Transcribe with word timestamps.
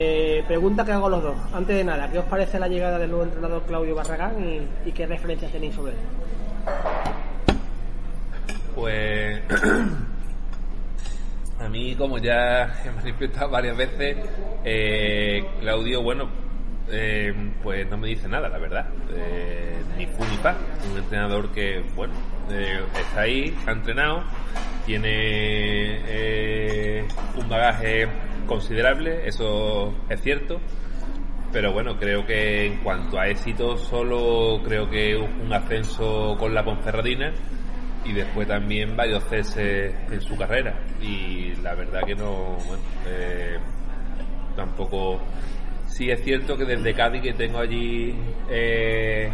Eh, 0.00 0.42
pregunta 0.48 0.84
que 0.84 0.90
hago 0.90 1.08
los 1.08 1.22
dos. 1.22 1.36
Antes 1.52 1.76
de 1.76 1.84
nada, 1.84 2.10
¿qué 2.10 2.18
os 2.18 2.24
parece 2.24 2.58
la 2.58 2.66
llegada 2.66 2.98
del 2.98 3.10
nuevo 3.10 3.26
entrenador 3.26 3.62
Claudio 3.62 3.94
Barragán 3.94 4.34
y, 4.84 4.90
qué 4.90 5.06
referencias 5.06 5.52
tenéis 5.52 5.76
sobre 5.76 5.92
él? 5.92 5.98
Pues 8.74 9.40
a 11.60 11.68
mí, 11.68 11.94
como 11.94 12.18
ya 12.18 12.82
he 12.84 12.90
manifestado 12.90 13.50
varias 13.50 13.76
veces, 13.76 14.16
eh, 14.64 15.46
Claudio, 15.60 16.02
bueno, 16.02 16.28
eh, 16.90 17.32
pues 17.62 17.88
no 17.88 17.96
me 17.96 18.08
dice 18.08 18.26
nada, 18.26 18.48
la 18.48 18.58
verdad. 18.58 18.88
Ni 19.96 20.06
fu 20.06 20.24
ni 20.24 20.36
pa. 20.38 20.56
Un 20.90 20.98
entrenador 20.98 21.52
que, 21.52 21.84
bueno, 21.94 22.14
está 22.98 23.20
ahí, 23.20 23.56
ha 23.64 23.70
entrenado, 23.70 24.24
tiene 24.86 26.00
un 27.36 27.48
bagaje 27.48 28.08
considerable, 28.46 29.26
eso 29.26 29.94
es 30.08 30.20
cierto. 30.20 30.60
Pero 31.52 31.72
bueno, 31.72 31.96
creo 31.96 32.26
que 32.26 32.66
en 32.66 32.78
cuanto 32.82 33.18
a 33.18 33.28
éxito, 33.28 33.76
solo 33.76 34.60
creo 34.64 34.90
que 34.90 35.16
un 35.16 35.52
ascenso 35.52 36.36
con 36.36 36.52
la 36.52 36.64
Ponferradina 36.64 37.32
y 38.04 38.12
después 38.12 38.48
también 38.48 38.96
varios 38.96 39.24
ceses 39.28 39.94
en 40.10 40.20
su 40.20 40.36
carrera. 40.36 40.74
Y 41.00 41.54
la 41.62 41.74
verdad 41.74 42.02
que 42.04 42.14
no, 42.14 42.56
bueno, 42.66 42.82
eh, 43.06 43.56
tampoco. 44.56 45.20
Sí 45.86 46.10
es 46.10 46.24
cierto 46.24 46.56
que 46.56 46.64
desde 46.64 46.92
Cádiz 46.92 47.22
que 47.22 47.34
tengo 47.34 47.58
allí 47.60 48.12
eh, 48.50 49.30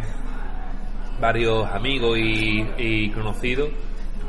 varios 1.19 1.65
amigos 1.71 2.19
y, 2.19 2.67
y 2.77 3.09
conocidos, 3.09 3.69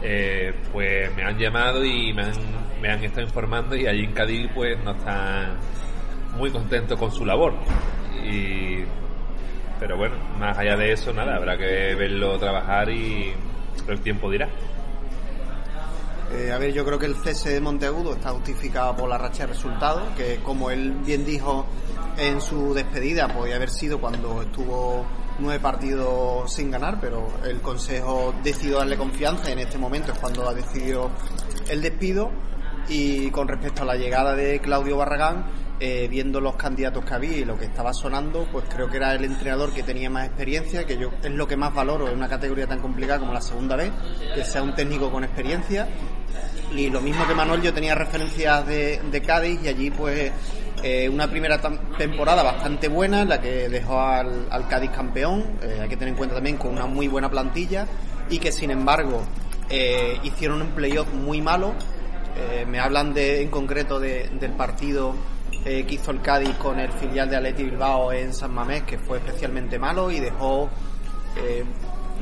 eh, 0.03 0.53
pues 0.73 1.15
me 1.15 1.25
han 1.25 1.39
llamado 1.39 1.85
y 1.85 2.13
me 2.15 2.23
han, 2.23 2.33
me 2.83 2.91
han 2.91 3.03
estado 3.05 3.23
informando 3.23 3.77
y 3.77 3.87
allí 3.87 4.05
en 4.05 4.13
Cádiz 4.13 4.51
pues 4.53 4.77
no 4.83 4.91
están 4.91 5.57
muy 6.37 6.51
contentos 6.51 6.99
con 6.99 7.13
su 7.13 7.25
labor. 7.25 7.55
Y, 8.25 8.79
pero 9.79 9.97
bueno, 9.97 10.17
más 10.39 10.59
allá 10.59 10.77
de 10.77 10.93
eso, 10.93 11.13
nada, 11.13 11.37
habrá 11.37 11.57
que 11.57 11.95
verlo 11.95 12.37
trabajar 12.39 12.91
y 12.91 13.33
el 13.87 14.01
tiempo 14.01 14.29
dirá. 14.29 14.49
Eh, 16.33 16.51
a 16.51 16.59
ver, 16.59 16.73
yo 16.73 16.85
creo 16.85 16.99
que 16.99 17.07
el 17.07 17.15
cese 17.15 17.51
de 17.51 17.61
Monteagudo 17.61 18.15
está 18.15 18.31
justificado 18.31 18.97
por 18.97 19.09
la 19.09 19.17
racha 19.17 19.47
de 19.47 19.53
resultados, 19.53 20.03
que 20.17 20.41
como 20.43 20.71
él 20.71 20.93
bien 21.05 21.25
dijo 21.25 21.67
en 22.17 22.41
su 22.41 22.75
despedida, 22.75 23.29
podía 23.29 23.57
haber 23.57 23.71
sido 23.71 24.01
cuando 24.01 24.43
estuvo 24.43 25.07
nueve 25.39 25.61
partidos 25.61 26.53
sin 26.53 26.71
ganar, 26.71 26.99
pero 27.01 27.29
el 27.45 27.61
Consejo 27.61 28.35
decidió 28.43 28.79
darle 28.79 28.97
confianza 28.97 29.51
y 29.51 29.53
en 29.53 29.61
este 29.61 29.79
momento 29.79 30.13
es 30.13 30.19
cuando 30.19 30.49
ha 30.49 30.55
decidido 30.55 31.11
el 31.69 31.81
despido. 31.81 32.31
Y 32.89 33.31
con 33.31 33.49
respecto 33.49 33.83
a 33.83 33.87
la 33.87 33.97
llegada 33.97 34.35
de 34.35 34.61
Claudio 34.61 34.97
Barragán, 34.97 35.47
eh, 35.85 36.07
viendo 36.09 36.41
los 36.41 36.55
candidatos 36.55 37.05
que 37.05 37.13
había 37.13 37.39
y 37.39 37.45
lo 37.45 37.59
que 37.59 37.65
estaba 37.65 37.93
sonando, 37.93 38.47
pues 38.53 38.67
creo 38.69 38.89
que 38.89 38.99
era 38.99 39.15
el 39.15 39.25
entrenador 39.25 39.73
que 39.75 39.83
tenía 39.83 40.09
más 40.09 40.27
experiencia, 40.27 40.87
que 40.87 40.97
yo 40.97 41.11
es 41.21 41.31
lo 41.33 41.49
que 41.49 41.57
más 41.57 41.75
valoro 41.75 42.09
en 42.09 42.17
una 42.17 42.29
categoría 42.29 42.69
tan 42.69 42.79
complicada 42.79 43.19
como 43.19 43.33
la 43.33 43.41
segunda 43.41 43.75
vez, 43.75 43.91
que 44.33 44.45
sea 44.45 44.63
un 44.63 44.77
técnico 44.77 45.11
con 45.11 45.25
experiencia. 45.25 45.89
Y 46.77 46.89
lo 46.89 47.01
mismo 47.01 47.27
que 47.27 47.35
Manuel, 47.35 47.63
yo 47.63 47.75
tenía 47.75 47.97
referencias 47.97 48.65
de, 48.65 49.01
de 49.11 49.23
Cádiz 49.23 49.59
y 49.65 49.69
allí 49.69 49.91
pues 49.91 50.31
eh, 50.85 51.09
una 51.09 51.29
primera 51.29 51.61
temporada 51.99 52.45
bastante 52.45 52.87
buena 52.87 53.23
en 53.23 53.31
la 53.31 53.41
que 53.41 53.69
dejó 53.69 54.01
al, 54.01 54.47
al 54.51 54.69
Cádiz 54.69 54.91
campeón, 54.93 55.59
eh, 55.63 55.81
hay 55.83 55.89
que 55.89 55.97
tener 55.97 56.11
en 56.11 56.17
cuenta 56.17 56.37
también 56.37 56.59
con 56.59 56.71
una 56.71 56.87
muy 56.87 57.09
buena 57.09 57.29
plantilla 57.29 57.89
y 58.31 58.39
que 58.39 58.53
sin 58.53 58.71
embargo 58.71 59.23
hicieron 60.23 60.61
un 60.63 60.69
playoff 60.69 61.13
muy 61.15 61.41
malo. 61.41 61.75
Eh, 62.37 62.65
me 62.67 62.81
hablan 62.81 63.13
de, 63.13 63.43
en 63.43 63.49
concreto 63.51 63.99
de- 64.01 64.29
del 64.41 64.53
partido 64.53 65.15
eh, 65.65 65.85
que 65.87 65.95
hizo 65.95 66.11
el 66.11 66.21
Cádiz 66.23 66.55
con 66.57 66.79
el 66.81 66.91
filial 66.93 67.29
de 67.29 67.37
Atleti 67.37 67.65
Bilbao 67.65 68.13
en 68.13 68.33
San 68.33 68.53
Mamés, 68.53 68.83
que 68.85 68.99
fue 68.99 69.19
especialmente 69.19 69.79
malo 69.79 70.11
y 70.11 70.19
dejó 70.19 70.69
eh, 71.37 71.63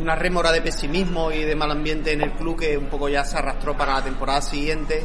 una 0.01 0.15
rémora 0.17 0.51
de 0.53 0.61
pesimismo 0.63 1.31
y 1.31 1.45
de 1.45 1.55
mal 1.55 1.71
ambiente 1.71 2.13
en 2.13 2.23
el 2.23 2.33
club 2.33 2.59
que 2.59 2.77
un 2.77 2.87
poco 2.87 3.09
ya 3.09 3.25
se 3.25 3.39
arrastró 3.39 3.77
para 3.77 3.95
la 3.95 4.03
temporada 4.03 4.43
siguiente, 4.43 5.05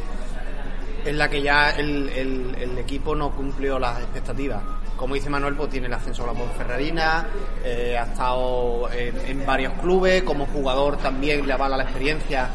en 1.04 1.18
la 1.18 1.28
que 1.30 1.40
ya 1.40 1.70
el, 1.70 2.08
el- 2.10 2.78
equipo 2.78 3.14
no 3.14 3.30
cumplió 3.34 3.78
las 3.78 3.98
expectativas. 4.00 4.62
Como 4.96 5.14
dice 5.14 5.28
Manuel, 5.28 5.54
pues 5.56 5.70
tiene 5.70 5.86
el 5.88 5.92
ascenso 5.94 6.22
a 6.24 6.28
la 6.28 6.32
Ponferradina, 6.32 7.26
ha 7.64 8.02
estado 8.04 8.88
en, 8.92 9.16
en 9.26 9.44
varios 9.46 9.72
clubes, 9.74 10.22
como 10.22 10.46
jugador 10.46 10.96
también 10.98 11.44
le 11.46 11.52
avala 11.52 11.76
la 11.76 11.82
experiencia 11.84 12.48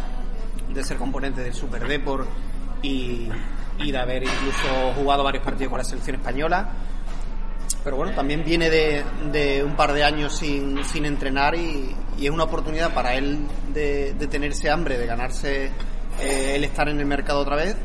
de 0.74 0.84
ser 0.84 0.98
componente 0.98 1.42
del 1.42 1.54
Super 1.54 1.88
Deport 1.88 2.28
y, 2.82 3.28
y 3.80 3.92
de 3.92 3.98
haber 3.98 4.24
incluso 4.24 4.94
jugado 4.96 5.24
varios 5.24 5.44
partidos 5.44 5.70
con 5.70 5.78
la 5.80 5.84
selección 5.84 6.16
española. 6.18 6.70
Pero 7.84 7.96
bueno, 7.98 8.12
también 8.14 8.44
viene 8.44 8.70
de, 8.70 9.04
de 9.32 9.64
un 9.64 9.76
par 9.76 9.94
de 9.94 10.04
años 10.04 10.36
sin, 10.36 10.84
sin 10.86 11.06
entrenar 11.06 11.56
y, 11.56 11.96
y 12.20 12.26
es 12.26 12.32
una 12.32 12.44
oportunidad 12.44 12.94
para 12.94 13.16
él 13.16 13.40
de, 13.74 14.14
de 14.14 14.28
tenerse 14.28 14.70
hambre, 14.70 14.98
de 15.00 15.06
ganarse 15.08 15.72
eh, 16.20 16.54
el 16.56 16.64
estar 16.64 16.88
en 16.90 17.00
el 17.00 17.06
mercado 17.06 17.40
otra 17.40 17.56
vez 17.56 17.76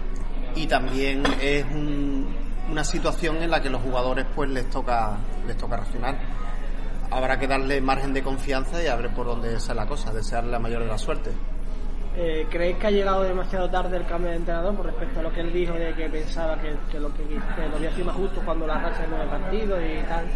y 0.54 0.66
también 0.66 1.22
es 1.40 1.64
un- 1.66 2.44
una 2.70 2.82
situación 2.82 3.36
en 3.42 3.50
la 3.50 3.62
que 3.62 3.70
los 3.70 3.80
jugadores 3.80 4.26
pues 4.34 4.50
les 4.50 4.68
toca 4.68 5.16
les 5.46 5.56
toca 5.56 5.76
racionar. 5.76 6.18
Habrá 7.10 7.38
que 7.38 7.46
darle 7.46 7.80
margen 7.80 8.12
de 8.12 8.22
confianza 8.22 8.82
y 8.82 8.88
a 8.88 8.98
por 9.14 9.24
dónde 9.26 9.60
sale 9.60 9.80
la 9.80 9.86
cosa, 9.86 10.12
desearle 10.12 10.50
la 10.50 10.58
mayor 10.58 10.82
de 10.82 10.88
la 10.88 10.98
suerte. 10.98 11.30
Eh, 12.18 12.46
¿Creéis 12.50 12.78
que 12.78 12.86
ha 12.86 12.90
llegado 12.90 13.22
demasiado 13.24 13.68
tarde 13.68 13.98
el 13.98 14.06
cambio 14.06 14.30
de 14.30 14.36
entrenador 14.36 14.74
con 14.74 14.86
respecto 14.86 15.20
a 15.20 15.22
lo 15.24 15.32
que 15.32 15.40
él 15.40 15.52
dijo 15.52 15.74
de 15.74 15.92
que 15.92 16.08
pensaba 16.08 16.58
que, 16.58 16.70
lo 16.98 17.12
que, 17.12 17.22
lo 17.68 17.76
había 17.76 17.92
sido 17.92 18.06
más 18.06 18.16
justo 18.16 18.40
cuando 18.42 18.66
la 18.66 18.80
racha 18.80 19.02
de 19.02 19.08
nueve 19.08 19.26
partidos 19.26 19.80
y 19.82 20.06
tal? 20.06 20.26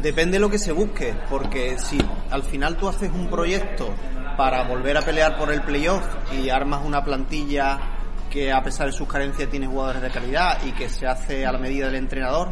Depende 0.00 0.36
de 0.36 0.40
lo 0.40 0.48
que 0.48 0.58
se 0.58 0.72
busque, 0.72 1.14
porque 1.28 1.78
si 1.78 1.98
al 2.30 2.42
final 2.42 2.76
tú 2.78 2.88
haces 2.88 3.10
un 3.12 3.28
proyecto 3.28 3.94
para 4.38 4.66
volver 4.66 4.96
a 4.96 5.02
pelear 5.02 5.36
por 5.36 5.52
el 5.52 5.60
playoff 5.60 6.06
y 6.32 6.48
armas 6.48 6.82
una 6.86 7.04
plantilla 7.04 7.78
que 8.30 8.50
a 8.50 8.62
pesar 8.62 8.86
de 8.86 8.92
sus 8.92 9.06
carencias 9.06 9.50
tiene 9.50 9.66
jugadores 9.66 10.00
de 10.00 10.10
calidad 10.10 10.58
y 10.64 10.72
que 10.72 10.88
se 10.88 11.06
hace 11.06 11.44
a 11.44 11.52
la 11.52 11.58
medida 11.58 11.86
del 11.86 11.96
entrenador, 11.96 12.48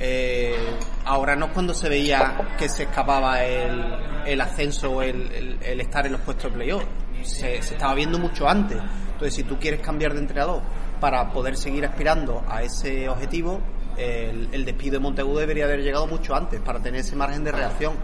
eh, 0.00 0.56
ahora 1.04 1.36
no 1.36 1.46
es 1.46 1.52
cuando 1.52 1.74
se 1.74 1.88
veía 1.88 2.54
que 2.58 2.68
se 2.68 2.84
escapaba 2.84 3.42
el, 3.44 3.82
el 4.26 4.40
ascenso 4.40 4.90
o 4.90 5.02
el, 5.02 5.58
estar 5.62 6.06
en 6.06 6.12
los 6.12 6.20
puestos 6.22 6.50
de 6.50 6.58
playoff. 6.58 6.84
Se, 7.22 7.62
se 7.62 7.74
estaba 7.74 7.94
viendo 7.94 8.18
mucho 8.18 8.48
antes. 8.48 8.78
Entonces, 9.12 9.34
si 9.34 9.44
tú 9.44 9.58
quieres 9.58 9.80
cambiar 9.80 10.12
de 10.12 10.20
entrenador 10.20 10.62
para 11.00 11.30
poder 11.32 11.56
seguir 11.56 11.86
aspirando 11.86 12.44
a 12.48 12.62
ese 12.62 13.08
objetivo, 13.08 13.60
el, 13.96 14.48
el 14.52 14.64
despido 14.64 14.94
de 14.94 14.98
Monteagudo 15.00 15.38
debería 15.40 15.64
haber 15.64 15.80
llegado 15.80 16.06
mucho 16.06 16.34
antes 16.34 16.60
para 16.60 16.80
tener 16.80 17.00
ese 17.00 17.16
margen 17.16 17.44
de 17.44 17.52
reacción. 17.52 17.94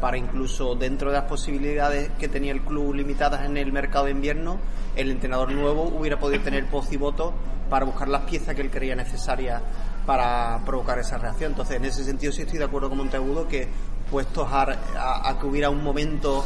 Para 0.00 0.18
incluso 0.18 0.74
dentro 0.74 1.10
de 1.10 1.18
las 1.18 1.26
posibilidades 1.26 2.10
que 2.18 2.28
tenía 2.28 2.52
el 2.52 2.62
club 2.62 2.92
limitadas 2.92 3.44
en 3.46 3.56
el 3.56 3.72
mercado 3.72 4.06
de 4.06 4.10
invierno, 4.10 4.58
el 4.96 5.10
entrenador 5.10 5.52
nuevo 5.52 5.84
hubiera 5.84 6.18
podido 6.18 6.42
tener 6.42 6.64
voz 6.64 6.92
y 6.92 6.96
voto 6.96 7.32
para 7.70 7.86
buscar 7.86 8.08
las 8.08 8.22
piezas 8.22 8.54
que 8.54 8.62
él 8.62 8.70
creía 8.70 8.94
necesarias 8.94 9.62
para 10.06 10.60
provocar 10.64 10.98
esa 10.98 11.18
reacción. 11.18 11.52
Entonces, 11.52 11.76
en 11.76 11.84
ese 11.84 12.04
sentido 12.04 12.32
sí 12.32 12.42
estoy 12.42 12.58
de 12.58 12.64
acuerdo 12.64 12.88
con 12.88 12.98
Monteagudo 12.98 13.46
que 13.48 13.68
puestos 14.10 14.46
a, 14.50 15.36
que 15.40 15.46
hubiera 15.46 15.70
un 15.70 15.82
momento 15.82 16.44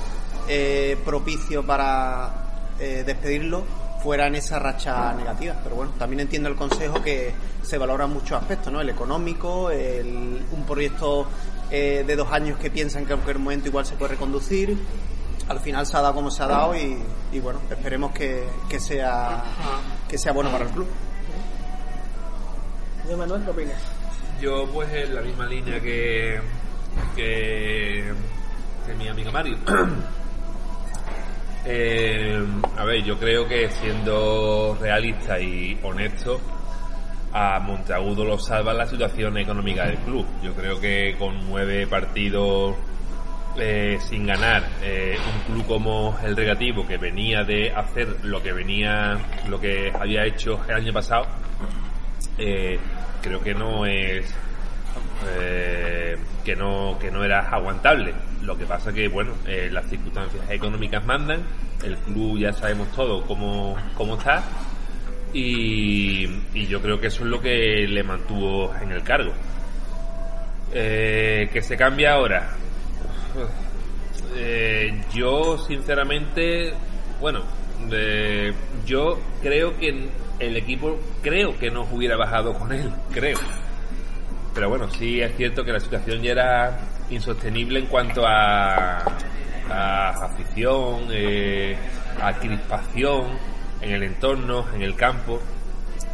eh, 0.49 0.97
propicio 1.05 1.65
para 1.67 2.31
eh, 2.79 3.03
despedirlo, 3.05 3.65
fuera 4.03 4.27
en 4.29 4.37
esa 4.37 4.59
racha 4.59 5.13
negativa. 5.15 5.57
Pero 5.65 5.77
bueno, 5.77 5.93
también 5.99 6.21
entiendo 6.21 6.49
el 6.49 6.55
consejo 6.55 7.03
que 7.03 7.35
se 7.63 7.77
valoran 7.79 8.13
muchos 8.13 8.41
aspectos, 8.41 8.73
¿no? 8.73 8.81
El 8.81 8.91
económico, 8.91 9.71
el- 9.71 10.45
un 10.53 10.65
proyecto 10.65 11.27
eh, 11.71 12.05
de 12.07 12.15
dos 12.17 12.31
años 12.31 12.59
que 12.59 12.71
piensan 12.71 13.05
que 13.07 13.15
en 13.15 13.19
cualquier 13.19 13.39
momento 13.41 13.69
igual 13.69 13.85
se 13.85 13.95
puede 13.97 14.13
reconducir. 14.13 14.79
Al 15.49 15.59
final 15.61 15.87
se 15.87 15.97
ha 15.97 16.01
dado 16.03 16.15
como 16.15 16.31
se 16.31 16.43
ha 16.43 16.47
dado 16.47 16.77
y, 16.77 16.99
y 17.33 17.41
bueno, 17.41 17.59
esperemos 17.71 18.13
que, 18.13 18.45
que 18.69 18.79
sea 18.79 19.43
que 20.09 20.19
sea 20.19 20.33
bueno 20.33 20.51
para 20.53 20.65
el 20.67 20.71
club. 20.71 20.87
Manuel, 23.15 23.43
¿qué 23.45 23.51
opinas? 23.51 23.93
Yo 24.41 24.67
pues 24.73 24.93
en 24.93 25.15
la 25.15 25.21
misma 25.21 25.47
línea 25.47 25.81
que, 25.81 26.41
que, 27.15 28.13
que 28.87 28.95
mi 28.95 29.09
amigo 29.09 29.31
Mario. 29.31 29.59
Eh, 31.69 32.47
a 32.77 32.85
ver, 32.85 33.03
yo 33.03 33.19
creo 33.19 33.49
que 33.49 33.69
siendo 33.69 34.79
realista 34.81 35.41
y 35.41 35.77
honesto, 35.83 36.41
a 37.33 37.59
Monteagudo 37.59 38.25
lo 38.25 38.39
salva 38.39 38.73
la 38.73 38.87
situación 38.87 39.37
económica 39.37 39.85
del 39.85 39.97
club. 39.99 40.25
Yo 40.45 40.55
creo 40.55 40.81
que 40.81 41.17
con 41.19 41.45
nueve 41.51 41.89
partidos 41.89 42.77
eh, 43.59 43.99
sin 44.01 44.27
ganar, 44.27 44.63
eh, 44.81 45.19
un 45.19 45.55
club 45.55 45.67
como 45.67 46.17
el 46.23 46.37
Regativo 46.37 46.87
que 46.87 46.99
venía 46.99 47.43
de 47.43 47.73
hacer 47.73 48.25
lo 48.25 48.41
que 48.41 48.53
venía, 48.53 49.19
lo 49.49 49.61
que 49.61 49.91
había 49.93 50.25
hecho 50.25 50.61
el 50.69 50.75
año 50.77 50.93
pasado, 50.93 51.27
eh, 52.39 52.79
creo 53.23 53.43
que 53.43 53.55
no 53.55 53.87
es 53.87 54.33
que 56.45 56.55
no 56.57 56.99
que 57.01 57.11
no 57.11 57.25
era 57.25 57.49
aguantable. 57.49 58.15
Lo 58.43 58.57
que 58.57 58.65
pasa 58.65 58.93
que 58.93 59.09
bueno, 59.09 59.33
las 59.71 59.87
circunstancias 59.89 60.49
económicas 60.51 61.05
mandan, 61.05 61.43
el 61.85 61.97
club 61.99 62.39
ya 62.39 62.53
sabemos 62.53 62.91
todo 62.93 63.23
cómo 63.25 63.77
cómo 63.97 64.17
está 64.17 64.45
y, 65.39 66.27
yo 66.67 66.81
creo 66.81 66.99
que 66.99 67.09
eso 67.09 67.25
es 67.25 67.31
lo 67.31 67.41
que 67.41 67.87
le 67.87 68.03
mantuvo 68.03 68.75
en 68.81 68.93
el 68.93 69.03
cargo. 69.03 69.33
Eh, 70.73 71.49
que 71.53 71.63
se 71.63 71.77
cambia 71.77 72.15
ahora. 72.15 72.55
Eh, 74.35 75.03
yo, 75.15 75.59
sinceramente, 75.59 76.73
bueno, 77.21 77.43
eh, 77.91 78.53
yo 78.87 79.19
creo 79.43 79.77
que 79.79 80.09
el 80.39 80.57
equipo, 80.57 80.99
creo 81.23 81.59
que 81.59 81.71
no 81.71 81.83
hubiera 81.91 82.17
bajado 82.17 82.55
con 82.55 82.73
él, 82.73 82.91
creo. 83.13 83.39
Pero 84.55 84.69
bueno, 84.69 84.91
sí 84.91 85.21
es 85.21 85.37
cierto 85.37 85.65
que 85.65 85.73
la 85.73 85.81
situación 85.81 86.23
ya 86.23 86.33
era 86.33 86.79
insostenible 87.11 87.81
en 87.81 87.87
cuanto 87.87 88.27
a, 88.27 88.99
a 89.71 90.09
afición, 90.25 91.09
a 92.21 92.33
crispación 92.35 93.25
en 93.81 93.91
el 93.93 94.03
entorno, 94.03 94.67
en 94.75 94.83
el 94.83 94.95
campo. 94.95 95.41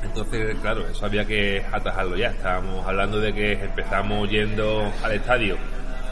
Entonces, 0.03 0.57
claro, 0.61 0.87
eso 0.89 1.07
había 1.07 1.25
que 1.25 1.65
atajarlo 1.73 2.17
ya. 2.17 2.29
Estábamos 2.29 2.87
hablando 2.87 3.21
de 3.21 3.33
que 3.33 3.53
empezamos 3.53 4.29
yendo 4.29 4.93
al 5.03 5.13
estadio 5.13 5.57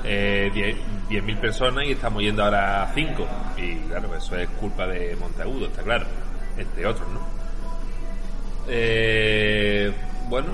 eh, 0.04 0.76
10.000 1.08 1.40
personas 1.40 1.86
y 1.86 1.92
estamos 1.92 2.22
yendo 2.22 2.44
ahora 2.44 2.84
a 2.84 2.94
5. 2.94 3.26
Y 3.56 3.76
claro, 3.88 4.14
eso 4.14 4.36
es 4.36 4.48
culpa 4.50 4.86
de 4.86 5.16
Monteagudo, 5.16 5.66
está 5.66 5.82
claro, 5.82 6.06
entre 6.56 6.86
otros, 6.86 7.08
¿no? 7.08 7.20
Eh, 8.68 9.92
bueno, 10.28 10.48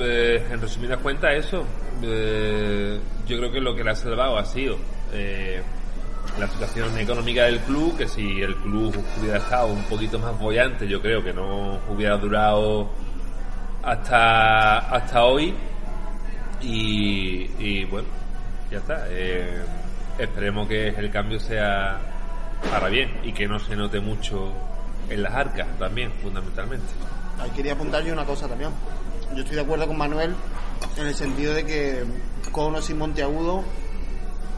eh, 0.00 0.46
en 0.50 0.60
resumidas 0.60 0.98
cuentas, 0.98 1.32
eso. 1.34 1.64
Eh, 2.02 2.98
yo 3.26 3.38
creo 3.38 3.52
que 3.52 3.60
lo 3.60 3.74
que 3.74 3.84
le 3.84 3.90
ha 3.90 3.94
salvado 3.94 4.36
ha 4.36 4.44
sido 4.44 4.76
eh, 5.12 5.62
la 6.38 6.48
situación 6.48 6.98
económica 6.98 7.44
del 7.44 7.60
club, 7.60 7.96
que 7.96 8.08
si 8.08 8.42
el 8.42 8.56
club 8.56 8.94
hubiera 9.20 9.38
estado 9.38 9.68
un 9.68 9.84
poquito 9.84 10.18
más 10.18 10.38
bollante, 10.38 10.86
yo 10.88 11.00
creo 11.00 11.22
que 11.22 11.32
no 11.32 11.78
hubiera 11.88 12.16
durado 12.16 12.90
hasta, 13.82 14.78
hasta 14.78 15.24
hoy. 15.24 15.54
Y, 16.60 17.84
bueno, 17.84 18.08
ya 18.70 18.78
está. 18.78 19.06
Eh, 19.10 19.62
esperemos 20.18 20.66
que 20.66 20.88
el 20.88 21.10
cambio 21.10 21.38
sea 21.38 21.98
para 22.70 22.88
bien 22.88 23.10
y 23.22 23.32
que 23.32 23.46
no 23.46 23.58
se 23.58 23.76
note 23.76 24.00
mucho 24.00 24.50
en 25.10 25.22
las 25.22 25.34
arcas 25.34 25.66
también, 25.78 26.10
fundamentalmente. 26.22 26.86
Ahí 27.40 27.50
quería 27.50 27.72
apuntar 27.72 28.02
yo 28.04 28.12
una 28.12 28.24
cosa 28.24 28.48
también. 28.48 28.70
Yo 29.34 29.40
estoy 29.40 29.56
de 29.56 29.62
acuerdo 29.62 29.86
con 29.86 29.98
Manuel 29.98 30.34
en 30.96 31.06
el 31.06 31.14
sentido 31.14 31.54
de 31.54 31.64
que 31.64 32.04
con 32.52 32.74
o 32.74 32.82
sin 32.82 32.98
Monteagudo 32.98 33.64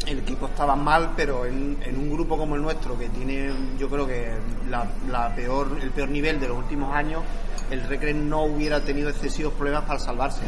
el 0.07 0.21
equipo 0.21 0.47
estaba 0.47 0.77
mal, 0.77 1.13
pero 1.17 1.47
en, 1.47 1.79
un 1.97 2.11
grupo 2.11 2.37
como 2.37 2.55
el 2.55 2.63
nuestro, 2.63 2.97
que 2.99 3.09
tiene, 3.09 3.51
yo 3.79 3.89
creo 3.89 4.07
que 4.07 4.35
la, 4.69 5.35
peor, 5.35 5.79
el 5.83 5.91
peor 5.91 6.09
nivel 6.11 6.39
de 6.39 6.49
los 6.49 6.59
últimos 6.59 6.95
años, 6.95 7.23
el 7.71 7.83
Recre 7.89 8.15
no 8.15 8.45
hubiera 8.45 8.81
tenido 8.81 9.11
excesivos 9.11 9.53
problemas 9.55 9.85
para 9.85 9.99
salvarse. 9.99 10.43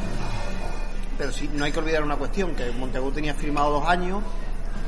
Pero 1.17 1.33
sí, 1.33 1.51
no 1.53 1.65
hay 1.65 1.73
que 1.73 1.81
olvidar 1.81 2.05
una 2.05 2.17
cuestión, 2.17 2.55
que 2.55 2.71
Monteagudo 2.71 3.15
tenía 3.15 3.35
firmado 3.35 3.73
dos 3.73 3.89
años, 3.89 4.23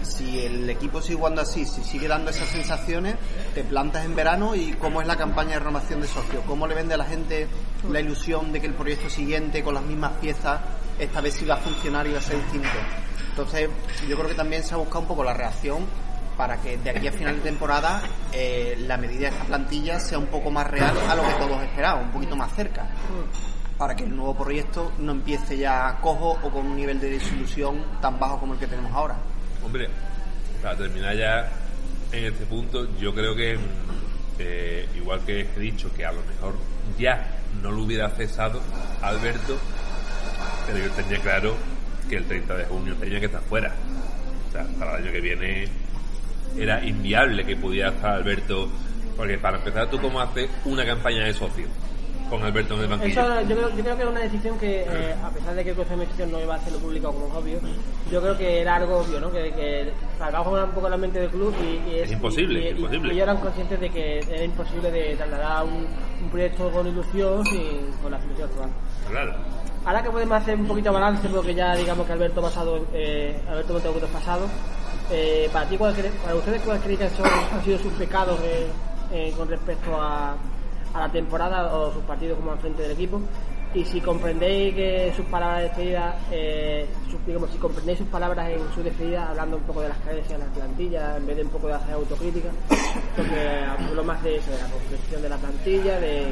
si 0.02 0.44
el 0.44 0.68
equipo 0.68 1.00
sigue 1.00 1.16
jugando 1.16 1.42
así, 1.42 1.64
si 1.64 1.82
sigue 1.82 2.08
dando 2.08 2.30
esas 2.30 2.48
sensaciones, 2.48 3.16
te 3.54 3.64
plantas 3.64 4.04
en 4.04 4.14
verano 4.14 4.54
y 4.54 4.72
cómo 4.74 5.00
es 5.00 5.06
la 5.06 5.16
campaña 5.16 5.52
de 5.52 5.60
renovación 5.60 6.00
de 6.00 6.08
socios, 6.08 6.42
cómo 6.46 6.66
le 6.66 6.74
vende 6.74 6.94
a 6.94 6.96
la 6.96 7.04
gente 7.04 7.46
la 7.88 8.00
ilusión 8.00 8.52
de 8.52 8.60
que 8.60 8.66
el 8.66 8.74
proyecto 8.74 9.08
siguiente 9.08 9.62
con 9.62 9.74
las 9.74 9.84
mismas 9.84 10.12
piezas 10.20 10.60
esta 10.98 11.20
vez 11.20 11.34
sí 11.34 11.44
va 11.44 11.54
a 11.54 11.58
funcionar 11.58 12.06
y 12.06 12.12
va 12.12 12.18
a 12.18 12.22
ser 12.22 12.36
distinto. 12.36 12.68
Entonces, 13.30 13.70
yo 14.08 14.16
creo 14.16 14.28
que 14.28 14.34
también 14.34 14.62
se 14.62 14.74
ha 14.74 14.76
buscado 14.76 15.00
un 15.00 15.06
poco 15.06 15.24
la 15.24 15.32
reacción 15.32 15.86
para 16.36 16.56
que 16.60 16.78
de 16.78 16.90
aquí 16.90 17.06
a 17.06 17.12
final 17.12 17.36
de 17.36 17.42
temporada 17.42 18.02
eh, 18.32 18.74
la 18.86 18.96
medida 18.96 19.28
de 19.28 19.34
esta 19.34 19.44
plantilla 19.44 20.00
sea 20.00 20.18
un 20.18 20.26
poco 20.26 20.50
más 20.50 20.66
real 20.66 20.96
a 21.08 21.14
lo 21.14 21.22
que 21.22 21.32
todos 21.34 21.62
esperaban, 21.62 22.06
un 22.06 22.12
poquito 22.12 22.36
más 22.36 22.52
cerca. 22.54 22.88
Para 23.76 23.94
que 23.94 24.04
el 24.04 24.14
nuevo 24.14 24.34
proyecto 24.34 24.92
no 24.98 25.12
empiece 25.12 25.56
ya 25.56 25.98
cojo 26.00 26.38
o 26.42 26.50
con 26.50 26.66
un 26.66 26.76
nivel 26.76 27.00
de 27.00 27.10
desilusión 27.10 28.00
tan 28.00 28.18
bajo 28.18 28.38
como 28.40 28.54
el 28.54 28.58
que 28.58 28.66
tenemos 28.66 28.92
ahora. 28.92 29.16
Hombre, 29.64 29.88
para 30.62 30.76
terminar 30.76 31.16
ya 31.16 31.50
en 32.12 32.24
este 32.24 32.44
punto, 32.46 32.88
yo 32.98 33.14
creo 33.14 33.34
que, 33.34 33.58
eh, 34.38 34.88
igual 34.96 35.20
que 35.20 35.40
he 35.40 35.60
dicho, 35.60 35.92
que 35.94 36.04
a 36.04 36.12
lo 36.12 36.22
mejor 36.22 36.54
ya 36.98 37.38
no 37.62 37.70
lo 37.70 37.82
hubiera 37.82 38.08
cesado 38.10 38.60
Alberto, 39.02 39.58
pero 40.66 40.78
yo 40.78 40.90
tenía 40.92 41.18
claro 41.20 41.56
que 42.08 42.16
el 42.16 42.24
30 42.26 42.56
de 42.56 42.64
junio 42.64 42.94
tenía 42.96 43.20
que 43.20 43.26
estar 43.26 43.42
fuera. 43.42 43.74
O 44.48 44.52
sea, 44.52 44.66
para 44.78 44.96
el 44.96 45.04
año 45.04 45.12
que 45.12 45.20
viene 45.20 45.68
era 46.58 46.84
inviable 46.84 47.44
que 47.44 47.56
pudiera 47.56 47.90
estar 47.90 48.14
Alberto, 48.14 48.68
porque 49.16 49.38
para 49.38 49.58
empezar, 49.58 49.88
¿tú 49.90 50.00
cómo 50.00 50.20
haces 50.20 50.50
una 50.64 50.84
campaña 50.84 51.24
de 51.24 51.34
socio? 51.34 51.66
Con 52.30 52.42
Alberto 52.42 52.74
en 52.74 52.80
el 52.80 52.88
banquillo. 52.88 53.20
Eso, 53.20 53.40
yo, 53.42 53.56
creo, 53.56 53.76
yo 53.76 53.82
creo 53.82 53.96
que 53.96 54.02
era 54.02 54.10
una 54.10 54.20
decisión 54.20 54.58
que, 54.58 54.82
eh, 54.82 55.14
a 55.22 55.30
pesar 55.30 55.54
de 55.54 55.64
que 55.64 55.70
el 55.70 55.76
Consejo 55.76 55.98
de 55.98 56.04
Administración 56.04 56.30
no 56.30 56.40
iba 56.40 56.54
a 56.54 56.58
hacerlo 56.58 56.78
público 56.78 57.12
como 57.12 57.26
obvio, 57.36 57.58
yo 58.10 58.22
creo 58.22 58.38
que 58.38 58.60
era 58.60 58.76
algo 58.76 58.98
obvio, 58.98 59.20
¿no? 59.20 59.30
Que, 59.32 59.52
que 59.52 59.92
jugar 60.44 60.64
un 60.64 60.70
poco 60.70 60.88
la 60.88 60.96
mente 60.96 61.20
del 61.20 61.30
club 61.30 61.54
y, 61.60 61.96
es, 61.96 62.12
imposible, 62.12 62.60
y, 62.60 62.68
imposible. 62.68 63.08
Y, 63.08 63.16
ellos 63.16 63.22
eran 63.24 63.36
conscientes 63.38 63.80
de 63.80 63.90
que 63.90 64.18
era 64.20 64.44
imposible 64.44 64.90
de 64.90 65.16
trasladar 65.16 65.64
un, 65.64 65.86
un 66.22 66.30
proyecto 66.30 66.70
con 66.70 66.86
ilusión 66.86 67.44
y 67.48 68.02
con 68.02 68.12
la 68.12 68.18
filosofía 68.18 68.44
actual. 68.46 68.70
Claro. 69.10 69.34
Ahora 69.84 70.02
que 70.02 70.10
podemos 70.10 70.36
hacer 70.36 70.56
un 70.56 70.66
poquito 70.66 70.90
de 70.90 71.00
balance, 71.00 71.28
porque 71.28 71.54
ya 71.54 71.74
digamos 71.74 72.06
que 72.06 72.12
Alberto 72.12 72.42
pasado, 72.42 72.86
eh, 72.92 73.40
Alberto 73.48 73.72
Monteagudo 73.72 74.06
pasado, 74.08 74.46
eh, 75.10 75.48
para 75.52 75.66
ti, 75.66 75.76
¿cuál 75.76 75.94
para 76.22 76.34
ustedes, 76.34 76.62
¿cuáles 76.62 76.82
creen 76.82 76.98
que 76.98 77.10
son, 77.10 77.26
han 77.26 77.64
sido 77.64 77.78
sus 77.78 77.92
pecados 77.94 78.38
eh, 79.12 79.32
con 79.36 79.48
respecto 79.48 80.00
a, 80.00 80.36
a, 80.94 81.00
la 81.00 81.08
temporada 81.10 81.74
o 81.74 81.92
sus 81.92 82.02
partidos 82.04 82.38
como 82.38 82.52
al 82.52 82.58
frente 82.58 82.82
del 82.82 82.92
equipo? 82.92 83.20
Y 83.72 83.84
si 83.84 84.00
comprendéis 84.00 84.74
que 84.74 85.12
sus 85.16 85.24
palabras 85.26 85.58
de 85.58 85.68
despedida, 85.68 86.18
eh, 86.32 86.86
digamos, 87.24 87.50
si 87.50 87.58
comprendéis 87.58 87.98
sus 87.98 88.08
palabras 88.08 88.50
en 88.50 88.60
su 88.74 88.82
despedida, 88.82 89.28
hablando 89.28 89.58
un 89.58 89.62
poco 89.62 89.82
de 89.82 89.90
las 89.90 89.98
carencias 89.98 90.40
de 90.40 90.44
la 90.44 90.52
plantilla, 90.52 91.16
en 91.16 91.26
vez 91.26 91.36
de 91.36 91.42
un 91.42 91.50
poco 91.50 91.68
de 91.68 91.74
hacer 91.74 91.94
autocrítica, 91.94 92.48
porque 93.16 93.64
hablo 93.78 94.02
más 94.02 94.20
de 94.24 94.38
eso, 94.38 94.50
de 94.50 94.58
la 94.58 94.68
construcción 94.70 95.22
de 95.22 95.28
la 95.28 95.36
plantilla, 95.36 96.00
de, 96.00 96.26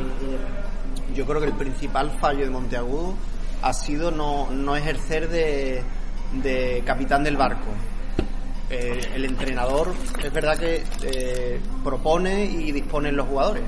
Yo 1.14 1.24
creo 1.26 1.40
que 1.40 1.46
el 1.46 1.52
principal 1.52 2.10
fallo 2.18 2.40
de 2.40 2.50
Monteagudo 2.50 3.14
ha 3.62 3.72
sido 3.72 4.10
no, 4.10 4.50
no 4.50 4.74
ejercer 4.74 5.28
de, 5.28 5.84
de 6.42 6.82
capitán 6.84 7.22
del 7.22 7.36
barco. 7.36 7.68
Eh, 8.70 9.00
el 9.14 9.24
entrenador 9.24 9.94
es 10.22 10.32
verdad 10.32 10.58
que 10.58 10.82
eh, 11.02 11.60
propone 11.82 12.44
y 12.44 12.72
dispone 12.72 13.08
en 13.08 13.16
los 13.16 13.26
jugadores. 13.26 13.62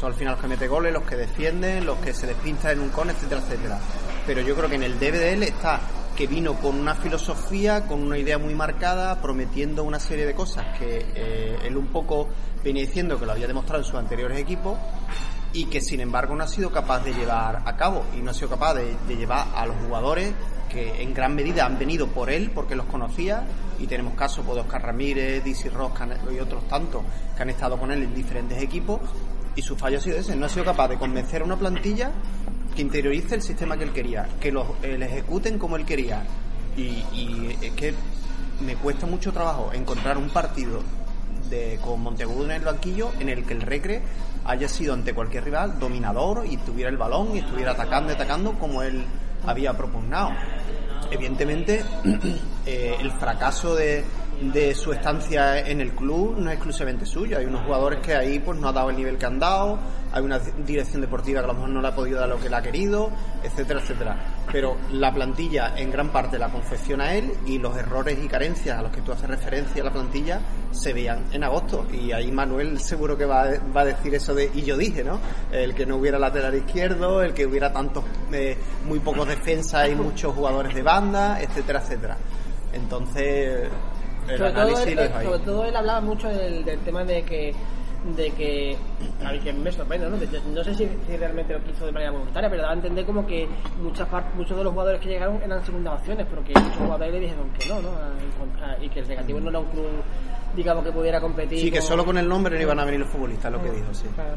Son 0.00 0.12
al 0.12 0.18
final 0.18 0.32
los 0.32 0.40
que 0.40 0.48
mete 0.48 0.66
goles, 0.66 0.94
los 0.94 1.02
que 1.02 1.14
defienden, 1.14 1.84
los 1.84 1.98
que 1.98 2.14
se 2.14 2.26
despintan 2.26 2.72
en 2.72 2.80
un 2.80 2.88
con, 2.88 3.10
etcétera, 3.10 3.42
etcétera. 3.42 3.78
Pero 4.26 4.40
yo 4.40 4.56
creo 4.56 4.66
que 4.66 4.76
en 4.76 4.82
el 4.84 5.02
él 5.02 5.42
está 5.42 5.78
que 6.16 6.26
vino 6.26 6.54
con 6.54 6.80
una 6.80 6.94
filosofía, 6.94 7.86
con 7.86 8.02
una 8.02 8.16
idea 8.16 8.38
muy 8.38 8.54
marcada, 8.54 9.20
prometiendo 9.20 9.84
una 9.84 9.98
serie 10.00 10.24
de 10.24 10.34
cosas 10.34 10.78
que 10.78 11.04
eh, 11.14 11.58
él 11.64 11.76
un 11.76 11.88
poco 11.88 12.28
venía 12.64 12.82
diciendo 12.82 13.18
que 13.18 13.26
lo 13.26 13.32
había 13.32 13.46
demostrado 13.46 13.82
en 13.82 13.84
sus 13.84 13.96
anteriores 13.96 14.38
equipos 14.38 14.78
y 15.52 15.66
que 15.66 15.82
sin 15.82 16.00
embargo 16.00 16.34
no 16.34 16.44
ha 16.44 16.48
sido 16.48 16.70
capaz 16.70 17.00
de 17.00 17.12
llevar 17.12 17.62
a 17.66 17.76
cabo 17.76 18.06
y 18.16 18.22
no 18.22 18.30
ha 18.30 18.34
sido 18.34 18.48
capaz 18.48 18.74
de, 18.74 18.96
llevar 19.08 19.48
a 19.54 19.66
los 19.66 19.76
jugadores 19.84 20.32
que 20.70 21.02
en 21.02 21.12
gran 21.12 21.34
medida 21.34 21.66
han 21.66 21.78
venido 21.78 22.06
por 22.06 22.30
él 22.30 22.52
porque 22.54 22.74
los 22.74 22.86
conocía 22.86 23.44
y 23.78 23.86
tenemos 23.86 24.14
casos 24.14 24.46
pues, 24.46 24.56
de 24.56 24.62
Oscar 24.62 24.82
Ramírez, 24.82 25.44
Dizzy 25.44 25.68
Ross 25.68 25.92
y 26.32 26.38
otros 26.38 26.66
tantos 26.68 27.02
que 27.36 27.42
han 27.42 27.50
estado 27.50 27.76
con 27.78 27.90
él 27.90 28.02
en 28.02 28.14
diferentes 28.14 28.62
equipos 28.62 29.00
y 29.56 29.62
su 29.62 29.76
fallo 29.76 29.98
ha 29.98 30.00
sido 30.00 30.18
ese, 30.18 30.36
no 30.36 30.46
ha 30.46 30.48
sido 30.48 30.64
capaz 30.64 30.88
de 30.88 30.96
convencer 30.96 31.42
a 31.42 31.44
una 31.44 31.56
plantilla 31.56 32.10
que 32.74 32.82
interiorice 32.82 33.34
el 33.34 33.42
sistema 33.42 33.76
que 33.76 33.84
él 33.84 33.92
quería, 33.92 34.28
que 34.40 34.52
lo 34.52 34.76
ejecuten 34.82 35.58
como 35.58 35.76
él 35.76 35.84
quería 35.84 36.24
y, 36.76 37.56
es 37.60 37.72
que 37.72 37.94
me 38.60 38.76
cuesta 38.76 39.06
mucho 39.06 39.32
trabajo 39.32 39.70
encontrar 39.72 40.18
un 40.18 40.28
partido 40.28 40.82
de, 41.48 41.78
con 41.82 42.00
Monteagudo 42.02 42.44
en 42.44 42.50
el 42.52 42.62
banquillo 42.62 43.10
en 43.18 43.28
el 43.28 43.44
que 43.44 43.54
el 43.54 43.62
Recre 43.62 44.02
haya 44.44 44.68
sido 44.68 44.94
ante 44.94 45.14
cualquier 45.14 45.44
rival 45.44 45.78
dominador 45.78 46.46
y 46.48 46.56
tuviera 46.58 46.90
el 46.90 46.96
balón 46.96 47.34
y 47.34 47.38
estuviera 47.38 47.72
atacando 47.72 48.12
y 48.12 48.14
atacando 48.14 48.52
como 48.58 48.82
él 48.82 49.04
había 49.46 49.76
propugnado. 49.76 50.30
Evidentemente, 51.10 51.84
eh, 52.66 52.96
el 53.00 53.10
fracaso 53.12 53.74
de, 53.74 54.04
de 54.40 54.74
su 54.74 54.92
estancia 54.92 55.60
en 55.60 55.80
el 55.80 55.92
club 55.92 56.36
no 56.38 56.50
es 56.50 56.56
exclusivamente 56.56 57.04
suyo. 57.04 57.38
Hay 57.38 57.44
unos 57.44 57.62
jugadores 57.64 58.00
que 58.00 58.14
ahí 58.14 58.38
pues 58.38 58.58
no 58.58 58.68
ha 58.68 58.72
dado 58.72 58.90
el 58.90 58.96
nivel 58.96 59.18
que 59.18 59.26
han 59.26 59.38
dado, 59.38 59.78
hay 60.12 60.22
una 60.22 60.38
dirección 60.38 61.02
deportiva 61.02 61.40
que 61.40 61.44
a 61.44 61.48
lo 61.48 61.54
mejor 61.54 61.70
no 61.70 61.82
le 61.82 61.88
ha 61.88 61.94
podido 61.94 62.18
dar 62.18 62.28
lo 62.28 62.40
que 62.40 62.48
le 62.48 62.56
ha 62.56 62.62
querido, 62.62 63.10
etcétera, 63.42 63.80
etcétera. 63.80 64.16
Pero 64.50 64.76
la 64.92 65.12
plantilla 65.12 65.74
en 65.76 65.90
gran 65.90 66.10
parte 66.10 66.38
la 66.38 66.48
confecciona 66.48 67.14
él 67.14 67.32
y 67.46 67.58
los 67.58 67.76
errores 67.76 68.18
y 68.22 68.26
carencias 68.28 68.78
a 68.78 68.82
los 68.82 68.90
que 68.90 69.02
tú 69.02 69.12
haces 69.12 69.28
referencia 69.28 69.82
a 69.82 69.84
la 69.86 69.92
plantilla 69.92 70.40
se 70.70 70.92
veían 70.92 71.24
en 71.32 71.44
agosto. 71.44 71.86
Y 71.92 72.12
ahí 72.12 72.32
Manuel 72.32 72.80
seguro 72.80 73.16
que 73.16 73.26
va, 73.26 73.46
va 73.76 73.82
a 73.82 73.84
decir 73.84 74.14
eso 74.14 74.34
de, 74.34 74.50
y 74.54 74.62
yo 74.62 74.76
dije, 74.76 75.04
¿no? 75.04 75.20
El 75.52 75.74
que 75.74 75.84
no 75.84 75.96
hubiera 75.96 76.18
lateral 76.18 76.54
izquierdo, 76.54 77.22
el 77.22 77.34
que 77.34 77.46
hubiera 77.46 77.72
tantos, 77.72 78.04
eh, 78.32 78.56
muy 78.86 79.00
pocos 79.00 79.28
defensas 79.28 79.88
y 79.88 79.94
muchos 79.94 80.34
jugadores 80.34 80.74
de 80.74 80.82
banda, 80.82 81.40
etcétera, 81.40 81.80
etcétera. 81.80 82.16
Entonces, 82.72 83.68
el 84.32 84.38
sobre, 84.38 84.52
todo 84.52 84.68
él, 84.84 84.94
lo 84.96 85.02
dejo 85.02 85.18
ahí. 85.18 85.26
sobre 85.26 85.38
todo 85.40 85.64
él 85.64 85.76
hablaba 85.76 86.00
mucho 86.00 86.28
del, 86.28 86.64
del 86.64 86.78
tema 86.80 87.04
de 87.04 87.22
que 87.22 87.54
de 88.16 88.30
que 88.30 88.78
a 89.22 89.30
mí 89.30 89.38
que 89.40 89.52
me 89.52 89.70
sorprende 89.70 90.08
¿no? 90.08 90.16
No 90.54 90.64
sé 90.64 90.74
si, 90.74 90.88
si 91.06 91.16
realmente 91.18 91.52
lo 91.52 91.62
quiso 91.64 91.84
de 91.84 91.92
manera 91.92 92.10
voluntaria 92.12 92.48
pero 92.48 92.62
daba 92.62 92.72
a 92.72 92.76
entender 92.76 93.04
como 93.04 93.26
que 93.26 93.46
muchas 93.82 94.08
muchos 94.34 94.56
de 94.56 94.64
los 94.64 94.72
jugadores 94.72 95.00
que 95.02 95.08
llegaron 95.10 95.38
eran 95.42 95.62
segundas 95.66 96.00
opciones 96.00 96.26
pero 96.30 96.42
que 96.42 96.54
muchos 96.58 96.78
jugadores 96.78 97.12
le 97.12 97.20
dijeron 97.20 97.50
que 97.58 97.68
no, 97.68 97.82
¿no? 97.82 97.88
A- 97.90 98.70
a- 98.72 98.82
y 98.82 98.88
que 98.88 99.00
el 99.00 99.08
negativo 99.08 99.40
no 99.40 99.50
era 99.50 99.58
un 99.58 99.66
club 99.66 99.86
digamos 100.56 100.82
que 100.84 100.92
pudiera 100.92 101.20
competir 101.20 101.58
Sí, 101.60 101.70
que 101.70 101.82
solo 101.82 102.04
con 102.06 102.16
el 102.16 102.26
nombre 102.26 102.56
no 102.56 102.62
iban 102.62 102.80
a 102.80 102.84
venir 102.86 103.00
los 103.00 103.08
futbolistas, 103.10 103.52
lo 103.52 103.62
que 103.62 103.70
dijo, 103.70 103.92
sí. 103.92 104.06
Claro. 104.14 104.36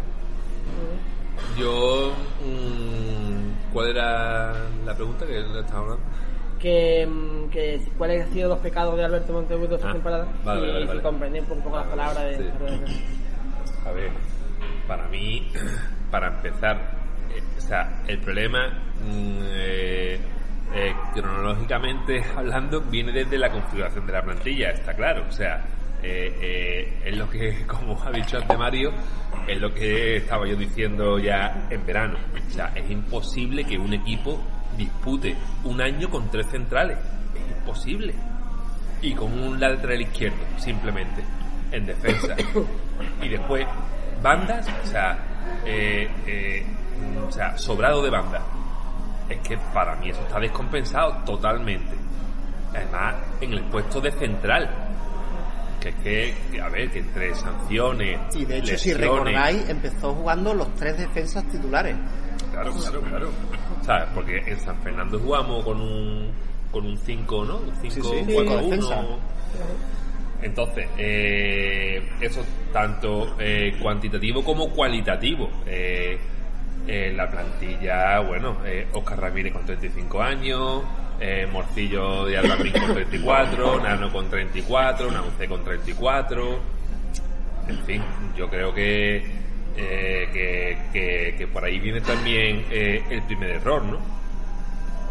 Yo. 1.58 2.12
mm, 2.46 3.72
¿Cuál 3.74 3.88
era 3.90 4.54
la 4.86 4.94
pregunta 4.96 5.26
que 5.26 5.40
le 5.40 5.60
estaba 5.62 5.80
hablando? 5.80 6.04
Que, 6.64 7.06
mm, 7.06 7.50
que 7.50 7.82
cuáles 7.98 8.26
han 8.26 8.32
sido 8.34 8.48
los 8.50 8.60
pecados 8.60 8.96
de 8.96 9.04
Alberto 9.04 9.34
Montevideo 9.34 9.76
esta 9.76 9.90
Ah, 9.90 9.94
temporada 9.94 10.28
vale, 10.46 10.62
y, 10.68 10.72
vale, 10.72 10.86
vale. 10.86 11.02
comprender 11.02 11.44
un 11.50 11.62
poco, 11.62 11.76
las 11.76 11.88
palabras 11.88 12.24
de, 12.24 12.38
Sí. 12.38 13.04
A 13.86 13.92
ver, 13.92 14.10
para 14.88 15.08
mí, 15.10 15.52
para 16.10 16.28
empezar, 16.30 16.78
eh, 17.36 17.44
o 17.58 17.62
sea, 17.62 18.02
el 18.08 18.18
problema, 18.22 18.70
mm, 19.06 19.40
eh, 19.44 20.20
eh, 20.74 20.94
cronológicamente 21.14 22.24
hablando, 22.38 22.80
viene 22.82 23.12
desde 23.12 23.38
la 23.38 23.50
configuración 23.52 24.08
de 24.08 24.14
la 24.14 24.22
plantilla, 24.24 24.70
está 24.72 24.94
claro. 24.94 25.26
O 25.28 25.32
sea, 25.34 25.62
eh, 26.02 27.02
es 27.04 27.18
lo 27.18 27.30
que, 27.30 27.64
como 27.68 28.02
ha 28.02 28.10
dicho 28.12 28.38
antes 28.38 28.58
Mario, 28.58 28.92
es 29.48 29.60
lo 29.60 29.74
que 29.74 30.16
estaba 30.18 30.48
yo 30.48 30.56
diciendo 30.56 31.20
ya 31.20 31.68
en 31.70 31.86
verano. 31.86 32.18
O 32.48 32.52
sea, 32.52 32.72
es 32.74 32.90
imposible 32.90 33.66
que 33.66 33.78
un 33.78 33.94
equipo 33.94 34.40
dispute 34.78 35.36
un 35.64 35.82
año 35.82 36.10
con 36.10 36.30
tres 36.30 36.48
centrales. 36.48 36.98
Es 37.36 37.58
imposible 37.58 38.14
y 39.04 39.14
con 39.14 39.32
un 39.38 39.60
lateral 39.60 40.02
izquierdo, 40.02 40.38
simplemente, 40.58 41.24
en 41.72 41.86
defensa. 41.86 42.36
Y 43.22 43.28
después, 43.28 43.68
bandas, 44.22 44.66
o 44.84 44.88
sea, 44.88 45.18
eh, 45.66 46.10
eh, 46.26 46.66
o 47.28 47.32
sea, 47.32 47.58
sobrado 47.58 48.02
de 48.02 48.10
banda. 48.10 48.42
Es 49.30 49.40
que 49.40 49.58
para 49.74 49.96
mí 49.98 50.10
eso 50.10 50.22
está 50.22 50.40
descompensado 50.40 51.18
totalmente. 51.26 51.96
Además, 52.74 53.16
en 53.42 53.54
el 53.54 53.64
puesto 53.66 54.00
de 54.00 54.12
central. 54.12 54.70
Que 55.82 55.90
es 55.90 55.96
que, 56.50 56.62
a 56.62 56.70
ver, 56.70 56.90
que 56.90 57.00
entre 57.00 57.36
sanciones. 57.36 58.34
Y 58.36 58.46
de 58.46 58.60
hecho, 58.60 58.78
si 58.78 58.94
recordáis, 58.94 59.68
empezó 59.68 60.14
jugando 60.14 60.54
los 60.54 60.74
tres 60.76 60.98
defensas 60.98 61.44
titulares. 61.50 61.98
Claro, 62.52 62.74
claro, 62.74 63.02
claro. 63.02 63.30
¿Sabes? 63.84 64.10
Porque 64.14 64.38
en 64.46 64.60
San 64.60 64.78
Fernando 64.82 65.20
jugamos 65.20 65.64
con 65.64 65.80
un 65.82 66.32
con 66.72 66.86
un 66.88 66.98
5, 66.98 67.46
¿no? 67.46 67.58
Un 67.58 67.72
5 67.82 67.94
Sí, 67.94 68.02
sí, 68.02 68.02
4 68.02 68.24
cinco 68.34 68.56
defensa. 68.56 69.00
1. 69.00 69.18
Entonces, 70.42 70.88
eh, 70.98 72.02
eso 72.20 72.42
tanto 72.74 73.36
eh, 73.40 73.78
cuantitativo 73.82 74.44
como 74.44 74.70
cualitativo. 74.70 75.50
Eh, 75.66 76.18
eh, 76.86 77.14
la 77.16 77.30
plantilla, 77.30 78.20
bueno, 78.20 78.58
eh, 78.66 78.88
Oscar 78.92 79.22
Ramírez 79.22 79.54
con 79.54 79.66
35 79.66 80.22
años, 80.22 80.84
eh, 81.20 81.48
Morcillo 81.50 82.26
de 82.26 82.38
Albarrín 82.38 82.74
con 82.74 82.94
34, 82.94 83.80
Nano 83.84 84.12
con 84.12 84.30
34, 84.30 85.10
Nauce 85.12 85.48
con 85.48 85.64
34. 85.64 86.60
En 87.70 87.78
fin, 87.86 88.04
yo 88.36 88.50
creo 88.50 88.74
que, 88.74 89.24
eh, 89.78 90.30
que, 90.32 90.78
que- 90.92 91.36
que 91.38 91.48
por 91.48 91.64
ahí 91.66 91.80
viene 91.80 92.02
también 92.02 92.66
eh, 92.70 93.04
el 93.10 93.22
primer 93.24 93.50
error, 93.52 93.84
¿no? 93.84 93.98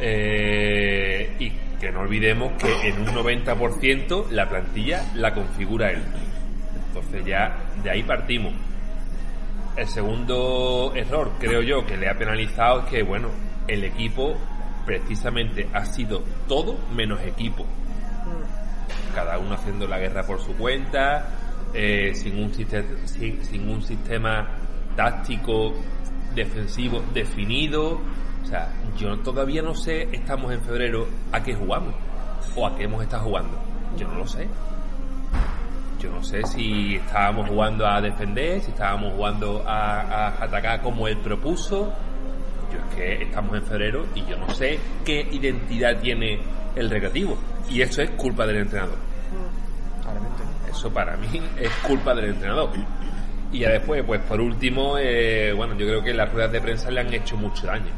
Eh, 0.00 1.34
y 1.38 1.50
que 1.80 1.90
no 1.92 2.00
olvidemos 2.00 2.52
que 2.60 2.88
en 2.88 3.00
un 3.00 3.08
90% 3.14 4.30
la 4.30 4.48
plantilla 4.48 5.04
la 5.14 5.34
configura 5.34 5.90
él. 5.90 6.02
Entonces 6.88 7.24
ya 7.24 7.56
de 7.82 7.90
ahí 7.90 8.02
partimos. 8.02 8.52
El 9.76 9.88
segundo 9.88 10.92
error, 10.94 11.32
creo 11.40 11.62
yo, 11.62 11.86
que 11.86 11.96
le 11.96 12.08
ha 12.08 12.14
penalizado 12.18 12.80
es 12.80 12.86
que, 12.86 13.02
bueno, 13.02 13.28
el 13.66 13.84
equipo 13.84 14.36
precisamente 14.84 15.66
ha 15.72 15.84
sido 15.86 16.22
todo 16.46 16.78
menos 16.94 17.20
equipo. 17.22 17.64
Cada 19.14 19.38
uno 19.38 19.54
haciendo 19.54 19.86
la 19.86 19.98
guerra 19.98 20.24
por 20.24 20.40
su 20.40 20.54
cuenta, 20.56 21.28
eh, 21.74 22.12
sin, 22.14 22.42
un 22.42 22.52
sistema, 22.52 22.88
sin, 23.06 23.44
sin 23.44 23.68
un 23.68 23.82
sistema 23.82 24.48
táctico 24.96 25.74
defensivo 26.34 27.02
definido. 27.12 28.00
O 28.42 28.46
sea, 28.46 28.72
yo 28.96 29.18
todavía 29.20 29.62
no 29.62 29.74
sé, 29.74 30.08
estamos 30.12 30.52
en 30.52 30.60
febrero, 30.62 31.06
a 31.30 31.42
qué 31.42 31.54
jugamos 31.54 31.94
o 32.56 32.66
a 32.66 32.76
qué 32.76 32.84
hemos 32.84 33.02
estado 33.02 33.24
jugando. 33.24 33.58
Yo 33.96 34.08
no 34.08 34.14
lo 34.16 34.26
sé. 34.26 34.48
Yo 35.98 36.10
no 36.10 36.22
sé 36.24 36.42
si 36.44 36.96
estábamos 36.96 37.48
jugando 37.48 37.86
a 37.86 38.00
defender, 38.00 38.60
si 38.60 38.72
estábamos 38.72 39.14
jugando 39.14 39.62
a, 39.66 40.00
a 40.00 40.44
atacar 40.44 40.82
como 40.82 41.06
él 41.06 41.16
propuso. 41.18 41.92
Yo 42.72 42.78
es 42.78 42.94
que 42.96 43.22
estamos 43.24 43.54
en 43.56 43.62
febrero 43.62 44.06
y 44.14 44.24
yo 44.24 44.36
no 44.36 44.52
sé 44.54 44.78
qué 45.04 45.28
identidad 45.30 46.00
tiene 46.00 46.40
el 46.74 46.90
recreativo. 46.90 47.38
Y 47.70 47.82
eso 47.82 48.02
es 48.02 48.10
culpa 48.10 48.46
del 48.46 48.56
entrenador. 48.56 48.98
Eso 50.72 50.90
para 50.92 51.16
mí 51.16 51.28
es 51.60 51.70
culpa 51.86 52.14
del 52.14 52.26
entrenador. 52.26 52.70
Y 53.52 53.60
ya 53.60 53.70
después, 53.70 54.02
pues 54.06 54.20
por 54.22 54.40
último, 54.40 54.96
eh, 54.98 55.52
bueno, 55.54 55.74
yo 55.76 55.86
creo 55.86 56.02
que 56.02 56.14
las 56.14 56.32
ruedas 56.32 56.52
de 56.52 56.60
prensa 56.60 56.90
le 56.90 57.00
han 57.00 57.12
hecho 57.12 57.36
mucho 57.36 57.66
daño. 57.66 57.92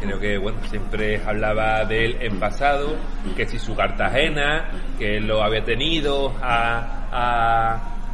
Creo 0.00 0.20
que, 0.20 0.38
bueno, 0.38 0.58
siempre 0.70 1.20
hablaba 1.26 1.84
de 1.84 2.04
él 2.04 2.16
en 2.20 2.38
pasado, 2.38 2.94
que 3.36 3.48
si 3.48 3.58
su 3.58 3.74
carta 3.74 4.06
ajena, 4.06 4.70
que 4.96 5.16
él 5.16 5.26
lo 5.26 5.42
había 5.42 5.64
tenido 5.64 6.32
a, 6.40 7.08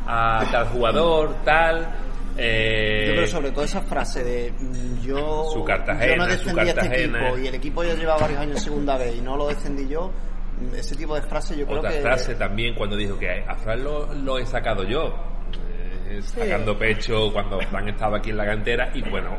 a, 0.06 0.38
a 0.40 0.50
tal 0.50 0.68
jugador, 0.68 1.34
tal. 1.44 1.86
eh, 2.38 3.04
Yo 3.08 3.12
creo 3.16 3.26
sobre 3.26 3.50
todo 3.50 3.64
esa 3.66 3.82
frase 3.82 4.24
de 4.24 4.50
mm, 4.58 5.02
yo, 5.02 5.44
Su 5.52 5.58
yo 5.58 5.64
Cartagena, 5.66 6.24
su 6.38 6.48
este 6.48 6.54
Cartagena. 6.54 7.18
equipo 7.28 7.38
y 7.38 7.46
el 7.48 7.54
equipo 7.56 7.84
ya 7.84 7.94
lleva 7.94 8.16
varios 8.16 8.40
años 8.40 8.56
en 8.56 8.62
segunda 8.62 8.96
vez 8.96 9.14
y 9.16 9.20
no 9.20 9.36
lo 9.36 9.48
defendí 9.48 9.86
yo, 9.86 10.10
ese 10.76 10.96
tipo 10.96 11.14
de 11.14 11.22
frase 11.22 11.56
yo 11.56 11.66
creo 11.66 11.78
Otra 11.78 11.90
que 11.90 12.00
frase 12.00 12.34
también 12.34 12.74
cuando 12.74 12.96
dijo 12.96 13.18
que 13.18 13.42
a 13.46 13.54
Fran 13.56 13.82
lo, 13.84 14.12
lo 14.14 14.38
he 14.38 14.46
sacado 14.46 14.84
yo. 14.84 15.14
eh, 16.08 16.20
sacando 16.22 16.78
pecho 16.78 17.32
cuando 17.32 17.60
Fran 17.60 17.88
estaba 17.88 18.18
aquí 18.18 18.30
en 18.30 18.36
la 18.38 18.46
cantera 18.46 18.90
y 18.94 19.02
bueno, 19.08 19.36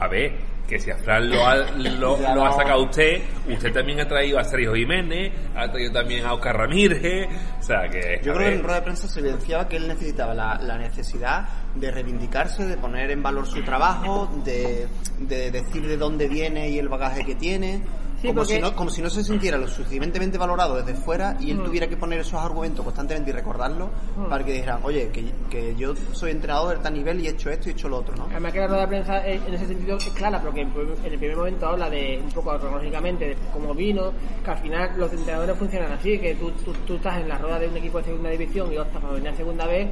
a- 0.00 0.08
ver, 0.08 0.32
que 0.66 0.78
si 0.78 0.90
a 0.90 0.96
Fran 0.98 1.30
lo 1.30 1.46
ha, 1.46 1.56
lo, 1.56 2.44
ha 2.46 2.52
sacado 2.52 2.82
usted, 2.84 3.22
usted 3.48 3.72
también 3.72 4.00
ha 4.00 4.08
traído 4.08 4.38
a 4.38 4.44
Sergio 4.44 4.74
Jiménez, 4.74 5.32
ha 5.56 5.70
traído 5.70 5.92
también 5.92 6.26
a 6.26 6.34
Oscar 6.34 6.56
Ramírez, 6.58 7.26
o 7.58 7.62
sea 7.62 7.88
que... 7.88 8.20
Yo 8.22 8.34
creo 8.34 8.48
que 8.50 8.54
en 8.56 8.62
rueda 8.62 8.76
de 8.76 8.82
prensa 8.82 9.08
se 9.08 9.20
evidenciaba 9.20 9.66
que 9.66 9.76
él 9.76 9.88
necesitaba 9.88 10.34
la, 10.34 10.58
la 10.60 10.76
necesidad 10.76 11.48
de 11.74 11.90
reivindicarse, 11.90 12.66
de 12.66 12.76
poner 12.76 13.10
en 13.10 13.22
valor 13.22 13.46
su 13.46 13.62
trabajo, 13.62 14.30
de, 14.44 14.86
de 15.20 15.50
decir 15.50 15.86
de 15.86 15.96
dónde 15.96 16.28
viene 16.28 16.68
y 16.68 16.78
el 16.78 16.88
bagaje 16.90 17.24
que 17.24 17.34
tiene. 17.34 17.82
Sí, 18.20 18.26
como, 18.28 18.40
porque- 18.40 18.54
si 18.54 18.60
no, 18.60 18.74
como 18.74 18.90
si 18.90 19.00
no 19.00 19.08
se 19.10 19.22
sintiera 19.22 19.56
lo 19.56 19.68
suficientemente 19.68 20.38
valorado 20.38 20.76
desde 20.82 20.94
fuera 20.94 21.36
y 21.38 21.52
él 21.52 21.58
Mm. 21.58 21.64
tuviera 21.64 21.86
que 21.88 21.96
poner 21.96 22.18
esos 22.20 22.34
argumentos 22.34 22.84
constantemente 22.84 23.30
y 23.30 23.32
recordarlos 23.32 23.90
Mm. 24.16 24.28
para 24.28 24.44
que 24.44 24.52
dijeran, 24.52 24.80
oye, 24.82 25.08
que, 25.10 25.24
que 25.48 25.76
yo 25.76 25.94
soy 26.12 26.32
entrenador 26.32 26.78
de 26.78 26.82
tal 26.82 26.94
nivel 26.94 27.20
y 27.20 27.28
he 27.28 27.30
hecho 27.30 27.48
esto 27.50 27.68
y 27.68 27.72
he 27.72 27.74
hecho 27.74 27.88
lo 27.88 27.98
otro, 27.98 28.16
¿no? 28.16 28.26
Además 28.30 28.52
que 28.52 28.58
la 28.60 28.66
rueda 28.66 28.80
de 28.82 28.88
prensa 28.88 29.24
en 29.26 29.54
ese 29.54 29.66
sentido 29.66 29.96
es 29.98 30.08
clara, 30.10 30.40
porque 30.42 30.62
en 30.62 30.68
en 30.78 31.12
el 31.12 31.18
primer 31.18 31.36
momento 31.36 31.66
habla 31.66 31.88
de 31.90 32.20
un 32.24 32.30
poco 32.32 32.58
cronológicamente 32.58 33.28
de 33.28 33.36
cómo 33.52 33.72
vino, 33.74 34.12
que 34.44 34.50
al 34.50 34.58
final 34.58 34.90
los 34.96 35.12
entrenadores 35.12 35.56
funcionan 35.56 35.92
así, 35.92 36.18
que 36.18 36.34
tú, 36.34 36.50
tú, 36.64 36.72
tú 36.86 36.94
estás 36.96 37.18
en 37.20 37.28
la 37.28 37.38
rueda 37.38 37.58
de 37.60 37.68
un 37.68 37.76
equipo 37.76 37.98
de 37.98 38.04
segunda 38.04 38.30
división 38.30 38.72
y 38.72 38.78
optas 38.78 39.00
para 39.00 39.14
venir 39.14 39.28
a 39.28 39.36
segunda 39.36 39.66
vez 39.66 39.88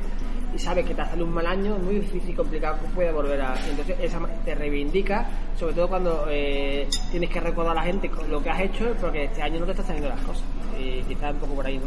sabes 0.58 0.86
que 0.86 0.94
te 0.94 1.02
ha 1.02 1.06
salido 1.06 1.26
un 1.26 1.34
mal 1.34 1.46
año, 1.46 1.76
es 1.76 1.82
muy 1.82 1.94
difícil 1.96 2.30
y 2.30 2.34
complicado 2.34 2.78
que 2.80 2.88
pueda 2.88 3.12
volver 3.12 3.40
a... 3.40 3.54
entonces 3.68 3.96
esa 4.00 4.20
te 4.44 4.54
reivindica, 4.54 5.26
sobre 5.58 5.74
todo 5.74 5.88
cuando 5.88 6.26
eh, 6.28 6.88
tienes 7.10 7.30
que 7.30 7.40
recordar 7.40 7.72
a 7.72 7.80
la 7.80 7.82
gente 7.82 8.10
lo 8.28 8.42
que 8.42 8.50
has 8.50 8.60
hecho, 8.60 8.94
porque 9.00 9.24
este 9.24 9.42
año 9.42 9.60
no 9.60 9.66
te 9.66 9.72
están 9.72 9.86
saliendo 9.86 10.08
las 10.08 10.20
cosas. 10.20 10.44
Y 10.78 11.02
quizás 11.02 11.32
un 11.32 11.40
poco 11.40 11.54
por 11.54 11.66
ahí, 11.66 11.78
¿no? 11.78 11.86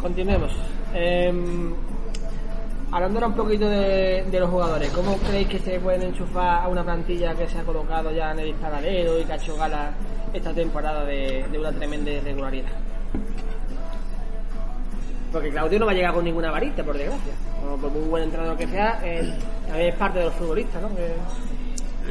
Continuemos. 0.00 0.52
Em, 0.94 1.74
hablando 2.90 3.18
ahora 3.18 3.26
un 3.28 3.34
poquito 3.34 3.68
de, 3.68 4.24
los 4.32 4.50
jugadores, 4.50 4.90
¿cómo 4.90 5.16
creéis 5.18 5.48
que 5.48 5.58
se 5.58 5.78
pueden 5.78 6.02
enchufar 6.02 6.64
a 6.64 6.68
una 6.68 6.82
plantilla 6.82 7.34
que 7.34 7.46
se 7.48 7.58
ha 7.58 7.62
colocado 7.62 8.10
ya 8.10 8.32
en 8.32 8.40
el 8.40 8.46
disparadero 8.46 9.20
y 9.20 9.24
que 9.24 9.32
ha 9.32 9.36
hecho 9.36 9.56
gala 9.56 9.92
esta 10.32 10.52
temporada 10.52 11.04
de 11.04 11.58
una 11.58 11.72
tremenda 11.72 12.10
irregularidad? 12.10 12.72
Porque 15.32 15.50
Claudio 15.50 15.78
no 15.78 15.86
va 15.86 15.92
a 15.92 15.94
llegar 15.94 16.12
con 16.14 16.24
ninguna 16.24 16.50
varita, 16.50 16.82
por 16.82 16.96
desgracia. 16.96 17.32
O 17.64 17.76
por 17.76 17.90
muy 17.92 18.02
buen 18.08 18.24
entrenador 18.24 18.56
que 18.56 18.66
sea, 18.66 19.00
eh, 19.04 19.32
también 19.66 19.88
es 19.90 19.94
parte 19.94 20.18
de 20.18 20.24
los 20.26 20.34
futbolistas, 20.34 20.82
¿no? 20.82 20.88
Que- 20.94 21.14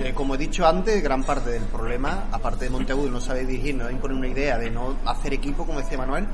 Eh, 0.01 0.13
como 0.13 0.35
he 0.35 0.37
dicho 0.37 0.65
antes, 0.65 1.03
gran 1.03 1.23
parte 1.23 1.49
del 1.49 1.63
problema, 1.63 2.25
aparte 2.31 2.65
de 2.65 2.69
Monteagudo 2.71 3.09
no 3.09 3.19
sabe 3.19 3.43
dirigir, 3.45 3.75
no 3.75 3.89
imponer 3.89 4.15
una 4.15 4.27
idea 4.27 4.57
de 4.57 4.69
no 4.69 4.95
hacer 5.03 5.33
equipo, 5.33 5.65
como 5.65 5.79
decía 5.79 5.97
Manuel, 5.97 6.25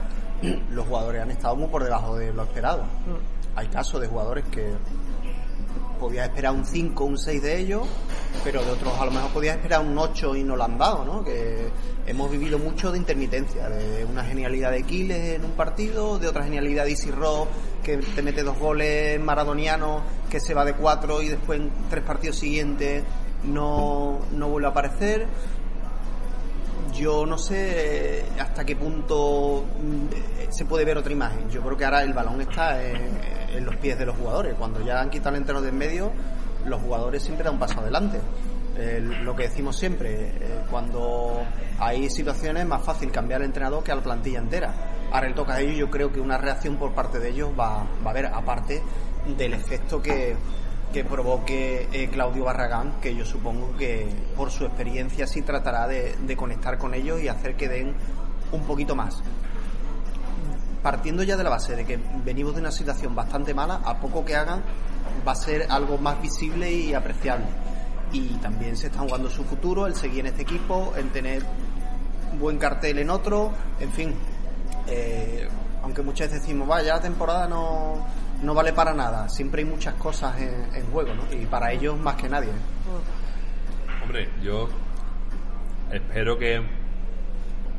los 0.72 0.86
jugadores 0.86 1.22
han 1.24 1.32
estado 1.32 1.56
muy 1.56 1.68
por 1.70 1.84
debajo 1.84 2.16
de 2.18 2.32
lo 2.34 2.44
esperado. 2.44 2.84
Hay 3.56 3.68
casos 3.68 4.02
de 4.02 4.08
jugadores 4.08 4.44
que 4.52 4.74
podías 6.00 6.28
esperar 6.28 6.54
un 6.54 6.66
5, 6.66 7.06
un 7.06 7.18
6 7.18 7.42
de 7.42 7.58
ellos, 7.60 7.88
pero 8.46 8.64
de 8.64 8.72
otros 8.72 8.94
a 9.00 9.06
lo 9.06 9.12
mejor 9.12 9.32
podías 9.32 9.58
esperar 9.58 9.82
un 9.82 9.98
8 9.98 10.36
y 10.36 10.44
no 10.44 10.56
lo 10.56 10.64
han 10.64 10.78
dado, 10.78 11.04
¿no? 11.04 11.24
Que 11.24 11.68
hemos 12.06 12.30
vivido 12.30 12.60
mucho 12.60 12.92
de 12.92 13.00
intermitencia, 13.00 13.68
de 13.70 14.06
una 14.06 14.24
genialidad 14.24 14.70
de 14.70 14.84
Quiles 14.84 15.36
en 15.38 15.46
un 15.46 15.52
partido, 15.54 16.20
de 16.20 16.28
otra 16.28 16.44
genialidad 16.44 16.86
de 16.86 16.96
Ross, 17.12 17.48
que 17.84 17.98
te 17.98 18.22
mete 18.22 18.44
dos 18.44 18.60
goles 18.60 19.20
maradonianos, 19.20 20.04
que 20.30 20.40
se 20.40 20.54
va 20.54 20.64
de 20.64 20.76
cuatro 20.76 21.24
y 21.24 21.30
después 21.30 21.60
en 21.60 21.72
tres 21.90 22.04
partidos 22.04 22.38
siguientes 22.38 23.04
no, 23.46 24.20
no 24.32 24.48
vuelve 24.50 24.68
a 24.68 24.72
aparecer. 24.72 25.26
Yo 26.94 27.26
no 27.26 27.40
sé 27.40 28.26
hasta 28.40 28.64
qué 28.64 28.76
punto 28.76 29.66
mm, 29.82 30.52
se 30.52 30.66
puede 30.66 30.86
ver 30.86 31.00
otra 31.00 31.12
imagen. 31.12 31.50
Yo 31.50 31.62
creo 31.62 31.76
que 31.76 31.84
ahora 31.84 32.04
el 32.04 32.14
balón 32.14 32.42
está 32.42 32.80
en, 32.84 33.10
en 33.56 33.66
los 33.66 33.76
pies 33.78 33.98
de 33.98 34.06
los 34.06 34.16
jugadores. 34.16 34.54
Cuando 34.54 34.86
ya 34.86 35.02
han 35.02 35.10
quitado 35.10 35.36
el 35.36 35.42
entrenador 35.42 35.64
de 35.64 35.70
en 35.70 35.78
medio, 35.78 36.12
los 36.66 36.82
jugadores 36.82 37.24
siempre 37.24 37.44
dan 37.46 37.54
un 37.54 37.60
paso 37.60 37.80
adelante. 37.80 38.20
El- 38.78 39.24
lo 39.24 39.36
que 39.36 39.44
decimos 39.44 39.78
siempre, 39.78 40.14
eh, 40.28 40.60
cuando 40.70 41.44
hay 41.80 42.10
situaciones 42.10 42.64
es 42.64 42.70
más 42.70 42.84
fácil 42.84 43.12
cambiar 43.12 43.42
el 43.42 43.48
entrenador 43.48 43.84
que 43.84 43.92
a 43.92 43.96
la 43.96 44.02
plantilla 44.04 44.40
entera. 44.40 44.74
Ahora 45.12 45.30
le 45.30 45.34
toca 45.34 45.54
a 45.54 45.62
ellos, 45.62 45.78
yo 45.78 45.90
creo 45.90 46.12
que 46.12 46.20
una 46.20 46.38
reacción 46.38 46.76
por 46.76 46.92
parte 46.94 47.20
de 47.20 47.30
ellos 47.30 47.52
va, 47.58 47.82
a 48.04 48.10
haber, 48.10 48.26
aparte 48.26 48.82
del 49.38 49.54
efecto 49.54 50.02
que, 50.02 50.36
que 50.92 51.06
provoque 51.06 51.88
eh, 51.94 52.10
Claudio 52.10 52.44
Barragán, 52.46 53.00
que 53.02 53.16
yo 53.16 53.24
supongo 53.26 53.76
que 53.78 54.08
por 54.36 54.52
su 54.52 54.66
experiencia 54.66 55.26
sí 55.26 55.42
tratará 55.42 55.88
de 55.88 56.36
conectar 56.36 56.78
con 56.78 56.94
ellos 56.94 57.22
y 57.22 57.28
hacer 57.30 57.56
que 57.56 57.70
den 57.70 57.94
un 58.52 58.62
poquito 58.64 58.96
más. 58.96 59.22
Partiendo 60.84 61.24
ya 61.24 61.36
de 61.36 61.44
la 61.44 61.50
base 61.50 61.76
de 61.76 61.86
que 61.86 61.98
venimos 62.24 62.54
de 62.54 62.62
una 62.62 62.72
situación 62.72 63.16
bastante 63.16 63.54
mala, 63.54 63.82
a 63.84 64.00
poco 64.00 64.24
que 64.24 64.36
hagan 64.36 64.62
va 65.28 65.34
a 65.34 65.36
ser 65.36 65.68
algo 65.70 65.98
más 65.98 66.22
visible 66.22 66.72
y 66.72 66.94
apreciable. 66.94 67.48
Y 68.12 68.30
también 68.36 68.78
se 68.78 68.88
está 68.88 69.00
jugando 69.00 69.30
su 69.30 69.44
futuro, 69.44 69.88
el 69.88 69.96
seguir 69.96 70.22
en 70.22 70.28
este 70.28 70.44
equipo, 70.44 70.94
el 70.96 71.12
tener 71.12 71.44
buen 72.40 72.58
cartel 72.58 73.00
en 73.00 73.10
otro, 73.10 73.52
en 73.80 73.92
fin. 73.92 74.16
eh, 74.88 75.48
aunque 75.86 76.02
muchas 76.02 76.30
veces 76.30 76.42
decimos, 76.42 76.68
vaya, 76.68 76.96
la 76.96 77.02
temporada 77.02 77.48
no, 77.48 78.04
no 78.42 78.54
vale 78.56 78.74
para 78.74 78.92
nada, 78.94 79.30
siempre 79.30 79.62
hay 79.62 79.70
muchas 79.70 79.94
cosas 79.94 80.36
en, 80.42 80.86
juego, 80.92 81.14
¿no? 81.14 81.32
Y 81.32 81.46
para 81.46 81.72
ellos 81.72 81.96
más 82.00 82.16
que 82.16 82.28
nadie. 82.28 82.50
Hombre, 84.02 84.30
yo 84.42 84.68
espero 85.92 86.40
que 86.40 86.60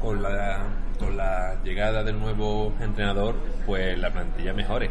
con 0.00 0.22
la, 0.22 0.62
con 1.00 1.16
la 1.16 1.60
llegada 1.64 2.04
del 2.04 2.18
nuevo 2.20 2.72
entrenador, 2.80 3.34
pues 3.66 3.98
la 3.98 4.12
plantilla 4.12 4.52
mejore. 4.52 4.88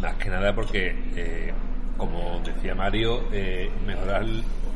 Más 0.00 0.14
que 0.14 0.30
nada 0.30 0.54
porque, 0.54 0.94
eh, 1.16 1.52
como 2.00 2.40
decía 2.40 2.74
Mario, 2.74 3.28
eh, 3.30 3.70
mejorar 3.84 4.24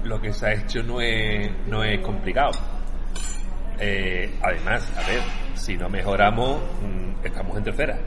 lo 0.04 0.20
que 0.20 0.30
se 0.30 0.46
ha 0.46 0.52
hecho 0.52 0.82
no 0.82 1.00
es, 1.00 1.50
no 1.66 1.82
es 1.82 1.98
complicado. 2.00 2.50
Eh, 3.80 4.38
además, 4.42 4.92
a 4.94 5.08
ver, 5.08 5.20
si 5.54 5.74
no 5.78 5.88
mejoramos, 5.88 6.60
mm, 6.82 7.24
estamos 7.24 7.56
en 7.56 7.64
tercera. 7.64 7.98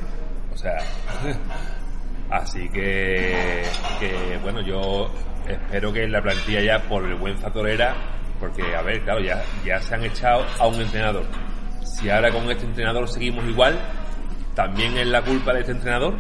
O 0.54 0.56
sea, 0.56 0.78
así 2.30 2.70
que, 2.70 3.64
bueno, 4.44 4.62
yo 4.62 5.12
espero 5.48 5.92
que 5.92 6.08
la 6.08 6.22
plantilla 6.22 6.62
ya, 6.62 6.80
por 6.88 7.04
el 7.04 7.16
buen 7.16 7.36
porque, 8.40 8.76
a 8.76 8.84
ver, 8.84 9.02
claro, 9.02 9.20
ya, 9.20 9.44
ya 9.66 9.82
se 9.82 9.96
han 9.96 10.04
echado 10.04 10.46
a 10.60 10.68
un 10.68 10.76
entrenador. 10.76 11.26
Si 11.84 12.08
ahora 12.08 12.32
con 12.32 12.48
este 12.52 12.66
entrenador 12.66 13.10
seguimos 13.10 13.44
igual, 13.46 13.80
también 14.54 14.96
es 14.96 15.08
la 15.08 15.24
culpa 15.24 15.54
de 15.54 15.62
este 15.62 15.72
entrenador. 15.72 16.14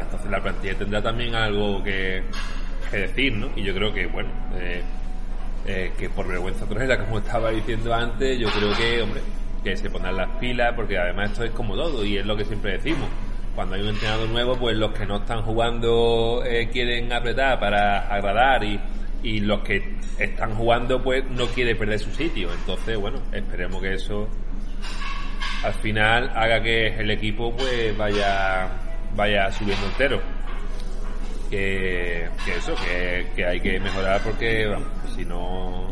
Entonces 0.00 0.30
la 0.30 0.42
plantilla 0.42 0.74
tendrá 0.78 1.02
también 1.02 1.34
algo 1.34 1.82
que, 1.82 2.22
decir, 2.90 3.32
¿no? 3.32 3.48
Y 3.56 3.62
yo 3.62 3.74
creo 3.74 3.92
que, 3.92 4.06
bueno, 4.06 4.28
eh, 4.54 4.82
eh, 5.66 5.92
que 5.98 6.10
por 6.10 6.28
vergüenza 6.28 6.66
torera, 6.66 6.98
como 6.98 7.18
estaba 7.18 7.50
diciendo 7.50 7.94
antes, 7.94 8.38
yo 8.38 8.48
creo 8.50 8.76
que, 8.76 9.02
hombre, 9.02 9.22
que 9.64 9.76
se 9.76 9.88
pongan 9.88 10.16
las 10.16 10.28
pilas, 10.38 10.74
porque 10.74 10.98
además 10.98 11.30
esto 11.30 11.44
es 11.44 11.52
como 11.52 11.74
todo, 11.74 12.04
y 12.04 12.18
es 12.18 12.26
lo 12.26 12.36
que 12.36 12.44
siempre 12.44 12.72
decimos. 12.72 13.08
Cuando 13.54 13.74
hay 13.76 13.82
un 13.82 13.88
entrenador 13.88 14.28
nuevo, 14.28 14.56
pues 14.56 14.76
los 14.76 14.92
que 14.92 15.06
no 15.06 15.18
están 15.18 15.42
jugando 15.42 16.42
eh, 16.44 16.68
quieren 16.72 17.12
apretar 17.12 17.60
para 17.60 18.08
agradar 18.08 18.64
y, 18.64 18.80
y 19.22 19.40
los 19.40 19.60
que 19.60 19.96
están 20.18 20.54
jugando, 20.54 21.02
pues 21.02 21.24
no 21.30 21.46
quieren 21.46 21.76
perder 21.76 21.98
su 21.98 22.10
sitio. 22.10 22.48
Entonces, 22.52 22.98
bueno, 22.98 23.18
esperemos 23.32 23.80
que 23.80 23.94
eso 23.94 24.28
al 25.62 25.74
final 25.74 26.30
haga 26.34 26.62
que 26.62 26.88
el 26.88 27.10
equipo 27.10 27.54
pues 27.56 27.96
vaya 27.96 28.68
vaya 29.16 29.50
subiendo 29.52 29.86
entero 29.86 30.20
que, 31.50 32.24
eso 32.56 32.74
que, 33.36 33.44
hay 33.46 33.60
que 33.60 33.78
mejorar 33.78 34.20
porque 34.22 34.74
si 35.14 35.24
no 35.24 35.88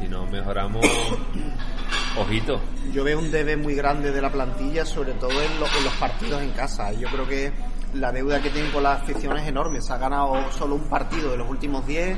si 0.00 0.08
no 0.08 0.26
mejoramos 0.26 0.84
ojito 2.18 2.60
Yo 2.92 3.04
veo 3.04 3.18
un 3.18 3.30
debe 3.30 3.56
muy 3.56 3.74
grande 3.74 4.10
de 4.10 4.20
la 4.20 4.30
plantilla, 4.30 4.84
sobre 4.84 5.12
todo 5.12 5.30
en, 5.30 5.60
lo- 5.60 5.66
en 5.66 5.84
los 5.84 5.94
partidos 5.94 6.42
en 6.42 6.50
casa. 6.50 6.92
Yo 6.92 7.08
creo 7.08 7.26
que 7.28 7.52
la 7.94 8.10
deuda 8.12 8.40
que 8.42 8.50
tienen 8.50 8.70
con 8.72 8.82
la 8.82 8.94
afición 8.94 9.36
es 9.36 9.46
enorme. 9.48 9.80
Se 9.80 9.92
ha 9.92 9.98
ganado 9.98 10.50
solo 10.52 10.74
un 10.74 10.88
partido 10.88 11.30
de 11.30 11.36
los 11.38 11.48
últimos 11.48 11.86
10. 11.86 12.16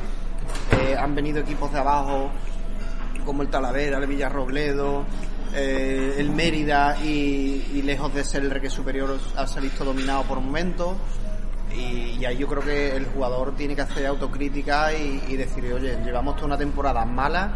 eh, 0.72 0.96
han 0.98 1.14
venido 1.14 1.40
equipos 1.40 1.70
de 1.72 1.78
abajo 1.80 2.30
como 3.24 3.42
el 3.42 3.48
Talavera, 3.48 3.98
el 3.98 4.06
Villarrobledo, 4.06 5.04
eh, 5.54 6.16
el 6.18 6.30
Mérida 6.30 6.98
y, 7.02 7.82
lejos 7.82 8.12
de 8.14 8.24
ser 8.24 8.42
el 8.42 8.50
Reque 8.50 8.68
Superior 8.68 9.18
ha 9.37 9.61
visto 9.61 9.85
dominado 9.85 10.24
por 10.24 10.40
momentos. 10.40 10.96
Y, 11.72 12.18
y 12.18 12.24
ahí 12.24 12.38
yo 12.38 12.46
creo 12.46 12.62
que 12.62 12.96
el 12.96 13.06
jugador 13.06 13.54
tiene 13.54 13.74
que 13.74 13.82
hacer 13.82 14.06
autocrítica 14.06 14.92
y, 14.92 15.22
y 15.28 15.37
decir, 15.37 15.72
oye, 15.72 15.98
llevamos 16.04 16.37
toda 16.37 16.46
una 16.46 16.59
temporada 16.59 17.04
mala 17.04 17.54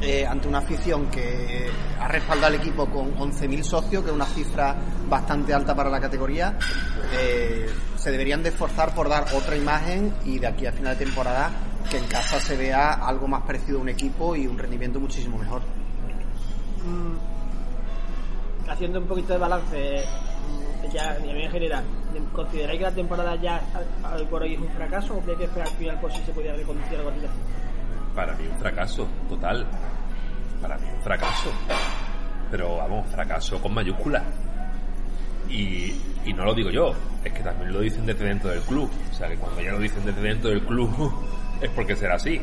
eh, 0.00 0.24
ante 0.24 0.46
una 0.46 0.58
afición 0.58 1.10
que 1.10 1.68
ha 1.98 2.06
respaldado 2.06 2.54
al 2.54 2.60
equipo 2.60 2.86
con 2.86 3.16
11.000 3.16 3.62
socios, 3.64 4.04
que 4.04 4.10
es 4.10 4.14
una 4.14 4.26
cifra 4.26 4.76
bastante 5.08 5.52
alta 5.52 5.74
para 5.74 5.90
la 5.90 6.00
categoría, 6.00 6.56
eh, 7.18 7.68
se 7.96 8.12
deberían 8.12 8.40
de 8.44 8.50
esforzar 8.50 8.94
por 8.94 9.08
dar 9.08 9.24
otra 9.34 9.56
imagen 9.56 10.14
y 10.24 10.38
de 10.38 10.46
aquí 10.46 10.66
a 10.66 10.72
final 10.72 10.96
de 10.96 11.04
temporada 11.04 11.50
que 11.90 11.98
en 11.98 12.06
casa 12.06 12.38
se 12.38 12.56
vea 12.56 12.92
algo 12.92 13.26
más 13.26 13.42
parecido 13.42 13.78
a 13.78 13.82
un 13.82 13.88
equipo 13.88 14.36
y 14.36 14.46
un 14.46 14.56
rendimiento 14.56 15.00
muchísimo 15.00 15.36
mejor. 15.36 15.62
Mm, 16.84 18.70
haciendo 18.70 19.00
un 19.00 19.06
poquito 19.06 19.32
de 19.32 19.38
balance, 19.38 20.04
mm, 20.04 20.92
ya 20.92 21.12
a 21.12 21.18
nivel 21.18 21.50
general, 21.50 21.84
¿consideráis 22.32 22.78
que 22.78 22.84
la 22.84 22.92
temporada 22.92 23.36
ya 23.36 23.62
hoy 24.14 24.24
por 24.26 24.42
hoy 24.42 24.54
es 24.54 24.60
un 24.60 24.68
fracaso 24.68 25.14
o 25.14 25.30
hay 25.30 25.36
que 25.36 25.60
al 25.60 25.68
final 25.68 26.00
por 26.00 26.12
si 26.12 26.22
se 26.22 26.32
podía 26.32 26.54
reconducir 26.54 26.98
algo 26.98 27.10
así? 27.10 27.20
para 28.18 28.34
mí 28.34 28.48
un 28.48 28.58
fracaso 28.58 29.06
total. 29.28 29.64
Para 30.60 30.76
mí 30.78 30.86
un 30.92 31.02
fracaso. 31.02 31.52
Pero 32.50 32.78
vamos 32.78 33.06
fracaso 33.12 33.62
con 33.62 33.72
mayúsculas. 33.72 34.24
Y, 35.48 35.94
y 36.24 36.32
no 36.34 36.44
lo 36.44 36.52
digo 36.52 36.70
yo 36.70 36.94
es 37.24 37.32
que 37.32 37.44
también 37.44 37.72
lo 37.72 37.80
dicen 37.80 38.04
desde 38.06 38.24
dentro 38.24 38.50
del 38.50 38.60
club. 38.62 38.90
O 39.12 39.14
sea 39.14 39.28
que 39.28 39.36
cuando 39.36 39.60
ya 39.60 39.70
lo 39.70 39.78
dicen 39.78 40.04
desde 40.04 40.20
dentro 40.20 40.50
del 40.50 40.62
club 40.62 40.90
es 41.60 41.70
porque 41.70 41.94
será 41.94 42.16
así 42.16 42.40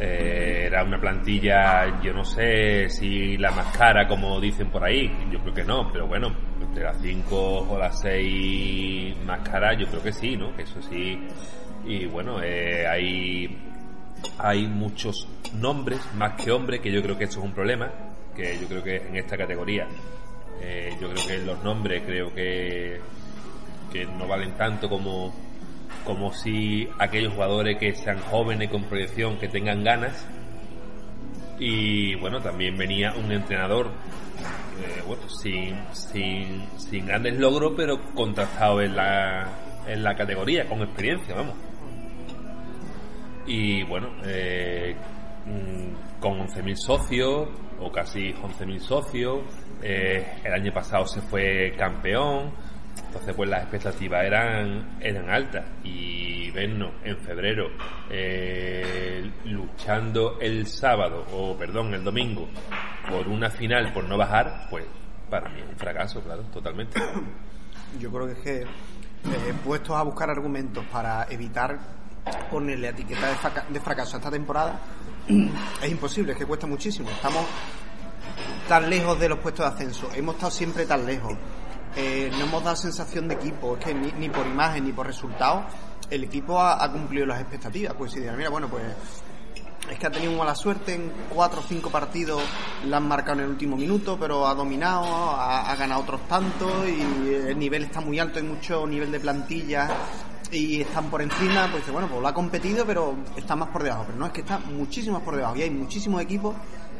Eh, 0.00 0.66
era 0.66 0.84
una 0.84 1.00
plantilla, 1.00 2.00
yo 2.00 2.12
no 2.12 2.24
sé 2.24 2.88
si 2.88 3.36
la 3.36 3.50
más 3.50 3.76
cara 3.76 4.06
como 4.06 4.40
dicen 4.40 4.70
por 4.70 4.84
ahí, 4.84 5.10
yo 5.28 5.40
creo 5.40 5.54
que 5.54 5.64
no, 5.64 5.90
pero 5.92 6.06
bueno, 6.06 6.32
entre 6.60 6.84
las 6.84 7.00
5 7.02 7.66
o 7.68 7.78
las 7.78 8.00
6 8.00 9.16
más 9.26 9.40
caras 9.40 9.76
yo 9.76 9.86
creo 9.88 10.00
que 10.00 10.12
sí, 10.12 10.36
¿no? 10.36 10.54
Que 10.54 10.62
eso 10.62 10.80
sí. 10.82 11.18
Y 11.84 12.06
bueno, 12.06 12.40
eh, 12.42 12.86
hay, 12.86 13.58
hay 14.38 14.68
muchos 14.68 15.26
nombres, 15.54 16.00
más 16.14 16.40
que 16.40 16.52
hombres, 16.52 16.80
que 16.80 16.92
yo 16.92 17.02
creo 17.02 17.18
que 17.18 17.24
eso 17.24 17.40
es 17.40 17.46
un 17.46 17.52
problema, 17.52 17.90
que 18.36 18.56
yo 18.56 18.68
creo 18.68 18.84
que 18.84 18.96
en 18.98 19.16
esta 19.16 19.36
categoría, 19.36 19.88
eh, 20.62 20.96
yo 21.00 21.10
creo 21.10 21.26
que 21.26 21.38
los 21.38 21.64
nombres 21.64 22.04
creo 22.06 22.32
que 22.32 23.00
no 24.16 24.28
valen 24.28 24.52
tanto 24.52 24.88
como, 24.88 25.34
como 26.04 26.32
si 26.32 26.88
aquellos 26.98 27.34
jugadores 27.34 27.78
que 27.78 27.94
sean 27.94 28.18
jóvenes 28.18 28.70
con 28.70 28.84
proyección, 28.84 29.38
que 29.38 29.48
tengan 29.48 29.84
ganas. 29.84 30.26
Y 31.58 32.14
bueno, 32.16 32.40
también 32.40 32.76
venía 32.76 33.12
un 33.14 33.32
entrenador, 33.32 33.86
eh, 33.86 35.02
bueno, 35.06 35.28
sin, 35.28 35.76
sin, 35.92 36.66
sin 36.78 37.06
grandes 37.06 37.38
logros, 37.38 37.72
pero 37.76 38.00
contrastado 38.14 38.80
en 38.80 38.94
la, 38.94 39.48
en 39.86 40.02
la 40.02 40.14
categoría, 40.14 40.66
con 40.68 40.82
experiencia, 40.82 41.34
vamos. 41.34 41.54
Y 43.46 43.82
bueno, 43.84 44.08
eh, 44.24 44.94
mm, 45.46 46.20
con 46.20 46.38
11.000 46.38 46.74
socios, 46.76 47.48
o 47.80 47.90
casi 47.90 48.32
11.000 48.32 48.78
socios. 48.80 49.38
Eh, 49.82 50.24
el 50.44 50.52
año 50.52 50.72
pasado 50.72 51.06
se 51.06 51.20
fue 51.20 51.74
campeón. 51.76 52.52
Entonces, 53.08 53.34
pues 53.34 53.48
las 53.50 53.62
expectativas 53.62 54.24
eran, 54.24 54.98
eran 55.00 55.28
altas. 55.30 55.64
Y 55.82 56.50
vernos 56.50 56.92
en 57.04 57.16
febrero 57.18 57.68
eh, 58.10 59.30
luchando 59.44 60.38
el 60.40 60.66
sábado, 60.66 61.24
o 61.32 61.56
perdón, 61.56 61.94
el 61.94 62.04
domingo, 62.04 62.48
por 63.10 63.26
una 63.28 63.50
final, 63.50 63.92
por 63.92 64.04
no 64.04 64.16
bajar, 64.16 64.66
pues 64.70 64.84
para 65.30 65.48
mí 65.50 65.60
es 65.60 65.68
un 65.68 65.76
fracaso, 65.76 66.20
claro, 66.22 66.42
totalmente. 66.52 67.00
Yo 67.98 68.10
creo 68.10 68.26
que 68.26 68.32
es 68.32 68.38
que, 68.40 68.60
eh, 68.62 69.54
puestos 69.64 69.96
a 69.96 70.02
buscar 70.02 70.30
argumentos 70.30 70.84
para 70.92 71.26
evitar 71.30 71.78
ponerle 72.50 72.88
etiqueta 72.88 73.26
de, 73.28 73.34
fraca- 73.36 73.66
de 73.68 73.80
fracaso 73.80 74.16
a 74.16 74.18
esta 74.18 74.30
temporada, 74.30 74.78
es 75.82 75.90
imposible, 75.90 76.32
es 76.32 76.38
que 76.38 76.46
cuesta 76.46 76.66
muchísimo. 76.66 77.08
Estamos 77.10 77.44
tan 78.68 78.88
lejos 78.90 79.18
de 79.18 79.28
los 79.28 79.38
puestos 79.38 79.64
de 79.66 79.74
ascenso, 79.74 80.10
hemos 80.14 80.34
estado 80.34 80.50
siempre 80.50 80.84
tan 80.86 81.06
lejos. 81.06 81.34
Eh, 81.96 82.30
no 82.32 82.44
hemos 82.44 82.62
dado 82.62 82.76
sensación 82.76 83.28
de 83.28 83.34
equipo, 83.34 83.76
es 83.76 83.84
que 83.84 83.94
ni, 83.94 84.12
ni 84.12 84.28
por 84.28 84.46
imagen 84.46 84.84
ni 84.84 84.92
por 84.92 85.06
resultados 85.06 85.64
el 86.10 86.24
equipo 86.24 86.60
ha, 86.60 86.90
cumplido 86.90 87.26
las 87.26 87.40
expectativas. 87.40 87.94
Pues 87.94 88.12
si 88.12 88.20
dirán, 88.20 88.36
mira, 88.36 88.50
bueno, 88.50 88.68
pues 88.68 88.84
es 89.90 89.98
que 89.98 90.06
ha 90.06 90.10
tenido 90.10 90.32
mala 90.32 90.54
suerte 90.54 90.94
en 90.94 91.12
cuatro 91.30 91.60
o 91.60 91.62
cinco 91.62 91.90
partidos, 91.90 92.42
la 92.86 92.98
han 92.98 93.08
marcado 93.08 93.38
en 93.38 93.44
el 93.44 93.50
último 93.50 93.76
minuto, 93.76 94.18
pero 94.18 94.46
ha 94.46 94.54
dominado, 94.54 95.04
ha, 95.06 95.74
ganado 95.76 96.02
otros 96.02 96.26
tantos 96.28 96.88
y 96.88 97.34
el 97.34 97.58
nivel 97.58 97.84
está 97.84 98.00
muy 98.00 98.18
alto, 98.18 98.38
hay 98.38 98.44
mucho 98.44 98.86
nivel 98.86 99.10
de 99.10 99.20
plantilla 99.20 99.88
y 100.50 100.80
están 100.80 101.10
por 101.10 101.20
encima, 101.22 101.68
pues 101.70 101.90
bueno, 101.90 102.08
pues 102.08 102.20
lo 102.20 102.28
ha 102.28 102.34
competido, 102.34 102.84
pero 102.86 103.14
está 103.36 103.56
más 103.56 103.68
por 103.68 103.82
debajo. 103.82 104.04
Pero 104.06 104.18
no, 104.18 104.26
es 104.26 104.32
que 104.32 104.40
está 104.40 104.58
muchísimo 104.58 105.14
más 105.14 105.22
por 105.22 105.36
debajo 105.36 105.56
y 105.56 105.62
hay 105.62 105.70
muchísimos 105.70 106.20
equipos 106.22 106.54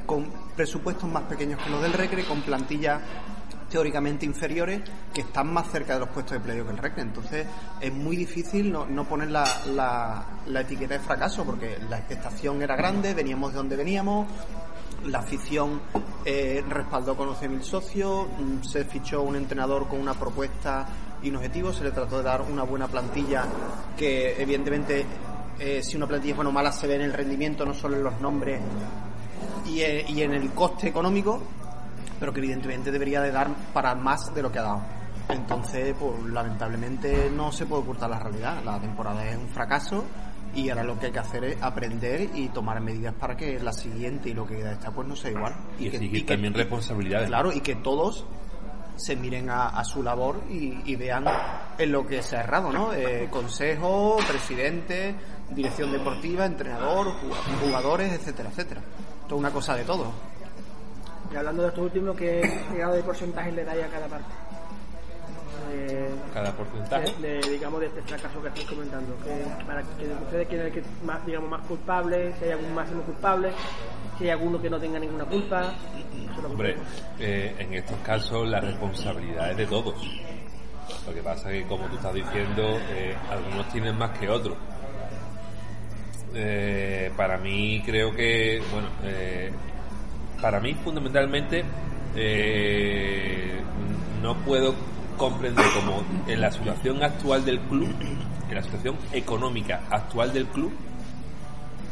con 0.06 0.30
presupuestos 0.56 1.08
más 1.10 1.24
pequeños 1.24 1.62
que 1.62 1.70
los 1.70 1.82
del 1.82 1.92
Recre, 1.92 2.24
con 2.24 2.40
plantillas 2.40 3.00
teóricamente 3.70 4.24
inferiores 4.26 4.82
que 5.12 5.22
están 5.22 5.52
más 5.52 5.70
cerca 5.70 5.94
de 5.94 6.00
los 6.00 6.08
puestos 6.08 6.32
de 6.34 6.40
playoff 6.40 6.66
que 6.66 6.72
el 6.72 6.78
Recre. 6.78 7.02
Entonces 7.02 7.46
es 7.80 7.92
muy 7.92 8.16
difícil 8.16 8.72
no, 8.72 9.04
poner 9.04 9.30
la, 9.30 9.44
la, 9.74 10.24
la 10.46 10.60
etiqueta 10.60 10.94
de 10.94 11.00
fracaso 11.00 11.44
porque 11.44 11.78
la 11.88 11.98
expectación 11.98 12.62
era 12.62 12.76
grande, 12.76 13.14
veníamos 13.14 13.52
de 13.52 13.56
donde 13.58 13.76
veníamos, 13.76 14.26
la 15.06 15.20
afición 15.20 15.80
eh, 16.24 16.64
respaldó 16.68 17.16
con 17.16 17.28
11.000 17.28 17.62
socios, 17.62 18.26
mm, 18.26 18.64
se 18.64 18.84
fichó 18.84 19.22
un 19.22 19.36
entrenador 19.36 19.86
con 19.88 20.00
una 20.00 20.14
propuesta 20.14 20.86
y 21.22 21.30
un 21.30 21.36
objetivo, 21.36 21.72
se 21.72 21.84
le 21.84 21.90
trató 21.90 22.18
de 22.18 22.24
dar 22.24 22.42
una 22.42 22.62
buena 22.62 22.88
plantilla 22.88 23.44
que 23.96 24.40
evidentemente 24.40 25.04
eh, 25.58 25.82
si 25.82 25.96
una 25.96 26.06
plantilla 26.06 26.32
es 26.32 26.36
buena 26.36 26.50
o 26.50 26.52
mala 26.52 26.72
se 26.72 26.86
ve 26.86 26.96
en 26.96 27.02
el 27.02 27.12
rendimiento, 27.12 27.64
no 27.64 27.74
solo 27.74 27.96
en 27.96 28.04
los 28.04 28.20
nombres 28.20 28.60
y, 29.66 29.80
eh, 29.80 30.04
y 30.08 30.22
en 30.22 30.34
el 30.34 30.50
coste 30.50 30.88
económico, 30.88 31.42
pero 32.20 32.32
que 32.32 32.40
evidentemente 32.40 32.90
debería 32.92 33.20
de 33.20 33.30
dar 33.32 33.48
para 33.72 33.94
más 33.94 34.34
de 34.34 34.42
lo 34.42 34.50
que 34.52 34.58
ha 34.58 34.62
dado. 34.62 34.82
Entonces, 35.28 35.94
pues 35.98 36.22
lamentablemente 36.24 37.30
no 37.30 37.52
se 37.52 37.66
puede 37.66 37.82
ocultar 37.82 38.08
la 38.10 38.18
realidad. 38.18 38.62
La 38.64 38.78
temporada 38.80 39.24
es 39.28 39.36
un 39.36 39.48
fracaso 39.48 40.04
y 40.54 40.70
ahora 40.70 40.82
lo 40.84 40.98
que 40.98 41.06
hay 41.06 41.12
que 41.12 41.18
hacer 41.18 41.44
es 41.44 41.62
aprender 41.62 42.30
y 42.34 42.48
tomar 42.48 42.80
medidas 42.80 43.14
para 43.14 43.36
que 43.36 43.60
la 43.60 43.72
siguiente 43.72 44.30
y 44.30 44.34
lo 44.34 44.46
que 44.46 44.56
queda 44.56 44.72
esta 44.72 44.90
pues 44.90 45.06
no 45.06 45.14
sea 45.14 45.30
igual. 45.30 45.54
Y, 45.78 45.90
que- 45.90 45.96
exigir 45.98 46.16
y 46.16 46.20
que- 46.22 46.32
también 46.34 46.54
responsabilidades. 46.54 47.28
Claro, 47.28 47.52
y 47.52 47.60
que 47.60 47.74
todos 47.76 48.24
se 48.96 49.14
miren 49.14 49.48
a, 49.50 49.68
a 49.68 49.84
su 49.84 50.02
labor 50.02 50.40
y, 50.50 50.80
y 50.90 50.96
vean 50.96 51.24
en 51.78 51.92
lo 51.92 52.06
que 52.06 52.20
se 52.22 52.36
ha 52.36 52.40
errado, 52.42 52.72
¿no? 52.72 52.92
Eh, 52.94 53.28
consejo, 53.30 54.16
presidente, 54.26 55.14
dirección 55.50 55.92
deportiva, 55.92 56.46
entrenador, 56.46 57.06
ju- 57.08 57.60
jugadores, 57.66 58.12
etcétera, 58.12 58.48
etcétera. 58.48 58.80
Esto 59.22 59.34
es 59.34 59.38
una 59.38 59.50
cosa 59.52 59.76
de 59.76 59.84
todo. 59.84 60.06
Y 61.32 61.36
hablando 61.36 61.62
de 61.62 61.68
estos 61.68 61.84
últimos, 61.84 62.16
¿qué 62.16 62.40
grado 62.74 62.94
de 62.94 63.02
porcentaje 63.02 63.52
le 63.52 63.64
dais 63.64 63.84
a 63.84 63.88
cada 63.88 64.06
parte? 64.06 64.32
Eh, 65.70 66.08
Cada 66.32 66.50
porcentaje. 66.52 67.12
de, 67.20 67.28
de, 67.40 67.50
digamos, 67.50 67.80
de 67.80 67.86
este 67.86 68.00
fracaso 68.02 68.40
que 68.40 68.48
estáis 68.48 68.66
comentando. 68.68 69.14
Que, 69.22 69.64
para 69.66 69.82
que 69.82 70.06
ustedes 70.24 70.48
quieren 70.48 70.66
el 70.68 70.72
que 70.72 70.82
más, 71.04 71.24
digamos, 71.26 71.50
más 71.50 71.60
culpable, 71.66 72.32
si 72.38 72.44
hay 72.46 72.50
algún 72.52 72.74
máximo 72.74 73.02
culpable, 73.02 73.50
si 74.16 74.24
hay 74.24 74.30
alguno 74.30 74.60
que 74.62 74.70
no 74.70 74.78
tenga 74.80 74.98
ninguna 74.98 75.24
culpa. 75.26 75.74
Hombre, 76.44 76.76
eh, 77.18 77.54
en 77.58 77.74
estos 77.74 77.98
casos 77.98 78.48
la 78.48 78.60
responsabilidad 78.60 79.50
es 79.50 79.56
de 79.58 79.66
todos. 79.66 79.94
Lo 81.06 81.12
que 81.12 81.22
pasa 81.22 81.52
es 81.52 81.62
que, 81.62 81.68
como 81.68 81.84
tú 81.88 81.96
estás 81.96 82.14
diciendo, 82.14 82.78
eh, 82.90 83.14
algunos 83.30 83.68
tienen 83.70 83.96
más 83.98 84.18
que 84.18 84.28
otros. 84.28 84.56
Eh, 86.34 87.10
para 87.16 87.36
mí 87.38 87.82
creo 87.84 88.14
que, 88.14 88.62
bueno, 88.72 88.88
eh, 89.02 89.50
para 90.40 90.60
mí 90.60 90.74
fundamentalmente 90.74 91.64
eh, 92.16 93.60
no 94.22 94.34
puedo 94.38 94.74
comprender 95.16 95.64
cómo 95.74 96.02
en 96.26 96.40
la 96.40 96.50
situación 96.52 97.02
actual 97.02 97.44
del 97.44 97.60
club, 97.60 97.88
en 98.48 98.54
la 98.54 98.62
situación 98.62 98.96
económica 99.12 99.80
actual 99.90 100.32
del 100.32 100.46
club, 100.46 100.72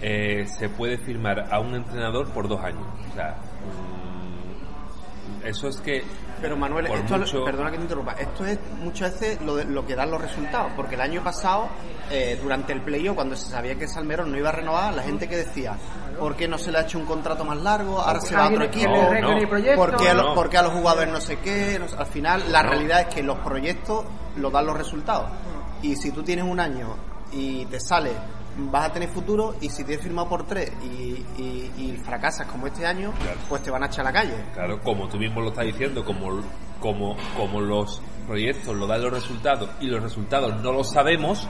eh, 0.01 0.47
se 0.47 0.69
puede 0.69 0.99
firmar 0.99 1.53
a 1.53 1.59
un 1.61 1.75
entrenador 1.75 2.29
por 2.29 2.47
dos 2.49 2.61
años. 2.63 2.83
O 3.11 3.15
sea, 3.15 3.37
mm, 5.43 5.47
eso 5.47 5.69
es 5.69 5.81
que 5.81 6.05
Pero 6.41 6.57
Manuel, 6.57 6.87
esto, 6.87 7.17
mucho- 7.19 7.45
perdona 7.45 7.71
que 7.71 7.77
te 7.79 7.83
interrumpa, 7.85 8.13
esto 8.13 8.45
es 8.45 8.59
muchas 8.81 9.13
veces 9.19 9.41
lo, 9.41 9.57
de- 9.57 9.65
lo 9.65 9.87
que 9.87 9.95
dan 9.97 10.11
los 10.11 10.21
resultados, 10.21 10.71
porque 10.77 10.95
el 10.97 11.01
año 11.01 11.23
pasado, 11.25 11.69
eh, 12.11 12.39
durante 12.43 12.73
el 12.75 12.83
playoff, 12.83 13.15
cuando 13.17 13.35
se 13.37 13.51
sabía 13.51 13.75
que 13.77 13.89
Salmerón 13.89 14.31
no 14.31 14.37
iba 14.39 14.51
a 14.51 14.53
renovar, 14.53 14.93
la 14.95 15.03
gente 15.03 15.29
que 15.29 15.37
decía, 15.37 15.77
¿por 16.19 16.37
qué 16.37 16.49
no 16.49 16.59
se 16.59 16.71
le 16.73 16.79
ha 16.79 16.83
hecho 16.83 16.99
un 16.99 17.07
contrato 17.07 17.45
más 17.45 17.59
largo? 17.59 18.01
Ahora 18.01 18.21
se 18.21 18.35
va 18.35 18.45
a 18.47 18.49
otro 18.49 18.65
equipo. 18.65 18.91
No. 19.21 19.77
¿Por 19.77 19.97
qué, 19.97 20.09
a 20.11 20.15
los, 20.15 20.35
por 20.35 20.49
qué 20.51 20.59
a 20.59 20.63
los 20.63 20.73
jugadores 20.73 21.13
no 21.13 21.21
sé 21.21 21.39
qué? 21.39 21.79
No 21.79 21.89
sé, 21.89 21.97
al 21.97 22.07
final, 22.07 22.51
la 22.51 22.63
No. 22.63 22.71
realidad 22.71 23.01
es 23.03 23.15
que 23.15 23.23
los 23.23 23.39
proyectos 23.39 24.05
los 24.37 24.53
dan 24.53 24.67
los 24.67 24.77
resultados. 24.77 25.31
Y 25.83 25.95
si 25.97 26.11
tú 26.11 26.23
tienes 26.23 26.45
un 26.45 26.59
año 26.61 26.97
y 27.33 27.65
te 27.67 27.79
sale, 27.81 28.13
vas 28.59 28.87
a 28.87 28.93
tener 28.93 29.09
futuro, 29.11 29.55
y 29.61 29.69
si 29.69 29.85
tienes 29.85 30.03
firmado 30.03 30.29
por 30.29 30.47
tres 30.47 30.73
y, 30.83 31.25
y- 31.39 31.73
y 31.77 32.01
fracasas 32.05 32.47
como 32.47 32.67
este 32.67 32.87
año, 32.87 33.13
Claro. 33.21 33.39
pues 33.49 33.63
te 33.63 33.71
van 33.71 33.83
a 33.83 33.87
echar 33.87 34.07
a 34.07 34.11
la 34.11 34.13
calle. 34.13 34.45
Claro, 34.55 34.81
como 34.81 35.07
tú 35.09 35.19
mismo 35.19 35.41
lo 35.43 35.49
estás 35.49 35.67
diciendo, 35.67 36.03
como, 36.05 36.41
como, 36.81 37.17
como 37.37 37.61
los 37.61 38.01
proyectos 38.27 38.75
lo 38.75 38.87
dan 38.87 39.03
los 39.03 39.13
resultados 39.13 39.69
y 39.81 39.87
los 39.89 40.03
resultados 40.03 40.61
no 40.63 40.73
los 40.73 40.91
sabemos, 40.91 41.47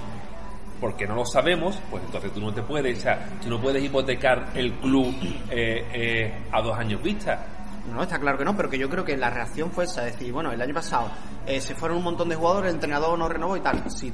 porque 0.80 1.06
no 1.06 1.14
lo 1.14 1.24
sabemos, 1.24 1.80
pues 1.90 2.02
entonces 2.04 2.32
tú 2.32 2.40
no 2.40 2.52
te 2.52 2.62
puedes, 2.62 2.98
o 2.98 3.00
sea, 3.00 3.28
tú 3.42 3.48
no 3.48 3.60
puedes 3.60 3.82
hipotecar 3.82 4.50
el 4.54 4.72
club 4.74 5.14
eh, 5.50 5.84
eh, 5.92 6.32
a 6.52 6.60
dos 6.62 6.78
años 6.78 7.02
vista. 7.02 7.46
No, 7.92 8.02
está 8.02 8.18
claro 8.18 8.36
que 8.36 8.44
no, 8.44 8.56
pero 8.56 8.68
que 8.68 8.78
yo 8.78 8.90
creo 8.90 9.04
que 9.04 9.16
la 9.16 9.30
reacción 9.30 9.70
fue 9.70 9.84
esa, 9.84 10.06
es 10.06 10.14
decir, 10.14 10.32
bueno, 10.32 10.50
el 10.50 10.60
año 10.60 10.74
pasado 10.74 11.08
eh, 11.46 11.60
se 11.60 11.74
fueron 11.74 11.98
un 11.98 12.04
montón 12.04 12.28
de 12.28 12.34
jugadores, 12.34 12.70
el 12.70 12.74
entrenador 12.74 13.16
no 13.16 13.28
renovó 13.28 13.56
y 13.56 13.60
tal. 13.60 13.88
Si 13.88 14.12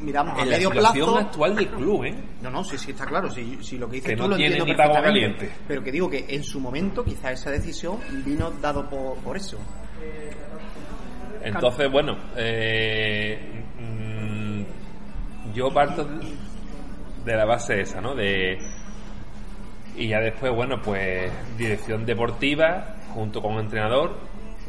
miramos 0.00 0.38
a 0.38 0.42
En 0.42 0.50
la 0.50 0.56
medio 0.56 0.70
situación 0.70 1.10
plazo... 1.10 1.26
actual 1.26 1.56
del 1.56 1.68
club, 1.68 2.04
¿eh? 2.04 2.14
No, 2.40 2.50
no, 2.50 2.64
sí, 2.64 2.78
sí, 2.78 2.92
está 2.92 3.04
claro, 3.04 3.30
si, 3.30 3.62
si 3.62 3.76
lo 3.76 3.88
que 3.88 3.96
dices 3.96 4.10
Que 4.10 4.16
tú 4.16 4.22
no 4.22 4.28
lo 4.30 4.36
entiendo 4.36 4.64
ni 4.64 4.74
perfectamente, 4.74 5.08
caliente. 5.08 5.52
Pero 5.68 5.82
que 5.82 5.92
digo 5.92 6.08
que 6.08 6.24
en 6.28 6.42
su 6.42 6.60
momento 6.60 7.04
quizá 7.04 7.30
esa 7.30 7.50
decisión 7.50 7.98
vino 8.24 8.50
dado 8.50 8.88
por, 8.88 9.16
por 9.18 9.36
eso. 9.36 9.58
Entonces, 11.44 11.90
bueno, 11.90 12.16
eh, 12.36 13.51
yo 15.54 15.70
parto 15.70 16.06
de 17.24 17.36
la 17.36 17.44
base 17.44 17.80
esa, 17.80 18.00
¿no? 18.00 18.14
De, 18.14 18.58
y 19.96 20.08
ya 20.08 20.20
después, 20.20 20.54
bueno, 20.54 20.80
pues 20.82 21.30
dirección 21.56 22.04
deportiva 22.04 22.96
junto 23.14 23.40
con 23.42 23.58
entrenador 23.58 24.16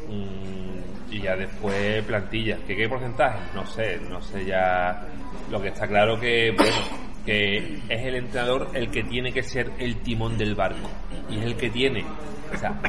mm, 0.08 1.14
y 1.14 1.22
ya 1.22 1.36
después 1.36 2.04
plantilla. 2.04 2.58
¿Qué, 2.68 2.76
¿Qué 2.76 2.90
porcentaje? 2.90 3.40
No 3.54 3.66
sé, 3.66 4.00
no 4.10 4.22
sé 4.22 4.46
ya. 4.46 5.08
Lo 5.50 5.62
que 5.62 5.70
está 5.70 5.88
claro 5.88 6.20
que, 6.20 6.52
bueno, 6.56 6.76
que 7.26 7.80
es 7.90 8.06
el 8.06 8.16
entrenador 8.16 8.70
el 8.74 8.90
que 8.90 9.04
tiene 9.04 9.32
que 9.32 9.44
ser 9.44 9.72
el 9.80 9.98
timón 10.02 10.38
del 10.38 10.56
barco 10.56 10.90
y 11.30 11.38
es 11.38 11.44
el 11.46 11.56
que 11.56 11.70
tiene, 11.70 12.06
o 12.54 12.58
sea, 12.58 12.80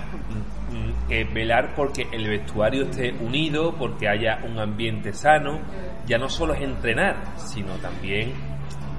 que 1.09 1.25
velar 1.25 1.75
porque 1.75 2.07
el 2.13 2.29
vestuario 2.29 2.85
esté 2.85 3.13
unido, 3.13 3.75
porque 3.77 4.09
haya 4.09 4.41
un 4.45 4.59
ambiente 4.59 5.13
sano. 5.13 5.61
Ya 6.07 6.19
no 6.19 6.29
solo 6.29 6.55
es 6.55 6.63
entrenar, 6.63 7.17
sino 7.37 7.75
también 7.77 8.33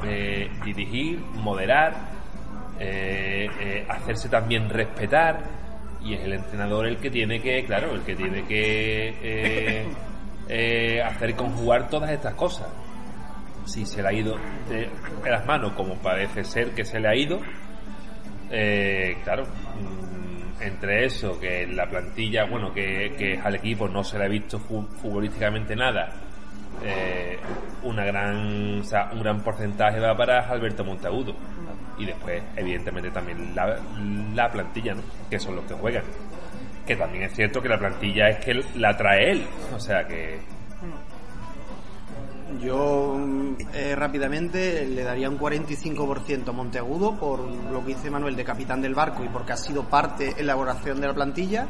eh, 0.05 0.49
dirigir, 0.63 1.19
moderar, 1.35 1.93
eh, 2.79 3.47
eh, 3.59 3.85
hacerse 3.89 4.29
también 4.29 4.69
respetar 4.69 5.65
y 6.05 6.13
es 6.13 6.23
el 6.23 6.33
entrenador 6.33 6.85
el 6.85 6.97
que 6.97 7.09
tiene 7.09 7.41
que, 7.41 7.65
claro, 7.65 7.91
el 7.93 8.01
que 8.01 8.15
tiene 8.15 8.45
que 8.45 9.09
eh, 9.23 9.87
eh, 10.47 11.01
hacer 11.01 11.35
conjugar 11.35 11.89
todas 11.89 12.11
estas 12.11 12.35
cosas. 12.35 12.67
Si 13.65 13.85
se 13.85 14.03
le 14.03 14.07
ha 14.07 14.13
ido 14.13 14.35
de, 14.69 14.87
las 15.27 15.45
manos, 15.47 15.73
como 15.73 15.95
parece 15.95 16.43
ser 16.43 16.71
que 16.75 16.85
se 16.85 16.99
le 16.99 17.07
ha 17.07 17.15
ido, 17.15 17.39
eh, 18.51 19.17
claro, 19.23 19.45
entre 20.61 21.05
eso, 21.05 21.39
que 21.39 21.67
la 21.67 21.87
plantilla, 21.89 22.45
bueno, 22.45 22.73
que, 22.73 23.13
que 23.17 23.39
al 23.43 23.55
equipo 23.55 23.87
no 23.87 24.03
se 24.03 24.17
le 24.17 24.25
ha 24.25 24.27
visto 24.29 24.59
fu- 24.59 24.87
futbolísticamente 25.01 25.75
nada, 25.75 26.09
eh, 26.83 27.37
una 27.83 28.05
gran, 28.05 28.79
o 28.79 28.83
sea, 28.83 29.09
un 29.13 29.21
gran 29.21 29.41
porcentaje 29.41 29.99
va 29.99 30.15
para 30.15 30.39
Alberto 30.49 30.83
Montagudo. 30.83 31.35
y 31.97 32.05
después, 32.05 32.41
evidentemente, 32.57 33.09
también 33.11 33.55
la, 33.55 33.79
la 34.33 34.49
plantilla, 34.51 34.93
¿no? 34.93 35.01
Que 35.29 35.39
son 35.39 35.55
los 35.55 35.65
que 35.65 35.73
juegan. 35.75 36.03
Que 36.85 36.95
también 36.95 37.23
es 37.23 37.33
cierto 37.33 37.61
que 37.61 37.69
la 37.69 37.77
plantilla 37.79 38.27
es 38.29 38.43
que 38.43 38.61
la 38.75 38.95
trae 38.97 39.31
él. 39.31 39.43
O 39.73 39.79
sea 39.79 40.05
que. 40.05 40.39
Yo 42.61 43.17
eh, 43.73 43.95
rápidamente 43.95 44.85
le 44.87 45.03
daría 45.03 45.29
un 45.29 45.37
45% 45.37 46.49
a 46.49 46.51
Monteagudo 46.51 47.15
por 47.15 47.39
lo 47.41 47.81
que 47.85 47.95
dice 47.95 48.09
Manuel 48.09 48.35
de 48.35 48.43
capitán 48.43 48.81
del 48.81 48.95
barco 48.95 49.23
y 49.23 49.29
porque 49.29 49.53
ha 49.53 49.57
sido 49.57 49.83
parte 49.83 50.33
elaboración 50.37 50.99
de 51.01 51.07
la 51.07 51.13
plantilla. 51.13 51.67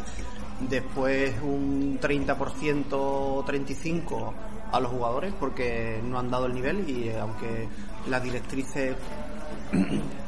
Después 0.70 1.34
un 1.42 2.00
30% 2.00 3.44
35% 3.46 4.34
a 4.72 4.80
los 4.80 4.92
jugadores 4.92 5.34
porque 5.40 6.00
no 6.04 6.18
han 6.20 6.30
dado 6.30 6.46
el 6.46 6.54
nivel 6.54 6.90
y 6.90 7.10
eh, 7.10 7.20
aunque 7.20 7.68
las 8.08 8.24
directrices 8.24 8.96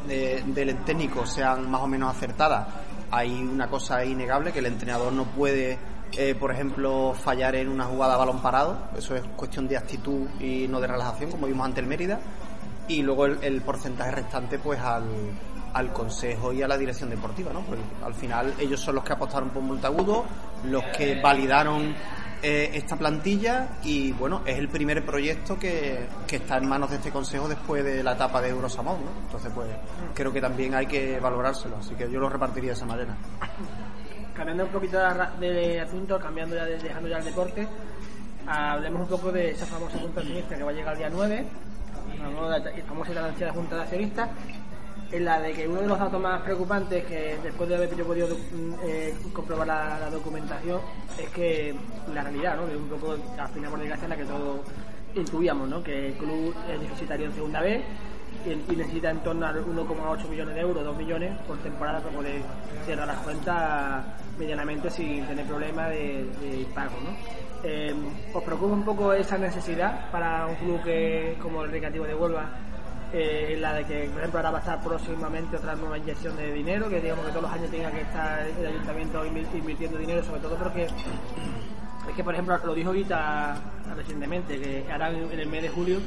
de- 0.08 0.44
del 0.48 0.76
técnico 0.84 1.26
sean 1.26 1.70
más 1.70 1.82
o 1.82 1.88
menos 1.88 2.16
acertadas, 2.16 2.68
hay 3.12 3.32
una 3.42 3.68
cosa 3.70 4.04
innegable 4.04 4.52
que 4.52 4.60
el 4.60 4.66
entrenador 4.66 5.14
no 5.14 5.24
puede, 5.26 5.78
eh, 6.16 6.36
por 6.36 6.52
ejemplo, 6.52 7.14
fallar 7.14 7.56
en 7.56 7.70
una 7.70 7.86
jugada 7.86 8.16
a 8.16 8.18
balón 8.18 8.42
parado. 8.42 8.78
Eso 8.98 9.16
es 9.16 9.24
cuestión 9.36 9.68
de 9.68 9.78
actitud 9.78 10.28
y 10.40 10.68
no 10.68 10.80
de 10.80 10.88
relajación, 10.88 11.32
como 11.32 11.48
vimos 11.48 11.66
ante 11.66 11.82
el 11.82 11.88
Mérida. 11.88 12.20
Y 12.88 13.02
luego 13.02 13.26
el, 13.26 13.62
porcentaje 13.62 14.12
restante, 14.12 14.60
pues 14.60 14.80
al, 14.80 15.04
al 15.74 15.92
consejo 15.92 16.54
y 16.54 16.62
a 16.62 16.68
la 16.68 16.78
dirección 16.78 17.10
deportiva, 17.10 17.52
¿no? 17.52 17.62
Porque 17.62 17.84
al 18.04 18.14
final 18.14 18.54
ellos 18.60 18.80
son 18.80 18.96
los 18.96 19.04
que 19.04 19.14
apostaron 19.14 19.50
por 19.50 19.62
Montagudo, 19.62 20.26
los 20.64 20.84
que 20.86 21.20
validaron 21.22 21.94
eh, 22.44 22.70
esta 22.76 22.96
plantilla 22.96 23.68
y 23.84 24.12
bueno, 24.12 24.44
es 24.46 24.60
el 24.60 24.70
primer 24.70 25.04
proyecto 25.04 25.58
que, 25.58 26.08
que 26.28 26.36
está 26.36 26.58
en 26.58 26.70
manos 26.70 26.92
de 26.92 26.98
este 26.98 27.10
consejo 27.10 27.50
después 27.50 27.84
de 27.84 28.04
la 28.04 28.14
etapa 28.14 28.40
de 28.42 28.50
Eurosamón, 28.50 29.04
¿no? 29.04 29.12
Entonces 29.24 29.52
pues 29.56 29.68
creo 30.14 30.32
que 30.32 30.40
también 30.40 30.76
hay 30.76 30.86
que 30.86 31.20
valorárselo, 31.20 31.78
así 31.78 31.96
que 31.96 32.10
yo 32.12 32.20
lo 32.20 32.30
repartiría 32.30 32.70
de 32.70 32.76
esa 32.76 32.86
manera. 32.86 33.18
Cambiando 34.38 34.66
un 34.66 34.70
poquito 34.70 35.00
de, 35.40 35.82
asunto, 35.82 36.20
cambiando 36.20 36.56
ya, 36.56 36.66
de- 36.66 36.78
dejando 36.78 37.10
ya 37.10 37.18
el 37.18 37.26
deporte, 37.26 37.68
hablemos 38.46 39.02
un 39.02 39.08
poco 39.08 39.32
de 39.32 39.50
esa 39.50 39.66
famosa 39.66 39.98
junta 39.98 40.22
de 40.22 40.28
accionistas 40.28 40.58
que 40.60 40.64
va 40.64 40.70
a 40.70 40.74
llegar 40.74 40.94
el 40.94 41.00
día 41.00 41.10
9, 41.10 41.46
la 42.20 42.84
famosa 42.86 43.12
y 43.14 43.18
anunciada 43.18 43.54
junta 43.54 43.76
de 43.78 43.82
accionistas, 43.82 44.30
en 45.12 45.26
la 45.26 45.40
de 45.40 45.54
que 45.54 45.68
uno 45.68 45.82
de 45.82 45.88
los 45.88 45.98
datos 45.98 46.22
más 46.22 46.42
preocupantes 46.44 47.04
que 47.06 47.38
después 47.42 47.68
de 47.68 47.76
haber 47.78 47.96
yo 47.96 48.06
podido 48.06 48.28
mm, 48.28 48.74
eh, 48.84 49.16
comprobar 49.34 49.66
la, 49.66 50.10
documentación 50.12 50.82
es 51.18 51.30
que 51.30 51.76
la 52.14 52.22
realidad, 52.22 52.58
¿no? 52.58 52.68
De 52.68 52.78
un 52.78 52.90
poco, 52.90 53.14
al 53.14 53.50
final 53.50 53.72
por 53.72 53.80
desgracia, 53.80 54.08
la 54.08 54.18
que 54.18 54.26
todos 54.26 54.60
intuíamos, 55.16 55.68
¿no? 55.68 55.82
Que 55.82 56.10
el 56.10 56.14
club 56.14 56.54
es 56.72 56.80
deficitario 56.80 57.26
en 57.26 57.34
segunda 57.34 57.62
vez 57.62 57.84
y, 58.46 58.76
necesita 58.76 59.10
en 59.10 59.20
torno 59.20 59.46
a 59.46 59.52
1,8 59.54 60.30
millones 60.30 60.56
de 60.56 60.62
euros, 60.62 60.84
2 60.84 60.98
millones 60.98 61.34
por 61.48 61.58
temporada 61.58 62.00
para 62.00 62.16
poder 62.16 62.42
cerrar 62.86 63.08
las 63.08 63.18
cuentas 63.18 64.06
medianamente 64.38 64.90
sin 64.90 65.26
tener 65.28 65.46
problemas 65.46 65.90
de, 65.90 66.68
pago, 66.74 66.96
¿no? 67.04 67.10
Eh, 67.64 67.94
¿Os 68.34 68.44
preocupa 68.44 68.74
un 68.74 68.86
poco 68.86 69.14
esa 69.14 69.38
necesidad 69.38 70.10
para 70.12 70.46
un 70.46 70.56
club 70.56 70.84
que 70.84 71.38
como 71.42 71.64
el 71.64 71.72
Recreativo 71.72 72.06
de 72.06 72.14
Huelva 72.14 72.46
eh, 73.14 73.58
la 73.60 73.74
de 73.74 73.86
que, 73.86 74.10
por 74.10 74.20
ejemplo, 74.20 74.40
ahora 74.40 74.52
va 74.52 74.58
a 74.58 74.62
estar 74.62 74.82
próximamente 74.82 75.56
otra 75.56 75.76
nueva 75.76 75.98
inyección 75.98 76.36
de 76.36 76.52
dinero, 76.52 76.90
que 76.90 77.00
digamos 77.02 77.26
que 77.26 77.32
todos 77.32 77.44
los 77.44 77.52
años 77.52 77.72
tenga 77.72 77.90
que 77.90 78.02
estar 78.02 78.46
el 78.46 78.66
ayuntamiento 78.68 79.26
invi- 79.26 79.48
invirtiendo 79.58 79.98
dinero, 79.98 80.22
sobre 80.24 80.42
todo 80.42 80.56
porque 80.58 80.84
es 80.86 82.16
que, 82.16 82.24
por 82.24 82.34
ejemplo, 82.34 82.58
lo 82.66 82.74
dijo 82.74 82.90
ahorita 82.90 83.56
recientemente, 83.96 84.60
que 84.60 84.80
en 84.90 85.02
en 85.32 85.40
el 85.40 85.48
mes 85.48 85.62
de 85.64 85.70
julio 85.70 86.00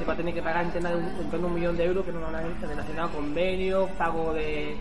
se 0.00 0.06
va 0.06 0.14
a 0.14 0.16
tener 0.16 0.32
que 0.32 0.40
pagar 0.40 0.64
en 0.64 0.72
torno 0.72 1.46
a 1.46 1.50
un, 1.50 1.54
millón 1.54 1.76
de 1.76 1.84
euros 1.84 2.06
que 2.06 2.10
no 2.10 2.22
van 2.22 2.36
a 2.36 2.40
relacionado 2.40 3.10
convenios, 3.10 3.90
pago 3.98 4.32
de, 4.32 4.74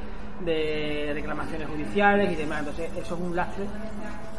de 0.46 1.12
reclamaciones 1.14 1.68
judiciales 1.68 2.32
y 2.32 2.36
demás. 2.36 2.60
Entonces, 2.60 2.90
eso 2.96 3.16
es 3.16 3.22
un 3.22 3.36
lastre 3.36 3.66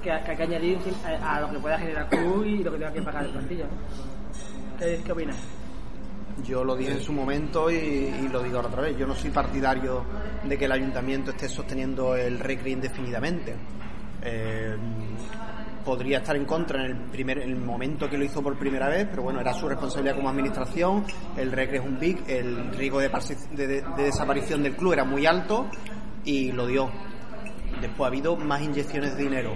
que, 0.03 0.11
hay 0.11 0.37
que 0.37 0.43
añadir 0.43 0.79
a, 1.23 1.41
lo 1.43 1.51
que 1.51 1.59
pueda 1.59 1.79
generar 1.79 2.09
club 2.09 2.47
y 2.47 2.65
lo 2.65 2.73
que 2.73 2.79
tenga 2.79 2.93
que 2.95 3.03
pagar 3.03 3.27
el 3.27 3.31
plantilla. 3.31 3.67
¿Qué, 4.79 5.03
¿Qué 5.05 5.13
opinas? 5.13 5.37
Yo 6.47 6.65
lo 6.65 6.75
dije 6.75 6.93
en 6.93 7.03
su 7.03 7.13
momento 7.13 7.71
y, 7.71 8.27
lo 8.33 8.43
digo 8.43 8.57
ahora 8.57 8.69
otra 8.69 8.81
vez. 8.81 8.97
Yo 8.97 9.07
no 9.07 9.15
soy 9.15 9.29
partidario 9.29 10.03
de 10.45 10.57
que 10.57 10.65
el 10.65 10.73
ayuntamiento 10.73 11.33
esté 11.33 11.47
sosteniendo 11.47 12.17
el 12.17 12.39
recre 12.39 12.71
indefinidamente. 12.71 13.55
Eh, 14.23 14.77
podría 15.85 16.19
estar 16.19 16.37
en 16.37 16.45
contra 16.45 16.85
en 16.85 16.91
el 16.91 16.97
primer 16.97 17.39
en 17.39 17.51
el 17.51 17.57
momento 17.57 18.09
que 18.09 18.19
lo 18.19 18.25
hizo 18.25 18.43
por 18.43 18.59
primera 18.59 18.89
vez, 18.89 19.07
pero 19.11 19.23
bueno, 19.23 19.41
era 19.41 19.53
su 19.55 19.69
responsabilidad 19.69 20.17
como 20.17 20.29
administración. 20.29 21.05
El 21.37 21.53
recre 21.53 21.79
es 21.79 21.85
un 21.85 21.99
big, 21.99 22.23
el 22.27 22.73
riesgo 22.77 23.01
de 23.01 23.83
desaparición 23.97 24.63
del 24.63 24.77
club 24.77 24.93
era 24.93 25.05
muy 25.05 25.27
alto 25.27 25.67
y 26.25 26.53
lo 26.53 26.67
dio. 26.67 26.91
Después 27.81 28.03
ha 28.03 28.07
habido 28.07 28.37
más 28.37 28.63
inyecciones 28.63 29.17
de 29.17 29.23
dinero. 29.23 29.55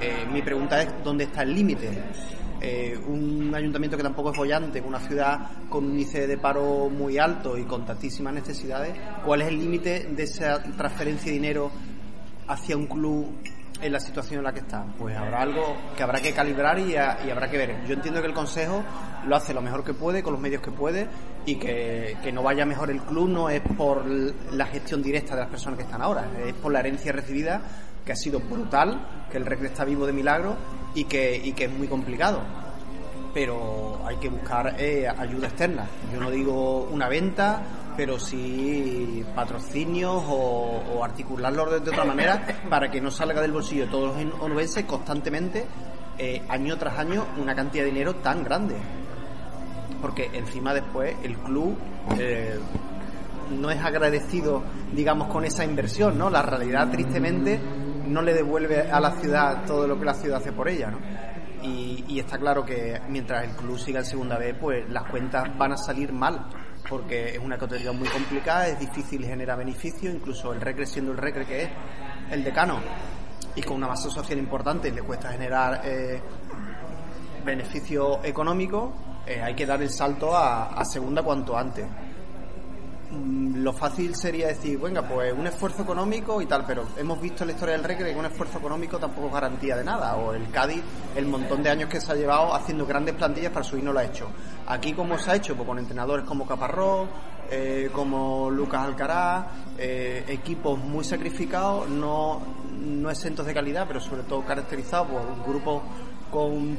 Eh, 0.00 0.26
mi 0.32 0.40
pregunta 0.40 0.80
es 0.82 0.88
dónde 1.04 1.24
está 1.24 1.42
el 1.42 1.54
límite. 1.54 1.90
Eh, 2.62 2.98
un 3.06 3.54
ayuntamiento 3.54 3.96
que 3.96 4.02
tampoco 4.02 4.32
es 4.32 4.36
bollante, 4.36 4.80
una 4.80 5.00
ciudad 5.00 5.38
con 5.68 5.84
un 5.84 5.92
índice 5.92 6.26
de 6.26 6.36
paro 6.36 6.90
muy 6.90 7.18
alto 7.18 7.56
y 7.56 7.64
con 7.64 7.86
tantísimas 7.86 8.34
necesidades, 8.34 8.94
¿cuál 9.24 9.42
es 9.42 9.48
el 9.48 9.58
límite 9.58 10.08
de 10.10 10.22
esa 10.22 10.62
transferencia 10.62 11.26
de 11.26 11.38
dinero 11.38 11.70
hacia 12.48 12.76
un 12.76 12.86
club 12.86 13.28
en 13.80 13.92
la 13.92 14.00
situación 14.00 14.38
en 14.38 14.44
la 14.44 14.52
que 14.52 14.60
está? 14.60 14.84
Pues 14.98 15.16
habrá 15.16 15.42
algo 15.42 15.76
que 15.96 16.02
habrá 16.02 16.20
que 16.20 16.32
calibrar 16.32 16.78
y, 16.78 16.96
habrá 16.96 17.50
que 17.50 17.58
ver. 17.58 17.86
Yo 17.86 17.94
entiendo 17.94 18.20
que 18.20 18.28
el 18.28 18.34
Consejo 18.34 18.82
lo 19.26 19.36
hace 19.36 19.54
lo 19.54 19.62
mejor 19.62 19.84
que 19.84 19.94
puede, 19.94 20.22
con 20.22 20.32
los 20.32 20.40
medios 20.40 20.62
que 20.62 20.70
puede, 20.70 21.08
y 21.46 21.56
que, 21.56 22.16
que 22.22 22.32
no 22.32 22.42
vaya 22.42 22.64
mejor 22.64 22.90
el 22.90 23.00
club 23.00 23.28
no 23.28 23.50
es 23.50 23.60
por 23.60 24.06
la 24.06 24.66
gestión 24.66 25.02
directa 25.02 25.34
de 25.34 25.42
las 25.42 25.50
personas 25.50 25.78
que 25.78 25.84
están 25.84 26.02
ahora, 26.02 26.26
es 26.44 26.54
por 26.54 26.72
la 26.72 26.80
herencia 26.80 27.12
recibida 27.12 27.60
que 28.04 28.12
ha 28.12 28.16
sido 28.16 28.40
brutal, 28.40 29.26
que 29.30 29.36
el 29.36 29.46
Recre 29.46 29.68
está 29.68 29.84
vivo 29.84 30.06
de 30.06 30.12
milagro 30.12 30.56
y 30.94 31.04
que, 31.04 31.36
y 31.36 31.52
que 31.52 31.64
es 31.64 31.72
muy 31.72 31.86
complicado 31.86 32.40
pero 33.32 34.00
hay 34.04 34.16
que 34.16 34.28
buscar 34.28 34.74
eh, 34.78 35.06
ayuda 35.08 35.48
externa. 35.48 35.86
Yo 36.12 36.20
no 36.20 36.30
digo 36.30 36.88
una 36.90 37.08
venta, 37.08 37.62
pero 37.96 38.18
sí 38.18 39.24
patrocinios 39.34 40.22
o, 40.28 40.82
o 40.94 41.04
articularlo 41.04 41.70
de, 41.70 41.80
de 41.80 41.90
otra 41.90 42.04
manera 42.04 42.46
para 42.68 42.90
que 42.90 43.00
no 43.00 43.10
salga 43.10 43.40
del 43.40 43.52
bolsillo 43.52 43.86
de 43.86 43.90
todos 43.90 44.16
los 44.16 44.40
onubenses 44.40 44.84
constantemente, 44.84 45.66
eh, 46.18 46.42
año 46.48 46.76
tras 46.76 46.98
año, 46.98 47.26
una 47.38 47.54
cantidad 47.54 47.84
de 47.84 47.90
dinero 47.90 48.16
tan 48.16 48.44
grande. 48.44 48.76
Porque 50.02 50.30
encima 50.32 50.74
después 50.74 51.16
el 51.22 51.36
club 51.38 51.76
eh, 52.18 52.58
no 53.58 53.70
es 53.70 53.82
agradecido, 53.82 54.62
digamos, 54.92 55.28
con 55.28 55.44
esa 55.44 55.64
inversión, 55.64 56.18
¿no? 56.18 56.30
La 56.30 56.42
realidad, 56.42 56.90
tristemente, 56.90 57.58
no 58.06 58.22
le 58.22 58.34
devuelve 58.34 58.90
a 58.90 59.00
la 59.00 59.12
ciudad 59.12 59.64
todo 59.66 59.86
lo 59.86 59.98
que 59.98 60.04
la 60.04 60.14
ciudad 60.14 60.38
hace 60.38 60.52
por 60.52 60.68
ella, 60.68 60.90
¿no? 60.90 60.98
Y, 61.62 62.04
y 62.08 62.18
está 62.18 62.38
claro 62.38 62.64
que 62.64 63.00
mientras 63.08 63.44
el 63.44 63.50
club 63.56 63.78
siga 63.78 64.00
en 64.00 64.06
segunda 64.06 64.38
vez, 64.38 64.56
pues 64.58 64.88
las 64.90 65.04
cuentas 65.04 65.56
van 65.58 65.72
a 65.72 65.76
salir 65.76 66.12
mal, 66.12 66.46
porque 66.90 67.36
es 67.36 67.38
una 67.38 67.56
categoría 67.56 67.92
muy 67.92 68.08
complicada, 68.08 68.66
es 68.66 68.80
difícil 68.80 69.24
generar 69.24 69.56
beneficio, 69.56 70.10
incluso 70.10 70.52
el 70.52 70.60
Recre 70.60 70.84
siendo 70.84 71.12
el 71.12 71.18
Recre 71.18 71.46
que 71.46 71.62
es 71.62 71.70
el 72.32 72.42
decano, 72.42 72.80
y 73.54 73.62
con 73.62 73.76
una 73.76 73.86
masa 73.86 74.10
social 74.10 74.38
importante 74.38 74.90
le 74.90 75.00
cuesta 75.02 75.30
generar 75.30 75.82
eh, 75.84 76.20
beneficio 77.44 78.22
económico, 78.24 78.92
eh, 79.24 79.40
hay 79.40 79.54
que 79.54 79.64
dar 79.64 79.80
el 79.80 79.90
salto 79.90 80.36
a, 80.36 80.70
a 80.70 80.84
segunda 80.84 81.22
cuanto 81.22 81.56
antes. 81.56 81.86
Mm, 83.10 83.62
Lo 83.62 83.72
fácil 83.72 84.14
sería 84.14 84.46
decir, 84.48 84.78
venga, 84.78 85.02
pues 85.02 85.32
un 85.32 85.46
esfuerzo 85.46 85.82
económico 85.82 86.40
y 86.40 86.46
tal, 86.46 86.64
pero 86.64 86.84
hemos 86.96 87.20
visto 87.20 87.42
en 87.42 87.48
la 87.48 87.54
historia 87.54 87.74
del 87.74 87.84
Recre 87.84 88.12
que 88.12 88.18
un 88.18 88.24
esfuerzo 88.24 88.58
económico 88.58 88.98
tampoco 88.98 89.26
es 89.26 89.32
garantía 89.32 89.76
de 89.76 89.84
nada. 89.84 90.16
O 90.16 90.32
el 90.32 90.48
Cádiz, 90.50 90.82
el 91.16 91.26
montón 91.26 91.62
de 91.62 91.70
años 91.70 91.88
que 91.88 92.00
se 92.00 92.12
ha 92.12 92.14
llevado 92.14 92.54
haciendo 92.54 92.86
grandes 92.86 93.14
plantillas 93.14 93.52
para 93.52 93.64
subir 93.64 93.82
no 93.84 93.92
lo 93.92 93.98
ha 93.98 94.04
hecho. 94.04 94.28
Aquí, 94.66 94.92
¿cómo 94.92 95.18
se 95.18 95.30
ha 95.30 95.34
hecho? 95.36 95.56
Pues 95.56 95.66
con 95.66 95.78
entrenadores 95.78 96.24
como 96.24 96.46
Caparrós, 96.46 97.08
eh, 97.50 97.90
como 97.92 98.48
Lucas 98.48 98.82
Alcaraz, 98.82 99.46
eh, 99.76 100.24
equipos 100.28 100.78
muy 100.78 101.04
sacrificados, 101.04 101.88
no, 101.88 102.40
no 102.80 103.10
exentos 103.10 103.44
de 103.44 103.52
calidad, 103.52 103.86
pero 103.88 104.00
sobre 104.00 104.22
todo 104.22 104.44
caracterizados 104.44 105.08
por 105.08 105.22
un 105.22 105.42
grupo 105.42 105.82
con 106.30 106.78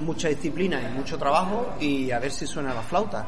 mucha 0.00 0.28
disciplina 0.28 0.80
y 0.82 0.92
mucho 0.96 1.18
trabajo 1.18 1.74
y 1.80 2.10
a 2.10 2.18
ver 2.18 2.30
si 2.30 2.46
suena 2.46 2.74
la 2.74 2.82
flauta. 2.82 3.26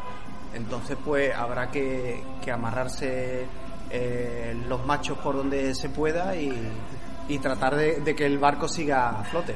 Entonces, 0.55 0.97
pues 1.05 1.35
habrá 1.35 1.71
que, 1.71 2.23
amarrarse 2.53 3.47
eh, 3.91 4.57
los 4.69 4.85
machos 4.85 5.19
por 5.19 5.37
donde 5.37 5.75
se 5.75 5.89
pueda 5.89 6.35
y, 6.37 6.55
tratar 7.41 7.77
de, 7.77 8.15
que 8.15 8.27
el 8.27 8.39
barco 8.39 8.67
siga 8.67 9.11
a 9.11 9.25
flote. 9.25 9.55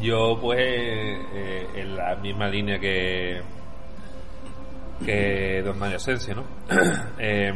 Yo, 0.00 0.38
pues, 0.40 0.60
eh, 0.60 1.66
en 1.74 1.96
la 1.96 2.14
misma 2.16 2.48
línea 2.48 2.78
que 2.78 3.42
que 5.04 5.62
Don 5.62 5.78
Mario 5.78 5.96
Asensio, 5.96 6.34
¿no? 6.34 6.44
Eh, 7.18 7.52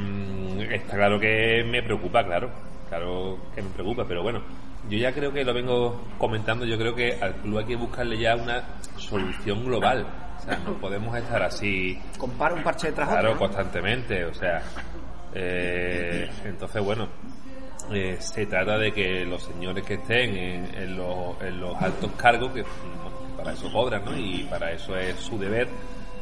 está 0.73 0.97
claro 0.97 1.19
que 1.21 1.63
me 1.65 1.83
preocupa, 1.83 2.25
claro, 2.25 2.51
claro 2.89 3.39
que 3.55 3.63
me 3.63 3.71
preocupa, 3.71 4.05
pero 4.07 4.23
bueno, 4.23 4.43
yo 4.89 4.99
ya 4.99 5.13
creo 5.13 5.33
que 5.33 5.45
lo 5.45 5.55
vengo 5.55 6.05
comentando, 6.19 6.65
yo 6.65 6.77
creo 6.79 6.95
que 6.95 7.19
al 7.21 7.35
club 7.37 7.59
hay 7.59 7.65
que 7.65 7.77
buscarle 7.77 8.19
ya 8.19 8.35
una 8.37 8.79
solución 8.97 9.65
global. 9.65 10.07
O 10.45 10.47
sea, 10.47 10.59
no 10.59 10.75
podemos 10.75 11.17
estar 11.17 11.43
así. 11.43 11.99
Compara 12.19 12.55
un 12.55 12.63
parche 12.63 12.89
detrás 12.89 13.09
de 13.09 13.15
Claro, 13.15 13.33
otro, 13.33 13.41
¿no? 13.47 13.53
constantemente, 13.53 14.25
o 14.27 14.35
sea. 14.35 14.63
eh, 15.35 16.29
entonces, 16.45 16.83
bueno, 16.85 17.09
eh, 17.93 18.17
se 18.21 18.47
trata 18.47 18.79
de 18.79 18.93
que 18.93 19.25
los 19.25 19.43
señores 19.43 19.85
que 19.85 19.95
estén 19.95 20.37
en, 20.37 20.75
en 20.75 20.97
los, 20.97 21.41
en 21.43 21.61
los 21.61 21.81
altos 21.81 22.11
cargos, 22.13 22.53
que 22.53 22.63
bueno, 22.63 23.37
para 23.37 23.53
eso 23.53 23.71
cobran, 23.73 24.05
¿no? 24.05 24.17
Y 24.17 24.45
para 24.51 24.73
eso 24.73 24.97
es 24.97 25.17
su 25.17 25.39
deber, 25.39 25.69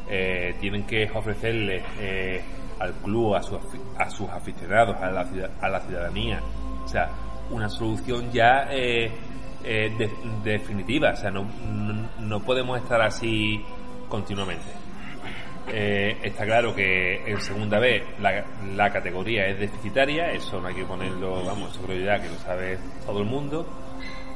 eh, 0.08 0.54
tienen 0.61 0.85
que 0.85 1.11
ofrecerle 1.12 1.82
al 2.78 2.92
club, 2.94 3.35
a, 3.37 3.42
sus 3.42 3.58
afi- 3.58 3.80
a 3.98 4.11
sus 4.11 4.28
aficionados, 4.28 4.96
a 5.00 5.11
la, 5.11 5.24
ciudad- 5.24 5.50
a 5.61 5.68
la 5.68 5.80
ciudadanía, 5.80 6.40
o 6.85 6.88
sea, 6.88 7.11
una 7.50 7.68
solución 7.68 8.32
ya 8.32 8.66
eh, 8.70 9.11
eh, 9.64 9.92
de- 9.96 10.11
definitiva, 10.52 11.11
o 11.12 11.16
sea, 11.16 11.30
no, 11.30 11.44
no, 11.64 12.08
no 12.18 12.40
podemos 12.40 12.80
estar 12.80 13.00
así 13.02 13.62
continuamente. 14.12 14.66
Eh, 15.72 16.18
está 16.22 16.44
claro 16.44 16.75
que 16.75 17.22
en 17.25 17.40
segunda 17.40 17.79
vez 17.79 18.03
la, 18.20 18.92
categoría 18.92 19.46
es 19.46 19.59
deficitaria, 19.59 20.33
eso 20.33 20.61
no 20.61 20.68
hay 20.68 20.75
que 20.75 20.85
ponerlo, 20.85 21.42
vamos, 21.46 21.75
eso 21.75 21.94
ya 21.94 22.20
que 22.20 22.29
lo 22.29 22.37
sabe 22.37 22.77
todo 23.07 23.20
el 23.20 23.25
mundo. 23.25 23.66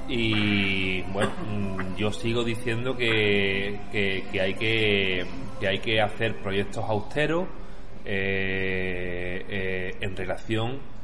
Y 0.08 1.02
bueno, 1.12 1.30
mm, 1.46 1.96
yo 1.96 2.10
sigo 2.10 2.42
diciendo 2.42 2.96
que, 2.96 3.78
que, 3.92 4.40
hay 4.40 4.54
que, 4.54 5.26
que 5.60 5.68
hay 5.68 5.78
que 5.80 6.00
hacer 6.00 6.36
proyectos 6.36 6.82
austeros 6.88 7.46
eh, 8.06 9.44
eh, 9.46 9.94
en 10.00 10.16
relación 10.16 10.96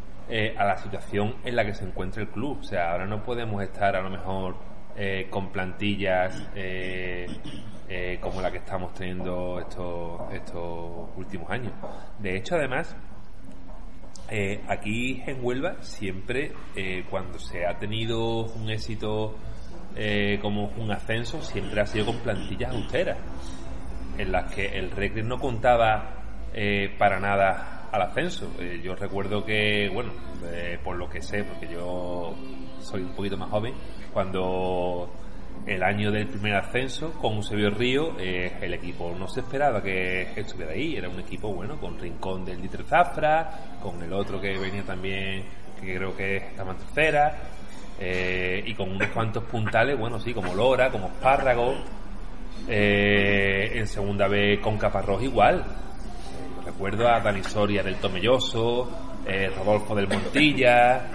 a 0.57 0.65
la 0.65 0.79
situación 0.79 1.35
en 1.45 1.57
la 1.57 1.67
que 1.67 1.75
se 1.75 1.85
encuentra 1.85 2.23
el 2.23 2.29
club. 2.29 2.61
O 2.61 2.65
sea, 2.65 2.93
ahora 2.93 3.05
no 3.05 3.23
podemos 3.23 3.63
estar 3.63 3.95
a 3.97 4.01
lo 4.01 4.09
mejor 4.09 4.57
con 5.29 5.51
plantillas 5.53 6.49
eh, 7.95 8.19
como 8.21 8.41
la 8.41 8.51
que 8.51 8.57
estamos 8.57 8.95
teniendo 8.95 9.61
estos, 9.61 10.33
estos 10.33 11.11
últimos 11.15 11.51
años. 11.51 11.75
De 12.19 12.37
hecho, 12.37 12.55
además, 12.55 12.97
eh, 14.31 14.63
aquí 14.67 15.23
en 15.27 15.45
Huelva 15.45 15.77
siempre 15.83 16.53
eh, 16.75 17.05
cuando 17.11 17.39
se 17.39 17.67
ha 17.67 17.79
tenido 17.79 18.45
un 18.47 18.71
éxito 18.71 19.37
eh, 19.95 20.39
como 20.41 20.69
un 20.79 20.91
ascenso 20.91 21.43
siempre 21.43 21.83
ha 21.83 21.87
sido 21.87 22.07
con 22.07 22.17
plantillas 22.21 22.73
austeras 22.73 23.19
en 24.17 24.33
las 24.33 24.51
que 24.55 24.79
el 24.79 24.91
Recre 24.91 25.23
no 25.23 25.39
contaba 25.39 26.17
para 26.99 27.19
nada 27.19 27.89
al 27.91 28.03
ascenso. 28.03 28.51
Yo 28.83 28.95
recuerdo 28.95 29.43
que, 29.43 29.89
bueno, 29.93 30.13
por 30.85 30.97
lo 30.97 31.09
que 31.09 31.23
sé, 31.23 31.45
porque 31.45 31.67
yo 31.67 32.35
soy 32.81 33.03
un 33.03 33.15
poquito 33.15 33.39
más 33.39 33.49
joven, 33.49 33.73
cuando 34.13 35.11
el 35.67 35.83
año 35.83 36.11
del 36.11 36.27
primer 36.27 36.57
ascenso 36.57 37.13
con 37.13 37.35
Eusebio 37.35 37.71
Río, 37.71 38.19
eh, 38.19 38.53
el 38.61 38.75
equipo 38.75 39.15
no 39.17 39.29
se 39.29 39.41
esperaba 39.41 39.81
que 39.83 40.33
estuviera 40.35 40.73
ahí. 40.73 40.97
Era 40.97 41.09
un 41.09 41.21
equipo, 41.21 41.53
bueno, 41.53 41.79
con 41.79 41.99
Rincón 41.99 42.45
del 42.45 42.61
Dieter 42.61 42.83
Zafra, 42.85 43.79
con 43.81 44.03
el 44.03 44.13
otro 44.13 44.41
que 44.41 44.59
venía 44.59 44.83
también, 44.83 45.45
que 45.81 45.95
creo 45.95 46.17
que 46.17 46.37
estaba 46.37 46.73
en 46.73 46.79
tercera, 46.79 47.37
eh, 48.01 48.63
y 48.67 48.75
con 48.75 48.91
unos 48.91 49.09
cuantos 49.09 49.45
puntales, 49.45 49.97
bueno, 49.99 50.19
sí, 50.19 50.35
como 50.35 50.53
Lora, 50.55 50.91
como 50.91 51.07
Espárrago, 51.07 51.75
eh, 52.69 53.73
en 53.75 53.87
segunda 53.87 54.27
vez 54.27 54.59
con 54.61 54.77
Caparrós 54.77 55.23
igual. 55.23 55.65
Recuerdo 56.65 57.09
a 57.09 57.21
Dani 57.21 57.43
Soria 57.45 57.83
del 57.83 57.97
Tomelloso, 57.97 58.89
Rodolfo 59.57 59.95
del 59.95 60.09
Montilla, 60.09 61.09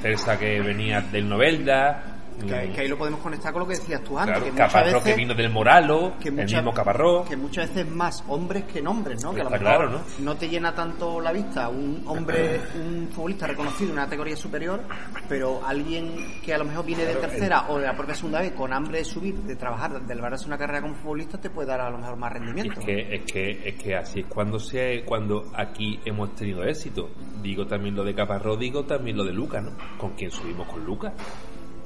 Celsa 0.00 0.38
que 0.38 0.60
venía 0.60 1.00
del 1.00 1.28
Novelda. 1.28 2.17
Que, 2.46 2.54
ahí- 2.54 2.70
que 2.72 2.80
ahí 2.82 2.88
lo 2.88 2.96
podemos 2.96 3.20
conectar 3.20 3.52
con 3.52 3.60
lo 3.62 3.68
que 3.68 3.74
decías 3.74 4.02
tú 4.02 4.18
antes, 4.18 4.36
Claro, 4.36 4.50
que 4.52 4.56
Caparrós 4.58 4.92
veces 4.94 5.02
que 5.14 5.14
vino 5.16 5.34
del 5.34 5.50
Moralo, 5.50 6.12
que 6.20 6.28
el 6.28 6.34
mismo 6.34 6.72
Caparrós. 6.72 7.28
que 7.28 7.36
muchas 7.36 7.68
veces 7.68 7.90
más 7.90 8.22
hombres 8.28 8.64
que 8.64 8.80
nombres, 8.80 9.22
¿no? 9.24 9.32
Que 9.34 9.40
a 9.40 9.44
lo 9.44 9.50
mejor 9.50 9.66
claro, 9.66 10.02
¿no? 10.20 10.34
te 10.36 10.48
llena 10.48 10.74
tanto 10.74 11.20
la 11.20 11.32
vista 11.32 11.68
un 11.68 12.02
hombre, 12.06 12.60
un 12.76 13.08
futbolista 13.12 13.46
reconocido 13.46 13.86
en 13.90 13.92
una 13.94 14.04
categoría 14.04 14.36
superior, 14.36 14.82
pero 15.28 15.60
alguien 15.66 16.40
que 16.44 16.54
a 16.54 16.58
lo 16.58 16.64
mejor 16.64 16.84
viene 16.86 17.04
de 17.04 17.14
tercera 17.16 17.66
o 17.68 17.78
de 17.78 17.86
la 17.86 17.96
propia 17.96 18.14
segunda 18.14 18.40
vez 18.40 18.52
con 18.52 18.72
hambre 18.72 18.98
de 18.98 19.04
subir, 19.04 19.34
de 19.36 19.56
trabajar, 19.56 20.00
de 20.00 20.14
lograrse 20.14 20.46
una 20.46 20.56
carrera 20.58 20.80
como 20.82 20.94
futbolista, 20.94 21.38
te 21.40 21.50
puede 21.50 21.68
dar 21.68 21.80
a 21.80 21.90
lo 21.90 21.98
mejor 21.98 22.16
más 22.16 22.32
rendimiento. 22.32 22.80
Es 22.80 22.86
que, 22.86 23.14
es 23.16 23.24
que, 23.32 23.68
es 23.68 23.74
que 23.82 23.96
así 23.96 24.20
es 24.20 24.26
cuando 24.26 24.58
se, 24.58 25.02
cuando 25.04 25.50
aquí 25.54 25.98
hemos 26.04 26.34
tenido 26.34 26.62
éxito. 26.64 27.10
Digo 27.42 27.66
también 27.66 27.94
lo 27.94 28.04
de 28.04 28.14
Caparrós, 28.14 28.58
digo 28.58 28.84
también 28.84 29.16
lo 29.16 29.24
de 29.24 29.32
Lucas, 29.32 29.62
¿no? 29.64 29.72
¿Con 29.98 30.10
quién 30.12 30.30
subimos 30.30 30.66
con 30.68 30.84
Lucas? 30.84 31.12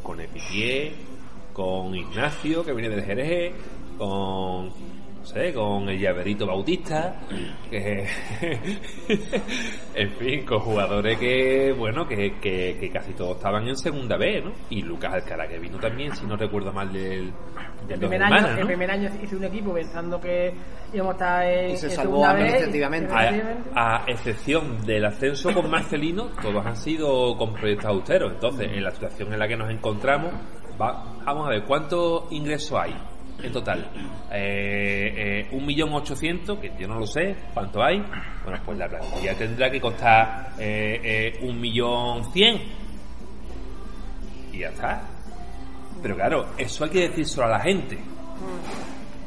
Con 0.02 0.20
Epitié, 0.20 0.92
con 1.52 1.94
Ignacio, 1.94 2.64
que 2.64 2.72
viene 2.72 2.94
del 2.94 3.04
Jerez, 3.04 3.52
con, 3.98 4.70
no 5.22 5.26
sé, 5.28 5.52
con 5.54 5.88
el 5.88 6.00
Llaverito 6.00 6.46
Bautista, 6.46 7.14
que, 7.70 8.04
en 9.94 10.10
fin, 10.12 10.44
con 10.44 10.58
jugadores 10.60 11.16
que, 11.18 11.72
bueno, 11.78 12.06
que, 12.08 12.38
que, 12.40 12.76
que 12.80 12.90
casi 12.90 13.12
todos 13.12 13.36
estaban 13.36 13.68
en 13.68 13.76
segunda 13.76 14.16
B, 14.16 14.42
¿no? 14.42 14.52
Y 14.70 14.82
Lucas 14.82 15.14
Alcara, 15.14 15.46
que 15.46 15.58
vino 15.60 15.78
también, 15.78 16.14
si 16.16 16.26
no 16.26 16.36
recuerdo 16.36 16.72
mal, 16.72 16.92
del, 16.92 17.30
del 17.86 17.90
El 17.90 18.00
Dos 18.00 18.08
primer, 18.10 18.22
año, 18.22 18.58
el 18.58 18.66
primer 18.66 18.90
año 18.90 19.10
hice 19.22 19.36
un 19.36 19.44
equipo 19.44 19.72
pensando 19.72 20.20
que 20.20 20.52
íbamos 20.92 21.12
a 21.12 21.14
estar 21.14 21.46
en, 21.46 21.70
Y 21.70 21.76
se 21.76 21.86
en 21.86 21.92
salvó 21.92 22.10
segunda 22.16 22.32
vez, 22.34 22.42
administrativamente. 22.42 23.14
efectivamente. 23.14 23.70
a, 23.74 23.96
a 23.96 24.04
excepción 24.08 24.84
del 24.84 25.04
ascenso 25.04 25.54
con 25.54 25.70
Marcelino, 25.70 26.30
todos 26.42 26.66
han 26.66 26.76
sido 26.76 27.36
con 27.36 27.54
proyectos 27.54 27.86
austeros. 27.86 28.32
Entonces, 28.32 28.72
en 28.72 28.82
la 28.82 28.90
situación 28.90 29.32
en 29.32 29.38
la 29.38 29.46
que 29.46 29.56
nos 29.56 29.70
encontramos, 29.70 30.32
va- 30.80 31.04
vamos 31.24 31.46
a 31.46 31.50
ver 31.50 31.62
cuántos 31.62 32.24
ingresos 32.32 32.76
hay 32.80 32.94
en 33.42 33.52
total. 33.52 33.90
Eh, 34.30 35.14
eh, 35.16 35.48
un 35.52 35.66
millón 35.66 35.92
ochocientos, 35.92 36.58
que 36.58 36.72
yo 36.78 36.86
no 36.88 36.98
lo 36.98 37.06
sé 37.06 37.34
cuánto 37.52 37.82
hay. 37.82 37.98
Bueno, 38.44 38.60
pues 38.64 38.78
la 38.78 38.88
plantilla 38.88 39.34
tendrá 39.34 39.70
que 39.70 39.80
costar 39.80 40.52
eh, 40.58 41.00
eh, 41.02 41.38
un 41.42 41.60
millón 41.60 42.32
cien. 42.32 42.62
Y 44.52 44.58
ya 44.58 44.68
está. 44.68 45.02
Pero 46.02 46.16
claro, 46.16 46.46
eso 46.58 46.84
hay 46.84 46.90
que 46.90 47.08
decírselo 47.08 47.46
a 47.46 47.50
la 47.50 47.60
gente. 47.60 47.98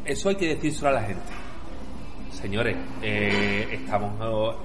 Eso 0.03 0.29
hay 0.29 0.35
que 0.35 0.47
decírselo 0.47 0.89
a 0.89 0.93
la 0.93 1.03
gente. 1.03 1.33
Señores, 2.31 2.77
eh, 3.01 3.67
estamos 3.71 4.13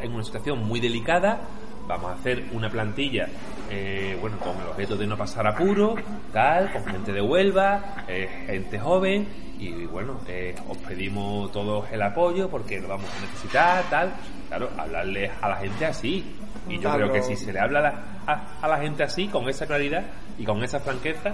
en 0.02 0.12
una 0.12 0.24
situación 0.24 0.66
muy 0.66 0.80
delicada. 0.80 1.40
Vamos 1.90 2.12
a 2.12 2.14
hacer 2.14 2.44
una 2.52 2.70
plantilla, 2.70 3.26
eh, 3.68 4.16
bueno, 4.20 4.38
con 4.38 4.56
el 4.60 4.68
objeto 4.68 4.96
de 4.96 5.08
no 5.08 5.16
pasar 5.16 5.44
apuro, 5.44 5.96
tal, 6.32 6.72
con 6.72 6.84
gente 6.84 7.12
de 7.12 7.20
Huelva, 7.20 8.04
eh, 8.06 8.44
gente 8.46 8.78
joven, 8.78 9.26
y 9.58 9.86
bueno, 9.86 10.20
eh, 10.28 10.54
os 10.68 10.78
pedimos 10.78 11.50
todos 11.50 11.90
el 11.90 12.00
apoyo 12.00 12.48
porque 12.48 12.78
lo 12.78 12.86
vamos 12.86 13.10
a 13.10 13.20
necesitar, 13.22 13.82
tal. 13.90 14.12
Claro, 14.46 14.70
hablarles 14.78 15.32
a 15.42 15.48
la 15.48 15.56
gente 15.56 15.84
así. 15.84 16.24
Y 16.68 16.74
yo 16.76 16.82
Claro. 16.82 16.96
creo 17.10 17.12
que 17.12 17.22
si 17.22 17.34
se 17.34 17.52
le 17.52 17.58
habla 17.58 17.80
a 17.80 17.82
la, 17.82 17.94
a- 18.24 18.58
a 18.62 18.68
la 18.68 18.78
gente 18.78 19.02
así, 19.02 19.26
con 19.26 19.48
esa 19.48 19.66
claridad 19.66 20.04
y 20.38 20.44
con 20.44 20.62
esa 20.62 20.78
franqueza, 20.78 21.32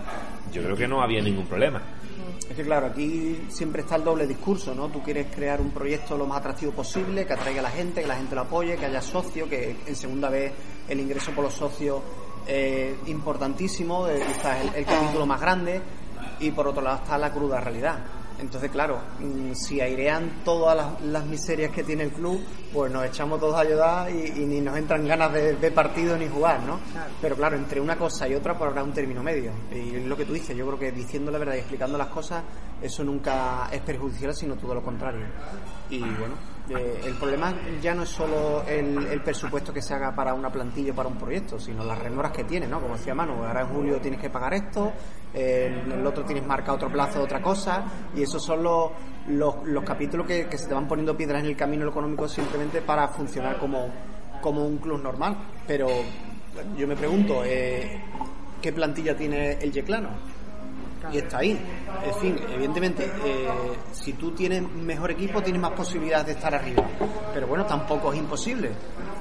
yo 0.52 0.62
creo 0.62 0.74
que 0.74 0.88
no 0.88 1.02
había 1.02 1.20
ningún 1.20 1.44
problema. 1.46 1.82
Es 2.48 2.54
que 2.54 2.62
claro, 2.62 2.86
aquí 2.86 3.44
siempre 3.48 3.82
está 3.82 3.96
el 3.96 4.04
doble 4.04 4.26
discurso, 4.26 4.74
¿no? 4.74 4.88
Tú 4.88 5.02
quieres 5.02 5.26
crear 5.34 5.60
un 5.60 5.72
proyecto 5.72 6.16
lo 6.16 6.26
más 6.26 6.38
atractivo 6.38 6.72
posible, 6.72 7.26
que 7.26 7.32
atraiga 7.32 7.60
a 7.60 7.64
la 7.64 7.70
gente, 7.70 8.02
que 8.02 8.06
la 8.06 8.16
gente 8.16 8.34
lo 8.36 8.42
apoye, 8.42 8.76
que 8.76 8.86
haya 8.86 9.02
socios, 9.02 9.48
que 9.48 9.76
en 9.84 9.96
segunda 9.96 10.30
vez 10.30 10.52
el 10.88 11.00
ingreso 11.00 11.32
por 11.32 11.44
los 11.44 11.54
socios 11.54 12.00
es 12.46 12.94
importantísimo, 13.08 14.06
eh, 14.06 14.22
quizás 14.24 14.58
el 14.76 14.84
capítulo 14.84 15.26
más 15.26 15.40
grande, 15.40 15.82
y 16.38 16.50
por 16.52 16.68
otro 16.68 16.82
lado 16.82 16.98
está 17.02 17.18
la 17.18 17.32
cruda 17.32 17.60
realidad. 17.60 18.04
Entonces, 18.38 18.70
claro, 18.70 19.00
mm, 19.18 19.52
si 19.54 19.80
airean 19.80 20.42
todas 20.44 20.76
las, 20.76 21.00
las 21.02 21.24
miserias 21.24 21.70
que 21.72 21.82
tiene 21.82 22.04
el 22.04 22.12
club, 22.12 22.40
pues 22.72 22.92
nos 22.92 23.04
echamos 23.06 23.40
todos 23.40 23.54
a 23.54 23.60
ayudar 23.60 24.10
y, 24.10 24.42
y 24.42 24.46
ni 24.46 24.60
nos 24.60 24.76
entran 24.76 25.06
ganas 25.06 25.32
de 25.32 25.54
ver 25.54 25.72
partido 25.72 26.16
ni 26.16 26.28
jugar, 26.28 26.60
¿no? 26.62 26.78
Pero 27.20 27.36
claro, 27.36 27.56
entre 27.56 27.80
una 27.80 27.96
cosa 27.96 28.28
y 28.28 28.34
otra 28.34 28.56
pues 28.56 28.68
habrá 28.68 28.82
un 28.82 28.92
término 28.92 29.22
medio. 29.22 29.52
Y 29.72 29.96
es 29.96 30.04
lo 30.04 30.16
que 30.16 30.24
tú 30.24 30.34
dices, 30.34 30.56
yo 30.56 30.66
creo 30.66 30.78
que 30.78 30.92
diciendo 30.92 31.30
la 31.30 31.38
verdad 31.38 31.54
y 31.54 31.58
explicando 31.58 31.96
las 31.96 32.08
cosas, 32.08 32.44
eso 32.80 33.04
nunca 33.04 33.68
es 33.72 33.80
perjudicial, 33.80 34.34
sino 34.34 34.56
todo 34.56 34.74
lo 34.74 34.82
contrario. 34.82 35.26
Y 35.88 36.00
bueno, 36.00 36.34
eh, 36.68 37.00
el 37.04 37.14
problema 37.14 37.54
ya 37.80 37.94
no 37.94 38.02
es 38.02 38.08
solo 38.08 38.64
el, 38.66 39.06
el 39.06 39.22
presupuesto 39.22 39.72
que 39.72 39.80
se 39.80 39.94
haga 39.94 40.14
para 40.14 40.34
una 40.34 40.50
plantilla 40.50 40.92
o 40.92 40.94
para 40.94 41.08
un 41.08 41.16
proyecto, 41.16 41.58
sino 41.58 41.84
las 41.84 41.98
remoras 41.98 42.32
que 42.32 42.44
tiene, 42.44 42.66
¿no? 42.66 42.80
Como 42.80 42.96
decía 42.96 43.14
Manu, 43.14 43.44
ahora 43.44 43.62
en 43.62 43.68
julio 43.68 44.00
tienes 44.00 44.20
que 44.20 44.30
pagar 44.30 44.54
esto, 44.54 44.92
en 45.34 45.92
el 45.92 46.06
otro 46.06 46.24
tienes 46.24 46.46
marcado 46.46 46.76
otro 46.76 46.90
plazo, 46.90 47.22
otra 47.22 47.42
cosa, 47.42 47.84
y 48.14 48.22
esos 48.22 48.42
son 48.42 48.62
los, 48.62 48.90
los, 49.28 49.56
los 49.64 49.84
capítulos 49.84 50.26
que, 50.26 50.46
que 50.46 50.58
se 50.58 50.68
te 50.68 50.74
van 50.74 50.88
poniendo 50.88 51.16
piedras 51.16 51.42
en 51.42 51.48
el 51.48 51.56
camino 51.56 51.88
económico 51.88 52.28
simplemente 52.28 52.80
para 52.82 53.08
funcionar 53.08 53.58
como, 53.58 53.88
como 54.40 54.66
un 54.66 54.78
club 54.78 55.02
normal. 55.02 55.36
Pero 55.66 55.88
bueno, 56.54 56.76
yo 56.76 56.86
me 56.86 56.96
pregunto, 56.96 57.42
eh, 57.44 58.00
¿qué 58.62 58.72
plantilla 58.72 59.16
tiene 59.16 59.52
el 59.60 59.72
Yeclano? 59.72 60.36
y 61.12 61.18
está 61.18 61.38
ahí. 61.38 61.58
En 62.04 62.14
fin, 62.14 62.40
evidentemente, 62.52 63.04
eh, 63.24 63.48
si 63.92 64.14
tú 64.14 64.32
tienes 64.32 64.62
mejor 64.62 65.10
equipo, 65.10 65.42
tienes 65.42 65.60
más 65.60 65.72
posibilidades 65.72 66.26
de 66.26 66.32
estar 66.32 66.54
arriba. 66.54 66.84
Pero 67.32 67.46
bueno, 67.46 67.64
tampoco 67.64 68.12
es 68.12 68.18
imposible. 68.18 68.70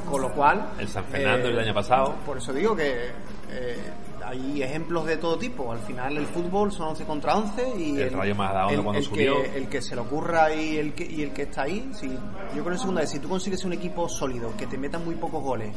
Con 0.09 0.21
lo 0.21 0.31
cual. 0.33 0.73
El 0.79 0.87
San 0.87 1.05
Fernando 1.05 1.47
eh, 1.47 1.51
el 1.51 1.59
año 1.59 1.73
pasado. 1.73 2.15
Por 2.25 2.37
eso 2.37 2.53
digo 2.53 2.75
que 2.75 3.09
eh, 3.49 3.77
hay 4.25 4.63
ejemplos 4.63 5.05
de 5.05 5.17
todo 5.17 5.37
tipo. 5.37 5.71
Al 5.71 5.79
final 5.79 6.17
el 6.17 6.25
fútbol 6.25 6.71
son 6.71 6.89
11 6.89 7.03
contra 7.05 7.35
11 7.37 7.73
y 7.79 7.97
El 7.99 8.11
Rayo 8.13 8.35
Majadahonda 8.35 8.73
el- 8.77 8.83
cuando 8.83 8.99
el 8.99 9.05
subió. 9.05 9.41
Que, 9.43 9.57
el 9.57 9.67
que 9.69 9.81
se 9.81 9.95
le 9.95 10.01
ocurra 10.01 10.53
y 10.53 10.77
el 10.77 10.93
que, 10.93 11.05
y 11.05 11.21
el 11.23 11.31
que 11.31 11.43
está 11.43 11.63
ahí. 11.63 11.89
Si, 11.93 12.07
yo 12.09 12.63
creo 12.63 12.71
en 12.73 12.79
segunda 12.79 13.01
vez, 13.01 13.09
si 13.11 13.19
tú 13.19 13.29
consigues 13.29 13.63
un 13.65 13.73
equipo 13.73 14.09
sólido, 14.09 14.55
que 14.57 14.67
te 14.67 14.77
metan 14.77 15.03
muy 15.05 15.15
pocos 15.15 15.43
goles 15.43 15.75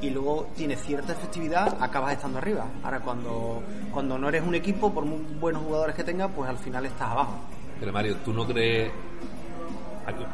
y 0.00 0.10
luego 0.10 0.48
tiene 0.56 0.76
cierta 0.76 1.12
efectividad, 1.12 1.76
acabas 1.80 2.12
estando 2.14 2.38
arriba. 2.38 2.66
Ahora 2.82 3.00
cuando, 3.00 3.62
cuando 3.92 4.18
no 4.18 4.28
eres 4.28 4.42
un 4.46 4.54
equipo, 4.54 4.92
por 4.92 5.04
muy 5.04 5.18
buenos 5.40 5.62
jugadores 5.62 5.94
que 5.94 6.04
tengas, 6.04 6.30
pues 6.34 6.48
al 6.48 6.58
final 6.58 6.86
estás 6.86 7.10
abajo. 7.10 7.34
Pero 7.80 7.92
Mario, 7.92 8.16
¿tú 8.24 8.32
no 8.32 8.46
crees... 8.46 8.92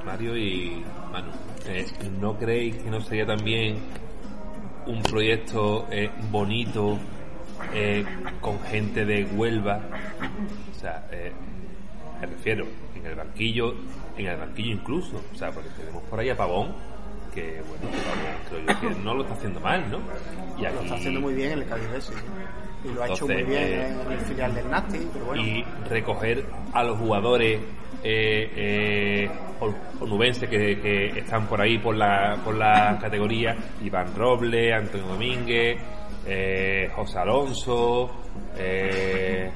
Mario 0.05 0.37
y 0.37 0.83
Manu, 1.13 1.31
eh, 1.67 1.87
¿no 2.21 2.37
creéis 2.39 2.77
que 2.79 2.91
no 2.91 3.01
sería 3.03 3.27
también 3.27 3.79
un 4.87 5.03
proyecto 5.03 5.87
eh, 5.91 6.11
bonito 6.31 6.99
eh, 7.75 8.05
con 8.41 8.61
gente 8.63 9.05
de 9.05 9.25
Huelva? 9.25 9.81
O 10.77 10.79
sea, 10.81 11.07
eh, 11.13 11.33
me 12.21 12.27
refiero, 12.27 12.67
en 12.97 13.07
el 13.07 13.15
banquillo, 13.15 13.75
en 14.17 14.27
el 14.27 14.37
banquillo 14.37 14.73
incluso, 14.73 15.23
o 15.33 15.37
sea, 15.37 15.51
porque 15.51 15.71
tenemos 15.79 16.03
por 16.05 16.19
ahí 16.21 16.31
a 16.31 16.37
Pavón, 16.37 16.73
que 17.35 17.63
bueno, 17.69 17.91
que 17.95 18.03
Pavón 18.03 18.65
creo 18.67 18.91
yo 18.91 18.95
que 18.97 19.01
no 19.05 19.15
lo 19.15 19.23
está 19.23 19.35
haciendo 19.35 19.61
mal, 19.61 19.85
¿no? 19.91 19.99
Y 20.59 20.63
Lo 20.63 20.81
está 20.83 20.95
haciendo 20.97 21.21
muy 21.21 21.35
bien 21.35 21.53
en 21.53 21.59
el 21.61 21.67
Cádiz 21.69 21.85
sí. 22.01 22.13
Y 22.85 22.95
lo 22.95 23.03
ha 23.03 23.09
hecho 23.09 23.27
muy 23.27 23.43
bien 23.43 23.63
eh, 23.63 23.89
en 24.07 24.13
el 24.13 24.21
filial 24.21 24.55
del 24.55 24.71
Nasti, 24.71 24.99
pero 25.13 25.25
bueno. 25.27 25.43
y 25.43 25.65
recoger 25.89 26.45
a 26.73 26.85
los 26.85 26.97
jugadores 26.99 27.61
eh, 28.05 28.53
eh, 28.55 29.31
on- 29.61 29.77
onubenses 30.01 30.49
que, 30.49 30.79
que 30.81 31.07
están 31.19 31.47
por 31.49 31.61
ahí 31.61 31.79
por 31.79 31.97
la, 31.97 32.39
por 32.45 32.55
la 32.55 32.97
categoría 33.01 33.57
Iván 33.83 34.15
Robles, 34.17 34.73
Antonio 34.73 35.09
Domínguez, 35.09 35.77
eh, 36.29 36.91
José 36.95 37.19
Alonso, 37.19 38.11
eh, 38.57 39.51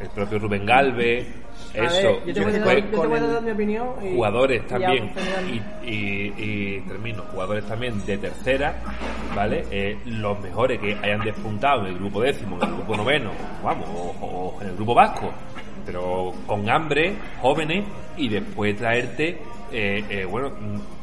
el 0.00 0.08
propio 0.10 0.38
Rubén 0.38 0.64
Galvez, 0.64 1.26
A 1.78 1.84
eso, 1.84 2.20
ver, 2.24 2.26
yo 2.26 2.34
te 2.34 2.40
voy 2.40 2.48
a 2.48 2.52
después 2.52 2.76
dar- 2.82 2.90
yo 2.92 3.00
te 3.02 3.06
voy 3.08 3.18
a 3.18 3.22
dar 3.22 3.42
mi 3.42 3.50
opinión. 3.50 3.88
y- 4.02 4.14
jugadores 4.14 4.66
también. 4.66 5.12
y, 5.82 5.88
y- 5.90 6.34
y 6.36 6.80
termino. 6.82 7.22
Jugadores 7.32 7.64
también 7.66 8.04
de 8.04 8.18
tercera 8.18 8.74
vale 9.34 9.64
Eh, 9.70 9.98
los 10.06 10.38
mejores 10.40 10.78
que 10.80 10.94
hayan 11.02 11.20
despuntado 11.24 11.82
en 11.82 11.88
el 11.88 11.98
grupo 11.98 12.20
décimo 12.20 12.56
en 12.62 12.68
el 12.68 12.74
grupo 12.76 12.96
noveno 12.96 13.30
vamos 13.64 13.88
o, 13.88 14.26
o 14.56 14.62
en 14.62 14.68
el 14.68 14.74
grupo 14.76 14.94
vasco. 14.94 15.30
Pero 15.86 16.32
con 16.46 16.68
hambre 16.68 17.14
jóvenes 17.40 17.84
y 18.16 18.28
después 18.28 18.76
traerte 18.76 19.38
eh, 19.72 20.04
eh, 20.10 20.24
bueno 20.26 20.52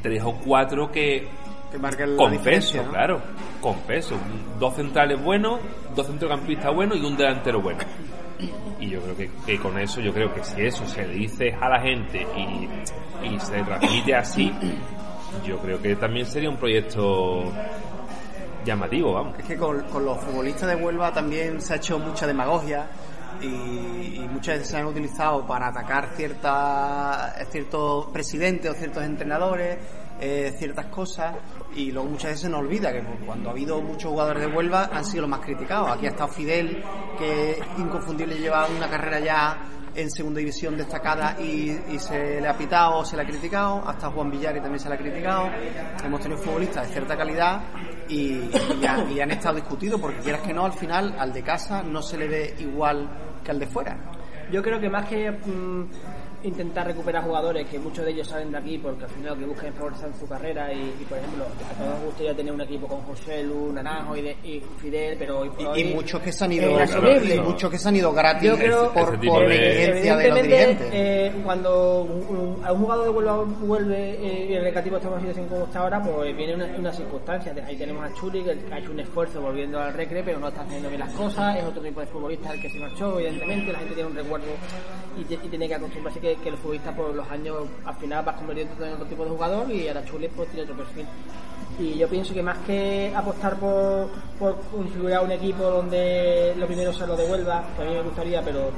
tres 0.02 0.22
o 0.24 0.34
cuatro 0.36 0.92
que 0.92 1.28
que 1.72 1.78
marquen 1.78 2.16
la 2.16 2.18
con 2.18 2.38
peso 2.40 2.84
¿no? 2.84 2.92
claro 2.92 3.22
con 3.62 3.76
peso 3.82 4.16
dos 4.60 4.76
centrales 4.76 5.22
buenos 5.22 5.60
dos 5.96 6.08
centrocampistas 6.08 6.74
buenos 6.74 6.98
y 6.98 7.06
un 7.06 7.16
delantero 7.16 7.62
bueno 7.62 7.80
y 8.80 8.90
yo 8.90 9.02
creo 9.02 9.16
que, 9.16 9.30
que 9.46 9.60
con 9.60 9.78
eso, 9.78 10.00
yo 10.00 10.14
creo 10.14 10.34
que 10.34 10.44
si 10.44 10.62
eso 10.62 10.88
se 10.88 11.06
le 11.06 11.14
dice 11.14 11.52
a 11.60 11.70
la 11.70 11.82
gente 11.82 12.26
y, 12.36 13.28
y 13.28 13.40
se 13.40 13.62
transmite 13.64 14.16
así, 14.16 14.52
yo 15.46 15.58
creo 15.58 15.82
que 15.82 15.96
también 15.96 16.26
sería 16.26 16.50
un 16.50 16.58
proyecto 16.58 17.52
llamativo, 18.64 19.14
vamos. 19.14 19.38
Es 19.40 19.46
que 19.46 19.58
con, 19.58 19.82
con 19.90 20.06
los 20.06 20.18
futbolistas 20.24 20.70
de 20.70 20.76
Huelva 20.76 21.12
también 21.12 21.60
se 21.62 21.74
ha 21.74 21.76
hecho 21.76 22.00
mucha 22.00 22.26
demagogia 22.26 22.90
y, 23.42 23.46
y 23.46 24.28
muchas 24.32 24.56
veces 24.56 24.70
se 24.70 24.78
han 24.78 24.86
utilizado 24.86 25.46
para 25.46 25.68
atacar 25.68 26.16
cierta, 26.16 27.36
ciertos 27.50 28.08
presidentes 28.08 28.72
o 28.72 28.74
ciertos 28.74 29.04
entrenadores, 29.04 29.78
eh, 30.22 30.54
ciertas 30.58 30.86
cosas 30.88 31.36
y 31.76 31.92
luego 31.92 32.10
muchas 32.10 32.32
veces 32.32 32.42
se 32.42 32.50
nos 32.50 32.62
olvida 32.62 32.92
que 32.92 33.04
cuando 33.26 33.50
ha 33.50 33.52
habido 33.52 33.82
muchos 33.82 34.12
jugadores 34.12 34.42
de 34.42 34.48
Huelva 34.48 34.90
han 34.92 35.06
sido 35.06 35.22
los 35.22 35.30
más 35.30 35.42
criticados. 35.42 35.92
Aquí 35.92 36.06
ha 36.08 36.10
estado 36.10 36.30
Fidel, 36.30 36.84
que 37.18 37.62
inconfundible 37.78 38.38
lleva 38.38 38.68
una 38.68 38.90
carrera 38.90 39.20
ya 39.20 39.58
en 39.96 40.10
segunda 40.10 40.40
división 40.40 40.78
destacada 40.78 41.40
y, 41.40 41.78
se 42.00 42.40
le 42.40 42.48
ha 42.48 42.58
pitado, 42.58 43.04
se 43.04 43.16
le 43.16 43.24
ha 43.24 43.26
criticado, 43.26 43.84
hasta 43.86 44.10
Juan 44.10 44.32
Villari 44.32 44.62
también 44.62 44.80
se 44.80 44.90
le 44.90 44.96
ha 44.96 44.98
criticado. 44.98 45.50
Hemos 46.04 46.22
tenido 46.22 46.42
futbolistas 46.42 46.88
de 46.88 46.94
cierta 46.94 47.18
calidad 47.18 47.62
y, 48.08 48.50
y 49.12 49.20
han 49.20 49.32
estado 49.32 49.56
discutidos 49.56 50.00
porque 50.00 50.20
quieras 50.20 50.42
que 50.42 50.54
no, 50.54 50.66
al 50.66 50.74
final 50.74 51.16
al 51.18 51.34
de 51.34 51.44
casa 51.44 51.84
no 51.84 52.02
se 52.02 52.18
le 52.18 52.28
ve 52.28 52.56
igual 52.60 53.10
que 53.44 53.52
al 53.52 53.60
de 53.60 53.68
fuera. 53.68 53.98
Yo 54.52 54.64
creo 54.64 54.80
que 54.80 54.90
más 54.90 55.08
que 55.08 55.32
mm, 55.32 55.86
intentar 56.44 56.88
recuperar 56.88 57.24
jugadores, 57.24 57.68
que 57.68 57.80
muchos 57.80 58.06
de 58.06 58.12
ellos 58.12 58.28
salen 58.28 58.52
de 58.52 58.58
aquí 58.58 58.78
porque 58.78 59.04
al 59.04 59.10
final 59.10 59.34
lo 59.34 59.40
que 59.40 59.46
buscan 59.46 59.68
es 59.68 59.74
progresar 59.74 60.10
en 60.10 60.20
su 60.20 60.28
carrera 60.28 60.74
y, 60.74 60.80
y, 61.02 61.06
por 61.08 61.18
ejemplo, 61.18 61.44
a 61.46 61.74
todos 61.78 61.90
nos 61.96 62.04
gustaría 62.06 62.36
tener 62.36 62.54
un 62.54 62.62
equipo 62.62 62.88
con 62.88 63.02
José 63.02 63.44
Lu, 63.44 63.72
Naranjo 63.74 64.16
y, 64.18 64.22
de- 64.22 64.38
y 64.44 64.64
Fidel, 64.82 65.16
pero 65.20 65.40
hoy 65.40 65.50
por 65.50 65.62
Y, 65.62 65.66
hoy 65.66 65.82
y 65.82 65.94
muchos 65.94 66.22
que 66.22 66.32
se 66.32 66.44
han 66.46 66.52
ido 66.52 66.70
y 66.72 67.40
muchos 67.40 67.70
que 67.72 67.78
se 67.78 67.90
han 67.90 67.96
ido 67.96 68.14
gratis 68.14 68.50
Yo 68.50 68.58
creo 68.58 68.94
por, 68.94 69.20
por 69.20 69.42
de- 69.42 69.48
negligencia 69.58 70.16
de 70.18 70.28
los 70.30 70.42
dirigentes. 70.42 70.90
eh, 70.94 71.32
cuando 71.44 72.02
un, 72.04 72.38
un- 72.38 72.66
a 72.66 72.74
un 72.74 72.80
jugador 72.82 73.06
de 73.06 73.12
Huelva 73.12 73.44
vuelve 73.62 74.12
eh, 74.12 74.48
y 74.50 74.54
el 74.54 74.64
recativo 74.64 74.98
está 74.98 75.08
en 75.08 75.14
una 75.14 75.22
situación 75.22 75.48
como 75.48 75.66
está 75.66 75.80
ahora, 75.80 76.02
pues 76.02 76.36
viene 76.36 76.56
una, 76.56 76.66
una 76.78 76.92
circunstancia. 76.94 77.54
Ahí 77.66 77.76
tenemos 77.78 78.04
a 78.06 78.14
Churi, 78.14 78.44
que 78.44 78.52
ha 78.74 78.80
hecho 78.80 78.92
un 78.92 79.00
esfuerzo 79.00 79.42
volviendo 79.42 79.80
al 79.80 79.94
recre, 79.94 80.22
pero 80.24 80.40
no 80.40 80.48
está 80.50 80.62
haciendo 80.62 80.90
bien 80.90 81.00
las 81.02 81.12
cosas. 81.14 81.58
Es 81.58 81.64
otro 81.64 81.82
tipo 81.82 82.00
de 82.00 82.06
futbolista 82.08 82.52
el 82.54 82.62
que 82.62 82.70
se 82.70 82.80
marchó, 82.80 83.20
evidentemente. 83.20 83.72
La 83.72 83.80
gente 83.80 83.94
tiene 83.96 84.10
un 84.10 84.16
recuerdo 84.16 84.48
y, 85.18 85.22
y 85.34 85.50
tiene 85.50 85.68
que 85.68 85.76
acostumbrarse 85.76 86.20
que, 86.20 86.29
que 86.38 86.50
el 86.50 86.58
futbolista 86.58 86.96
por 86.96 87.14
los 87.14 87.30
años 87.30 87.58
al 87.86 87.96
final 87.96 88.28
va 88.28 88.36
convirtiendo 88.36 88.86
en 88.86 88.94
otro 88.94 89.06
tipo 89.06 89.24
de 89.24 89.32
jugador 89.32 89.72
y 89.72 89.88
ahora 89.88 90.06
Chuli 90.06 90.28
pues 90.30 90.50
tiene 90.50 90.64
otro 90.64 90.78
perfil. 90.78 91.06
Y 91.80 91.98
yo 91.98 92.10
pienso 92.10 92.34
que 92.34 92.44
más 92.44 92.58
que 92.60 93.12
apostar 93.16 93.56
por, 93.56 94.10
configurar 94.70 95.24
un 95.24 95.32
equipo 95.32 95.64
donde 95.64 96.54
lo 96.58 96.68
primero 96.68 96.92
sea 96.92 97.08
lo 97.08 97.16
de 97.16 97.26
Huelva, 97.26 97.64
que 97.78 97.84
a 97.84 97.86
mí 97.86 97.94
me 97.94 98.02
gustaría, 98.02 98.42
pero 98.42 98.70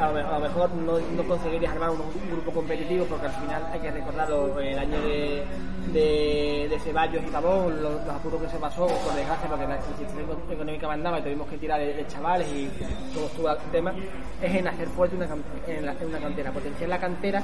a 0.00 0.10
lo, 0.10 0.40
mejor 0.40 0.70
no, 0.72 0.98
no 0.98 1.22
conseguirías 1.28 1.72
armar 1.72 1.90
un, 1.90 1.98
grupo 2.30 2.52
competitivo 2.52 3.04
porque 3.06 3.26
al 3.26 3.32
final 3.32 3.66
hay 3.72 3.80
que 3.80 3.90
recordarlo 3.90 4.58
el 4.60 4.78
año 4.78 5.00
de, 5.00 5.44
de, 5.92 6.78
Ceballos 6.82 7.22
y 7.26 7.30
Pavón, 7.30 7.82
los, 7.82 8.00
apuros 8.08 8.42
que 8.42 8.48
se 8.48 8.58
pasó, 8.58 8.86
por 8.86 9.14
desgracia, 9.14 9.48
porque 9.48 9.66
la 9.66 9.80
situación 9.82 10.26
económica 10.50 10.86
mandaba 10.86 11.18
y 11.18 11.22
tuvimos 11.22 11.48
que 11.48 11.58
tirar 11.58 11.80
de, 11.80 12.06
chavales 12.06 12.48
y 12.48 12.68
todo 13.14 13.26
estuvo 13.26 13.50
el 13.50 13.58
tema, 13.72 13.94
es 14.42 14.54
en 14.54 14.68
hacer 14.68 14.88
fuerte 14.88 15.16
una, 15.16 15.28
en, 15.66 15.86
la- 15.86 15.94
una 16.06 16.18
cantera, 16.18 16.52
potenciar 16.52 16.88
la 16.88 16.98
cantera 16.98 17.42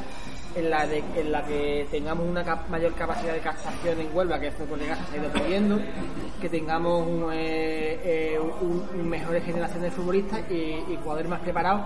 en 0.55 0.71
la, 0.71 0.85
en 0.85 1.33
la 1.33 1.43
que 1.45 1.87
tengamos 1.91 2.27
una 2.27 2.45
mayor 2.69 2.95
capacidad 2.95 3.33
de 3.33 3.41
captación 3.41 3.99
en 4.01 4.15
Huelva, 4.15 4.39
que 4.39 4.49
esto 4.49 4.65
por 4.65 4.79
desgracia 4.79 5.02
se 5.11 5.17
ha 5.19 5.23
ido 5.23 5.31
perdiendo, 5.33 5.79
que 6.41 6.49
tengamos 6.49 7.07
un, 7.07 7.31
eh, 7.33 8.01
eh, 8.05 8.39
un- 8.61 8.85
un 9.01 9.09
mejores 9.09 9.45
generaciones 9.45 9.85
de 9.85 9.91
futbolistas 9.91 10.41
y, 10.51 10.55
y 10.55 10.99
jugadores 11.03 11.29
más 11.31 11.41
preparados 11.41 11.83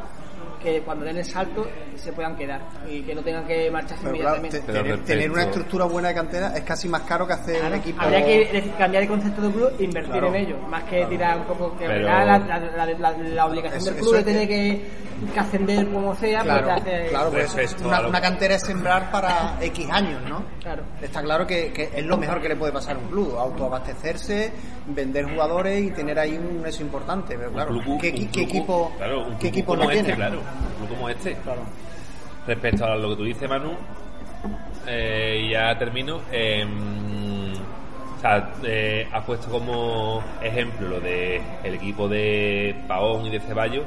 que 0.62 0.80
cuando 0.82 1.04
den 1.04 1.18
el 1.18 1.24
salto 1.24 1.66
se 1.96 2.12
puedan 2.12 2.34
quedar 2.34 2.60
y 2.90 3.02
que 3.02 3.14
no 3.14 3.22
tengan 3.22 3.46
que 3.46 3.70
marcharse 3.70 4.02
Pero 4.04 4.16
claro, 4.16 4.36
inmediatamente. 4.38 4.60
te- 4.60 4.82
Pero 4.90 5.04
tener, 5.04 5.30
una 5.30 5.42
estructura 5.44 5.84
buena 5.84 6.08
de 6.08 6.14
cantera 6.14 6.56
es 6.56 6.62
casi 6.64 6.88
más 6.88 7.02
caro 7.02 7.26
que 7.26 7.34
hacer 7.34 7.58
Claro, 7.58 7.74
un 7.74 7.80
equipo. 7.80 8.02
Habría 8.02 8.24
que 8.24 8.72
cambiar 8.78 9.02
el 9.04 9.08
concepto 9.08 9.42
del 9.42 9.52
club 9.52 9.70
e 9.78 9.84
invertir 9.84 10.12
Claro. 10.12 10.28
en 10.28 10.34
ello, 10.34 10.58
más 10.68 10.82
que 10.84 11.04
tirar 11.06 11.38
un 11.38 11.44
poco 11.44 11.76
que 11.78 11.86
Pero- 11.86 12.06
la, 12.06 12.24
la, 12.24 12.38
la, 12.38 12.86
la- 12.86 13.12
la 13.12 13.46
obligación 13.46 13.80
Eso- 13.80 13.90
del 13.92 14.00
club 14.00 14.14
de 14.16 14.22
tener 14.24 14.48
que, 14.48 14.82
que 15.32 15.40
ascender 15.40 15.86
como 15.88 16.14
sea, 16.16 16.42
Claro, 16.42 16.66
pues 16.68 16.84
te 16.84 16.90
hace- 16.96 17.08
claro, 17.10 17.30
pues 17.30 17.76
una, 17.84 18.00
lo- 18.00 18.08
una 18.08 18.20
cantera 18.20 18.54
es 18.56 18.62
sembrar 18.62 19.10
para 19.10 19.56
X 19.60 19.88
años, 19.90 20.20
¿no? 20.28 20.42
Claro. 20.60 20.82
Está 21.00 21.22
claro 21.22 21.46
que, 21.46 21.72
que 21.72 21.90
es 21.94 22.04
lo 22.04 22.16
mejor 22.16 22.40
que 22.42 22.48
le 22.48 22.56
puede 22.56 22.72
pasar 22.72 22.96
a 22.96 22.98
un 22.98 23.06
club, 23.08 23.36
autoabastecerse, 23.38 24.52
vender 24.88 25.24
jugadores 25.30 25.84
y 25.84 25.90
tener 25.90 26.18
ahí 26.18 26.36
un 26.36 26.64
eso 26.66 26.82
importante. 26.82 27.36
Pero 27.38 27.52
claro, 27.52 27.70
club- 27.70 28.00
¿qué, 28.00 28.10
un 28.10 28.16
qué 28.16 28.26
club- 28.28 28.42
equipo, 28.44 28.92
claro, 28.96 29.26
qué 29.38 29.48
equipo 29.48 29.76
no 29.76 29.82
este, 29.90 29.94
tiene? 30.04 30.08
Claro, 30.26 30.40
un 30.40 30.86
club 30.86 30.88
como 30.96 31.08
este. 31.08 31.34
Claro. 31.36 31.62
Respecto 32.46 32.84
a 32.84 32.96
lo 32.96 33.10
que 33.10 33.16
tú 33.16 33.24
dices, 33.24 33.48
Manu, 33.48 33.72
eh, 34.86 35.48
ya 35.52 35.76
termino. 35.78 36.20
eh, 36.32 36.66
o 38.16 38.20
sea, 38.20 38.50
eh, 38.64 39.06
has 39.12 39.24
puesto 39.24 39.48
como 39.50 40.22
ejemplo 40.42 40.88
lo 40.88 41.00
de 41.00 41.40
el 41.62 41.74
equipo 41.74 42.08
de 42.08 42.74
Paón 42.88 43.26
y 43.26 43.30
de 43.30 43.40
Ceballos, 43.40 43.84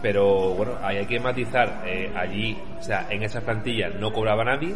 pero 0.00 0.54
bueno, 0.54 0.72
ahí 0.82 0.96
hay 0.96 1.06
que 1.06 1.20
matizar. 1.20 1.82
eh, 1.86 2.10
allí, 2.16 2.56
o 2.78 2.82
sea, 2.82 3.06
en 3.10 3.22
esas 3.22 3.44
plantillas 3.44 3.94
no 3.96 4.12
cobraba 4.12 4.42
nadie. 4.44 4.74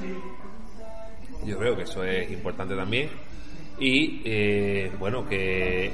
Yo 1.44 1.58
creo 1.58 1.76
que 1.76 1.82
eso 1.82 2.04
es 2.04 2.30
importante 2.30 2.76
también. 2.76 3.08
Y 3.80 4.88
bueno, 4.98 5.26
que, 5.28 5.90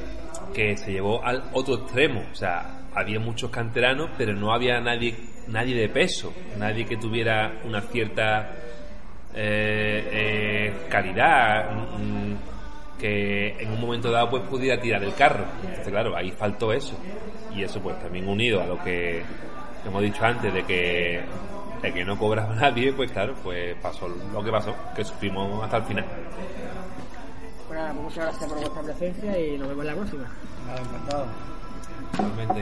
que 0.53 0.77
se 0.77 0.93
llevó 0.93 1.25
al 1.25 1.43
otro 1.55 1.77
extremo. 1.77 2.23
O 2.31 2.35
sea, 2.35 2.78
había 2.95 3.21
muchos 3.21 3.51
canteranos, 3.51 4.11
pero 4.17 4.33
no 4.33 4.53
había 4.53 4.81
nadie, 4.81 5.17
nadie 5.49 5.75
de 5.75 5.89
peso, 5.89 6.33
nadie 6.57 6.85
que 6.85 6.97
tuviera 6.97 7.61
una 7.65 7.81
cierta 7.83 8.53
eh, 9.35 10.09
eh, 10.13 10.87
calidad, 10.89 11.71
mm, 11.73 12.99
que 12.99 13.57
en 13.61 13.71
un 13.73 13.81
momento 13.81 14.11
dado 14.11 14.31
pues 14.31 14.43
pudiera 14.45 14.81
tirar 14.81 15.03
el 15.05 15.15
carro. 15.15 15.45
Entonces, 15.63 15.89
claro, 15.89 16.17
ahí 16.17 16.31
faltó 16.33 16.73
eso. 16.73 16.99
Y 17.55 17.63
eso 17.63 17.81
pues 17.81 17.99
también 18.01 18.29
unido 18.29 18.63
a 18.63 18.67
lo 18.67 18.83
que 18.83 19.23
hemos 19.87 20.03
dicho 20.03 20.25
antes 20.25 20.53
de 20.53 20.65
que 20.65 21.21
de 21.83 21.93
que 21.93 22.05
no 22.05 22.19
cobraba 22.19 22.55
nadie, 22.61 22.93
pues 22.93 23.11
claro, 23.13 23.35
pues 23.43 23.77
pasó 23.81 24.09
lo 24.09 24.43
que 24.43 24.51
pasó, 24.51 24.75
que 24.95 25.05
sufrimos 25.05 25.63
hasta 25.63 25.77
el 25.79 25.83
final. 25.85 26.05
Bueno, 27.69 27.85
pues 27.85 28.03
muchas 28.03 28.25
gracias 28.25 28.51
por 28.51 28.61
vuestra 28.61 28.83
presencia 28.83 29.39
y 29.39 29.59
nos 29.59 29.69
vemos 29.69 29.85
en 29.85 29.91
la 29.91 29.97
próxima. 29.97 30.25
Nada, 30.67 30.81
encantado. 30.81 31.27
Realmente. 32.17 32.55